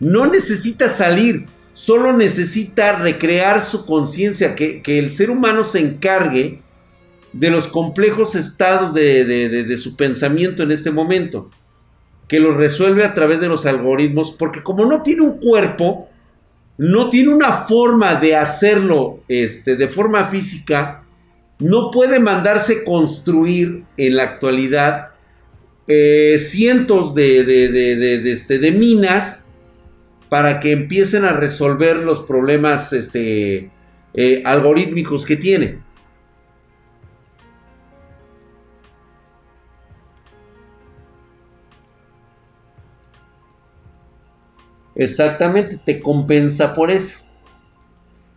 No 0.00 0.26
necesita 0.26 0.88
salir 0.88 1.46
solo 1.76 2.14
necesita 2.14 2.92
recrear 2.92 3.60
su 3.60 3.84
conciencia, 3.84 4.54
que, 4.54 4.80
el 4.86 5.12
ser 5.12 5.28
humano 5.28 5.62
se 5.62 5.80
encargue 5.80 6.62
de 7.34 7.50
los 7.50 7.68
complejos 7.68 8.34
estados 8.34 8.94
de, 8.94 9.76
su 9.76 9.94
pensamiento 9.94 10.62
en 10.62 10.70
este 10.70 10.90
momento, 10.90 11.50
que 12.28 12.40
lo 12.40 12.54
resuelve 12.54 13.04
a 13.04 13.12
través 13.12 13.42
de 13.42 13.48
los 13.48 13.66
algoritmos, 13.66 14.32
porque 14.32 14.62
como 14.62 14.86
no 14.86 15.02
tiene 15.02 15.20
un 15.20 15.38
cuerpo, 15.38 16.08
no 16.78 17.10
tiene 17.10 17.28
una 17.28 17.52
forma 17.52 18.14
de 18.14 18.36
hacerlo 18.36 19.20
este, 19.28 19.76
de 19.76 19.88
forma 19.88 20.24
física, 20.24 21.04
no 21.58 21.90
puede 21.90 22.20
mandarse 22.20 22.84
construir 22.84 23.84
en 23.98 24.16
la 24.16 24.22
actualidad 24.22 25.08
eh, 25.88 26.38
cientos 26.42 27.14
de, 27.14 27.44
de, 27.44 28.32
este, 28.32 28.58
de 28.58 28.72
minas 28.72 29.42
para 30.28 30.60
que 30.60 30.72
empiecen 30.72 31.24
a 31.24 31.32
resolver 31.32 31.98
los 31.98 32.22
problemas 32.22 32.92
este, 32.92 33.70
eh, 34.14 34.42
algorítmicos 34.44 35.24
que 35.24 35.36
tiene. 35.36 35.78
Exactamente, 44.94 45.76
te 45.76 46.00
compensa 46.00 46.72
por 46.72 46.90
eso. 46.90 47.20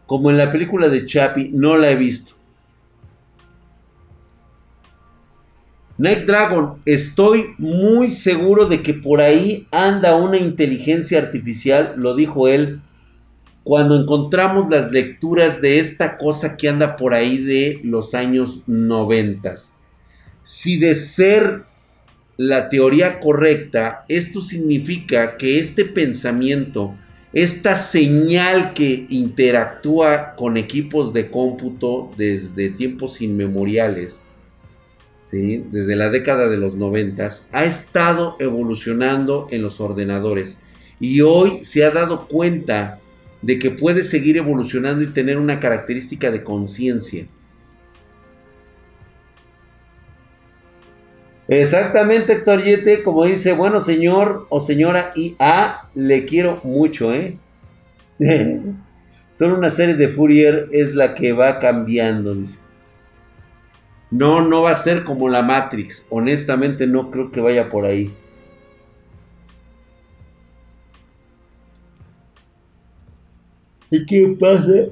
Como 0.05 0.29
en 0.29 0.37
la 0.37 0.51
película 0.51 0.89
de 0.89 1.05
Chappie, 1.05 1.51
no 1.53 1.77
la 1.77 1.89
he 1.89 1.95
visto. 1.95 2.38
Night 5.99 6.25
Dragon, 6.25 6.75
estoy 6.85 7.55
muy 7.57 8.09
seguro 8.09 8.69
de 8.69 8.81
que 8.81 8.93
por 8.93 9.19
ahí 9.19 9.67
anda 9.69 10.15
una 10.15 10.37
inteligencia 10.37 11.19
artificial, 11.19 11.95
lo 11.97 12.15
dijo 12.15 12.47
él, 12.47 12.79
cuando 13.65 13.99
encontramos 13.99 14.69
las 14.69 14.93
lecturas 14.93 15.61
de 15.61 15.79
esta 15.79 16.17
cosa 16.17 16.55
que 16.55 16.69
anda 16.69 16.95
por 16.95 17.13
ahí 17.13 17.37
de 17.39 17.81
los 17.83 18.13
años 18.13 18.63
noventas. 18.65 19.73
Si 20.41 20.77
de 20.77 20.95
ser 20.95 21.63
la 22.37 22.69
teoría 22.69 23.19
correcta, 23.19 24.05
esto 24.07 24.39
significa 24.39 25.35
que 25.35 25.59
este 25.59 25.83
pensamiento, 25.83 26.95
esta 27.33 27.75
señal 27.75 28.73
que 28.73 29.05
interactúa 29.09 30.35
con 30.37 30.55
equipos 30.55 31.11
de 31.11 31.29
cómputo 31.29 32.09
desde 32.15 32.69
tiempos 32.69 33.21
inmemoriales, 33.21 34.21
¿sí? 35.29 35.63
desde 35.71 35.95
la 35.95 36.09
década 36.09 36.49
de 36.49 36.57
los 36.57 36.75
noventas, 36.75 37.47
ha 37.51 37.65
estado 37.65 38.35
evolucionando 38.39 39.47
en 39.51 39.61
los 39.61 39.79
ordenadores 39.79 40.57
y 40.99 41.21
hoy 41.21 41.63
se 41.63 41.83
ha 41.83 41.91
dado 41.91 42.27
cuenta 42.27 42.99
de 43.41 43.59
que 43.59 43.71
puede 43.71 44.03
seguir 44.03 44.37
evolucionando 44.37 45.03
y 45.03 45.13
tener 45.13 45.37
una 45.37 45.59
característica 45.59 46.31
de 46.31 46.43
conciencia. 46.43 47.27
Exactamente, 51.47 52.33
Héctor 52.33 52.63
Yete, 52.63 53.03
como 53.03 53.25
dice, 53.25 53.53
bueno, 53.53 53.81
señor 53.81 54.45
o 54.49 54.59
señora 54.59 55.13
IA, 55.15 55.89
le 55.95 56.25
quiero 56.25 56.59
mucho, 56.63 57.13
¿eh? 57.13 57.37
Solo 59.31 59.57
una 59.57 59.69
serie 59.69 59.95
de 59.95 60.09
Fourier 60.09 60.69
es 60.71 60.95
la 60.95 61.15
que 61.15 61.33
va 61.33 61.59
cambiando, 61.59 62.35
dice. 62.35 62.59
No, 64.11 64.41
no 64.41 64.63
va 64.63 64.71
a 64.71 64.75
ser 64.75 65.03
como 65.03 65.29
la 65.29 65.43
Matrix. 65.43 66.05
Honestamente, 66.09 66.87
no 66.87 67.11
creo 67.11 67.31
que 67.31 67.41
vaya 67.41 67.69
por 67.69 67.85
ahí. 67.85 68.13
¿Y 73.91 74.05
qué 74.05 74.35
pasa 74.39 74.91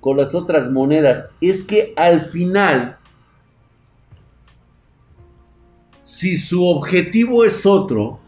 con 0.00 0.16
las 0.16 0.34
otras 0.34 0.70
monedas? 0.70 1.32
Es 1.40 1.62
que 1.64 1.92
al 1.96 2.20
final 2.20 2.98
si 6.08 6.38
su 6.38 6.66
objetivo 6.66 7.44
es 7.44 7.66
otro, 7.66 8.18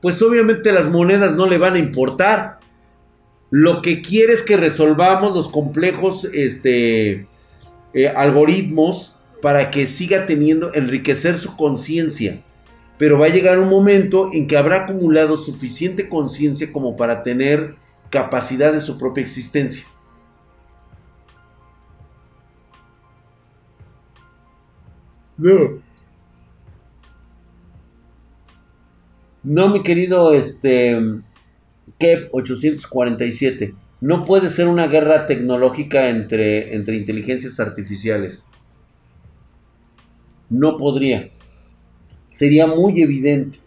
pues 0.00 0.22
obviamente 0.22 0.70
las 0.70 0.88
monedas 0.88 1.34
no 1.34 1.48
le 1.48 1.58
van 1.58 1.74
a 1.74 1.80
importar. 1.80 2.60
Lo 3.50 3.82
que 3.82 4.02
quiere 4.02 4.32
es 4.32 4.42
que 4.44 4.56
resolvamos 4.56 5.34
los 5.34 5.48
complejos 5.48 6.24
este, 6.32 7.26
eh, 7.94 8.08
algoritmos 8.08 9.16
para 9.40 9.70
que 9.70 9.86
siga 9.86 10.26
teniendo, 10.26 10.72
enriquecer 10.74 11.36
su 11.36 11.56
conciencia. 11.56 12.42
Pero 12.98 13.18
va 13.18 13.26
a 13.26 13.30
llegar 13.30 13.58
un 13.58 13.68
momento 13.68 14.30
en 14.32 14.46
que 14.46 14.56
habrá 14.56 14.84
acumulado 14.84 15.36
suficiente 15.36 16.08
conciencia 16.08 16.72
como 16.72 16.94
para 16.96 17.22
tener 17.22 17.74
capacidad 18.10 18.72
de 18.72 18.80
su 18.80 18.98
propia 18.98 19.22
existencia. 19.22 19.84
No. 25.36 25.82
No, 29.42 29.68
mi 29.70 29.82
querido 29.82 30.32
este 30.32 30.96
Kev 31.98 32.28
847. 32.32 33.74
No 34.02 34.24
puede 34.24 34.50
ser 34.50 34.66
una 34.66 34.88
guerra 34.88 35.28
tecnológica 35.28 36.08
entre, 36.08 36.74
entre 36.74 36.96
inteligencias 36.96 37.60
artificiales. 37.60 38.44
No 40.50 40.76
podría. 40.76 41.30
Sería 42.26 42.66
muy 42.66 43.00
evidente. 43.00 43.60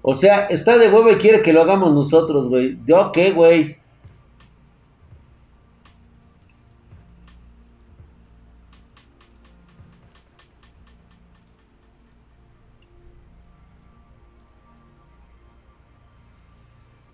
O 0.00 0.14
sea, 0.14 0.46
está 0.46 0.78
de 0.78 0.88
huevo 0.90 1.12
y 1.12 1.16
quiere 1.16 1.42
que 1.42 1.52
lo 1.52 1.60
hagamos 1.60 1.92
nosotros, 1.92 2.48
güey. 2.48 2.78
¿De 2.86 2.94
qué, 3.12 3.32
güey? 3.32 3.76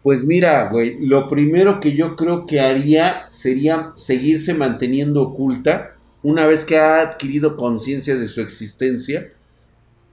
Pues 0.08 0.24
mira, 0.24 0.70
güey, 0.70 0.96
lo 1.06 1.28
primero 1.28 1.80
que 1.80 1.94
yo 1.94 2.16
creo 2.16 2.46
que 2.46 2.60
haría 2.60 3.26
sería 3.28 3.90
seguirse 3.94 4.54
manteniendo 4.54 5.20
oculta 5.20 5.96
una 6.22 6.46
vez 6.46 6.64
que 6.64 6.78
ha 6.78 7.02
adquirido 7.02 7.58
conciencia 7.58 8.16
de 8.16 8.26
su 8.26 8.40
existencia, 8.40 9.30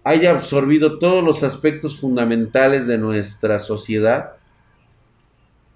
haya 0.04 0.32
absorbido 0.32 1.00
todos 1.00 1.24
los 1.24 1.44
aspectos 1.44 1.98
fundamentales 1.98 2.88
de 2.88 2.98
nuestra 2.98 3.58
sociedad 3.58 4.34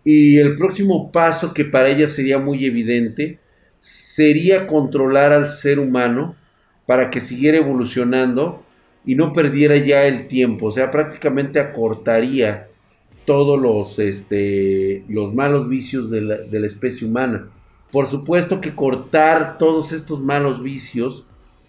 y 0.04 0.38
el 0.38 0.56
próximo 0.56 1.14
paso 1.14 1.54
que 1.54 1.64
para 1.64 1.88
ella 1.88 2.10
sería 2.10 2.40
muy 2.40 2.66
evidente 2.66 3.40
sería 3.80 4.68
controlar 4.68 5.32
al 5.32 5.50
ser 5.50 5.80
humano 5.80 6.36
para 6.86 7.10
que 7.10 7.22
siguiera 7.22 7.60
evolucionando 7.60 8.66
y 9.06 9.16
no 9.16 9.32
perdiera 9.32 9.78
ya 9.78 10.04
el 10.04 10.28
tiempo, 10.28 10.66
o 10.66 10.72
sea, 10.72 10.92
prácticamente 10.92 11.62
acortaría 11.62 12.66
todos 13.30 13.62
los, 13.62 14.00
este, 14.00 15.04
los 15.08 15.36
malos 15.36 15.70
vicios 15.70 16.10
de 16.10 16.22
la, 16.22 16.38
de 16.38 16.60
la 16.60 16.66
especie 16.66 17.08
humana. 17.08 17.48
Por 17.92 18.08
supuesto 18.08 18.60
que 18.60 18.74
cortar 18.74 19.60
todos 19.60 19.92
estos 19.92 20.20
malos 20.20 20.64
vicios 20.64 21.28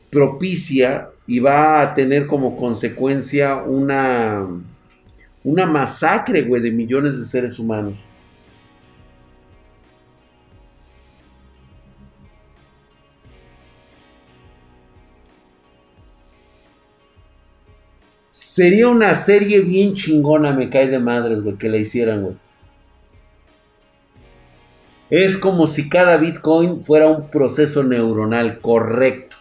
propicia 0.09 1.11
y 1.27 1.39
va 1.41 1.83
a 1.83 1.93
tener 1.93 2.27
como 2.27 2.57
consecuencia 2.57 3.57
una, 3.57 4.49
una 5.45 5.67
masacre, 5.67 6.45
de 6.45 6.71
millones 6.71 7.19
de 7.19 7.27
seres 7.27 7.59
humanos. 7.59 7.99
Sería 18.61 18.89
una 18.89 19.15
serie 19.15 19.63
bien 19.63 19.95
chingona, 19.95 20.53
me 20.53 20.69
cae 20.69 20.87
de 20.87 20.99
madres, 20.99 21.41
güey, 21.41 21.57
que 21.57 21.71
la 21.71 21.79
hicieran, 21.79 22.23
güey. 22.23 22.35
Es 25.09 25.39
como 25.39 25.67
si 25.67 25.89
cada 25.89 26.19
Bitcoin 26.19 26.83
fuera 26.83 27.09
un 27.09 27.31
proceso 27.31 27.83
neuronal 27.83 28.61
correcto. 28.61 29.39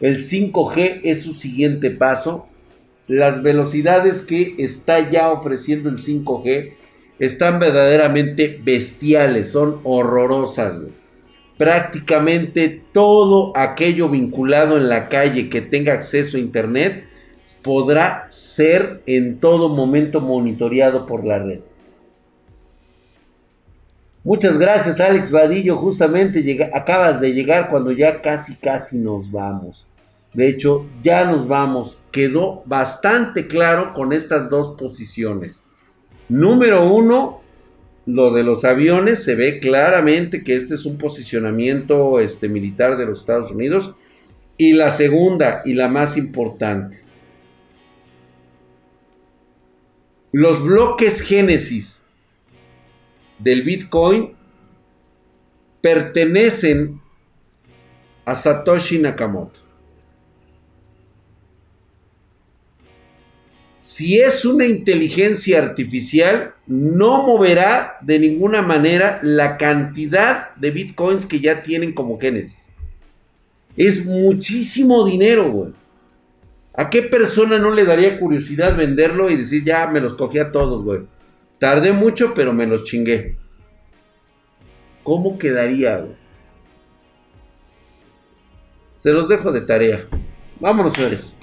El 0.00 0.18
5G 0.18 1.00
es 1.04 1.22
su 1.22 1.32
siguiente 1.32 1.90
paso. 1.90 2.46
Las 3.08 3.42
velocidades 3.42 4.20
que 4.20 4.54
está 4.58 5.08
ya 5.08 5.32
ofreciendo 5.32 5.88
el 5.88 5.96
5G 5.96 6.74
están 7.18 7.58
verdaderamente 7.58 8.60
bestiales, 8.62 9.50
son 9.50 9.80
horrorosas. 9.82 10.78
Güey 10.78 11.01
prácticamente 11.62 12.82
todo 12.90 13.56
aquello 13.56 14.08
vinculado 14.08 14.76
en 14.78 14.88
la 14.88 15.08
calle 15.08 15.48
que 15.48 15.60
tenga 15.60 15.92
acceso 15.92 16.36
a 16.36 16.40
Internet 16.40 17.04
podrá 17.62 18.26
ser 18.30 19.00
en 19.06 19.38
todo 19.38 19.68
momento 19.68 20.20
monitoreado 20.20 21.06
por 21.06 21.24
la 21.24 21.38
red. 21.38 21.60
Muchas 24.24 24.58
gracias 24.58 24.98
Alex 24.98 25.30
Vadillo, 25.30 25.76
justamente 25.76 26.68
acabas 26.74 27.20
de 27.20 27.32
llegar 27.32 27.70
cuando 27.70 27.92
ya 27.92 28.20
casi 28.22 28.56
casi 28.56 28.98
nos 28.98 29.30
vamos. 29.30 29.86
De 30.34 30.48
hecho, 30.48 30.86
ya 31.00 31.26
nos 31.26 31.46
vamos. 31.46 32.02
Quedó 32.10 32.64
bastante 32.66 33.46
claro 33.46 33.94
con 33.94 34.12
estas 34.12 34.50
dos 34.50 34.70
posiciones. 34.76 35.62
Número 36.28 36.92
uno, 36.92 37.41
lo 38.06 38.32
de 38.32 38.42
los 38.42 38.64
aviones 38.64 39.22
se 39.22 39.34
ve 39.34 39.60
claramente 39.60 40.42
que 40.42 40.56
este 40.56 40.74
es 40.74 40.86
un 40.86 40.98
posicionamiento 40.98 42.18
este, 42.20 42.48
militar 42.48 42.96
de 42.96 43.06
los 43.06 43.20
Estados 43.20 43.50
Unidos. 43.50 43.94
Y 44.58 44.74
la 44.74 44.90
segunda 44.90 45.62
y 45.64 45.74
la 45.74 45.88
más 45.88 46.16
importante. 46.16 47.02
Los 50.30 50.62
bloques 50.62 51.20
génesis 51.20 52.06
del 53.38 53.62
Bitcoin 53.62 54.34
pertenecen 55.80 57.00
a 58.24 58.34
Satoshi 58.34 58.98
Nakamoto. 58.98 59.61
Si 63.82 64.20
es 64.20 64.44
una 64.44 64.64
inteligencia 64.64 65.58
artificial, 65.58 66.54
no 66.68 67.24
moverá 67.24 67.98
de 68.00 68.20
ninguna 68.20 68.62
manera 68.62 69.18
la 69.22 69.58
cantidad 69.58 70.54
de 70.54 70.70
bitcoins 70.70 71.26
que 71.26 71.40
ya 71.40 71.64
tienen 71.64 71.92
como 71.92 72.20
Génesis. 72.20 72.70
Es 73.76 74.06
muchísimo 74.06 75.04
dinero, 75.04 75.50
güey. 75.50 75.72
¿A 76.74 76.90
qué 76.90 77.02
persona 77.02 77.58
no 77.58 77.72
le 77.72 77.84
daría 77.84 78.20
curiosidad 78.20 78.76
venderlo 78.76 79.28
y 79.28 79.36
decir, 79.36 79.64
ya 79.64 79.88
me 79.88 80.00
los 80.00 80.14
cogí 80.14 80.38
a 80.38 80.52
todos, 80.52 80.84
güey? 80.84 81.00
Tardé 81.58 81.92
mucho, 81.92 82.34
pero 82.34 82.52
me 82.52 82.68
los 82.68 82.84
chingué. 82.84 83.36
¿Cómo 85.02 85.40
quedaría, 85.40 85.96
güey? 85.96 86.14
Se 88.94 89.10
los 89.10 89.28
dejo 89.28 89.50
de 89.50 89.62
tarea. 89.62 90.06
Vámonos, 90.60 90.92
señores. 90.94 91.34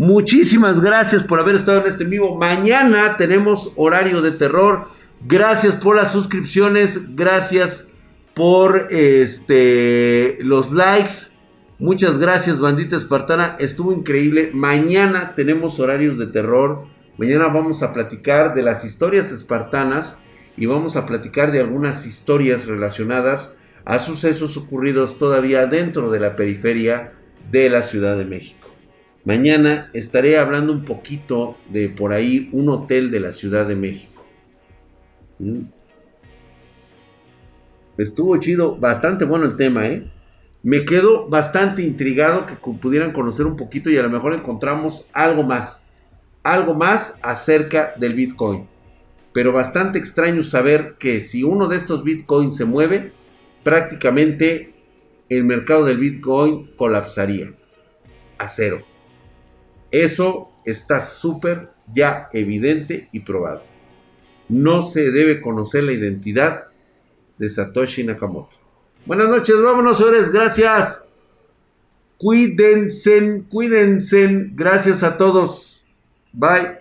Muchísimas 0.00 0.80
gracias 0.80 1.22
por 1.22 1.40
haber 1.40 1.56
estado 1.56 1.82
en 1.82 1.86
este 1.86 2.06
vivo. 2.06 2.38
Mañana 2.38 3.18
tenemos 3.18 3.74
horario 3.76 4.22
de 4.22 4.30
terror. 4.30 4.88
Gracias 5.26 5.74
por 5.74 5.94
las 5.94 6.10
suscripciones. 6.10 7.14
Gracias 7.14 7.88
por 8.32 8.86
este 8.90 10.38
los 10.40 10.72
likes. 10.72 11.12
Muchas 11.78 12.16
gracias, 12.16 12.60
bandita 12.60 12.96
espartana. 12.96 13.56
Estuvo 13.58 13.92
increíble. 13.92 14.52
Mañana 14.54 15.34
tenemos 15.36 15.78
horarios 15.78 16.16
de 16.16 16.28
terror. 16.28 16.86
Mañana 17.18 17.48
vamos 17.48 17.82
a 17.82 17.92
platicar 17.92 18.54
de 18.54 18.62
las 18.62 18.86
historias 18.86 19.30
espartanas 19.30 20.16
y 20.56 20.64
vamos 20.64 20.96
a 20.96 21.04
platicar 21.04 21.52
de 21.52 21.60
algunas 21.60 22.06
historias 22.06 22.66
relacionadas 22.66 23.54
a 23.84 23.98
sucesos 23.98 24.56
ocurridos 24.56 25.18
todavía 25.18 25.66
dentro 25.66 26.10
de 26.10 26.20
la 26.20 26.36
periferia 26.36 27.12
de 27.50 27.68
la 27.68 27.82
Ciudad 27.82 28.16
de 28.16 28.24
México. 28.24 28.59
Mañana 29.24 29.90
estaré 29.92 30.38
hablando 30.38 30.72
un 30.72 30.84
poquito 30.84 31.56
de 31.68 31.90
por 31.90 32.12
ahí 32.12 32.48
un 32.52 32.68
hotel 32.70 33.10
de 33.10 33.20
la 33.20 33.32
Ciudad 33.32 33.66
de 33.66 33.76
México. 33.76 34.24
Mm. 35.38 35.64
Estuvo 37.98 38.36
chido, 38.38 38.76
bastante 38.76 39.26
bueno 39.26 39.44
el 39.44 39.56
tema, 39.56 39.86
¿eh? 39.88 40.10
Me 40.62 40.84
quedo 40.84 41.28
bastante 41.28 41.82
intrigado 41.82 42.46
que 42.46 42.54
pudieran 42.54 43.12
conocer 43.12 43.46
un 43.46 43.56
poquito 43.56 43.90
y 43.90 43.98
a 43.98 44.02
lo 44.02 44.10
mejor 44.10 44.32
encontramos 44.32 45.10
algo 45.12 45.42
más. 45.42 45.84
Algo 46.42 46.74
más 46.74 47.18
acerca 47.22 47.94
del 47.98 48.14
Bitcoin. 48.14 48.66
Pero 49.32 49.52
bastante 49.52 49.98
extraño 49.98 50.42
saber 50.42 50.96
que 50.98 51.20
si 51.20 51.44
uno 51.44 51.68
de 51.68 51.76
estos 51.76 52.04
Bitcoins 52.04 52.56
se 52.56 52.64
mueve, 52.64 53.12
prácticamente 53.62 54.74
el 55.28 55.44
mercado 55.44 55.84
del 55.84 55.98
Bitcoin 55.98 56.70
colapsaría 56.76 57.52
a 58.38 58.48
cero. 58.48 58.89
Eso 59.90 60.50
está 60.64 61.00
súper 61.00 61.70
ya 61.92 62.28
evidente 62.32 63.08
y 63.12 63.20
probado. 63.20 63.62
No 64.48 64.82
se 64.82 65.10
debe 65.10 65.40
conocer 65.40 65.84
la 65.84 65.92
identidad 65.92 66.66
de 67.38 67.48
Satoshi 67.48 68.04
Nakamoto. 68.04 68.56
Buenas 69.06 69.28
noches, 69.28 69.60
vámonos, 69.62 69.96
señores. 69.96 70.30
Gracias. 70.30 71.04
Cuídense, 72.18 73.44
cuídense. 73.48 74.50
Gracias 74.52 75.02
a 75.02 75.16
todos. 75.16 75.86
Bye. 76.32 76.79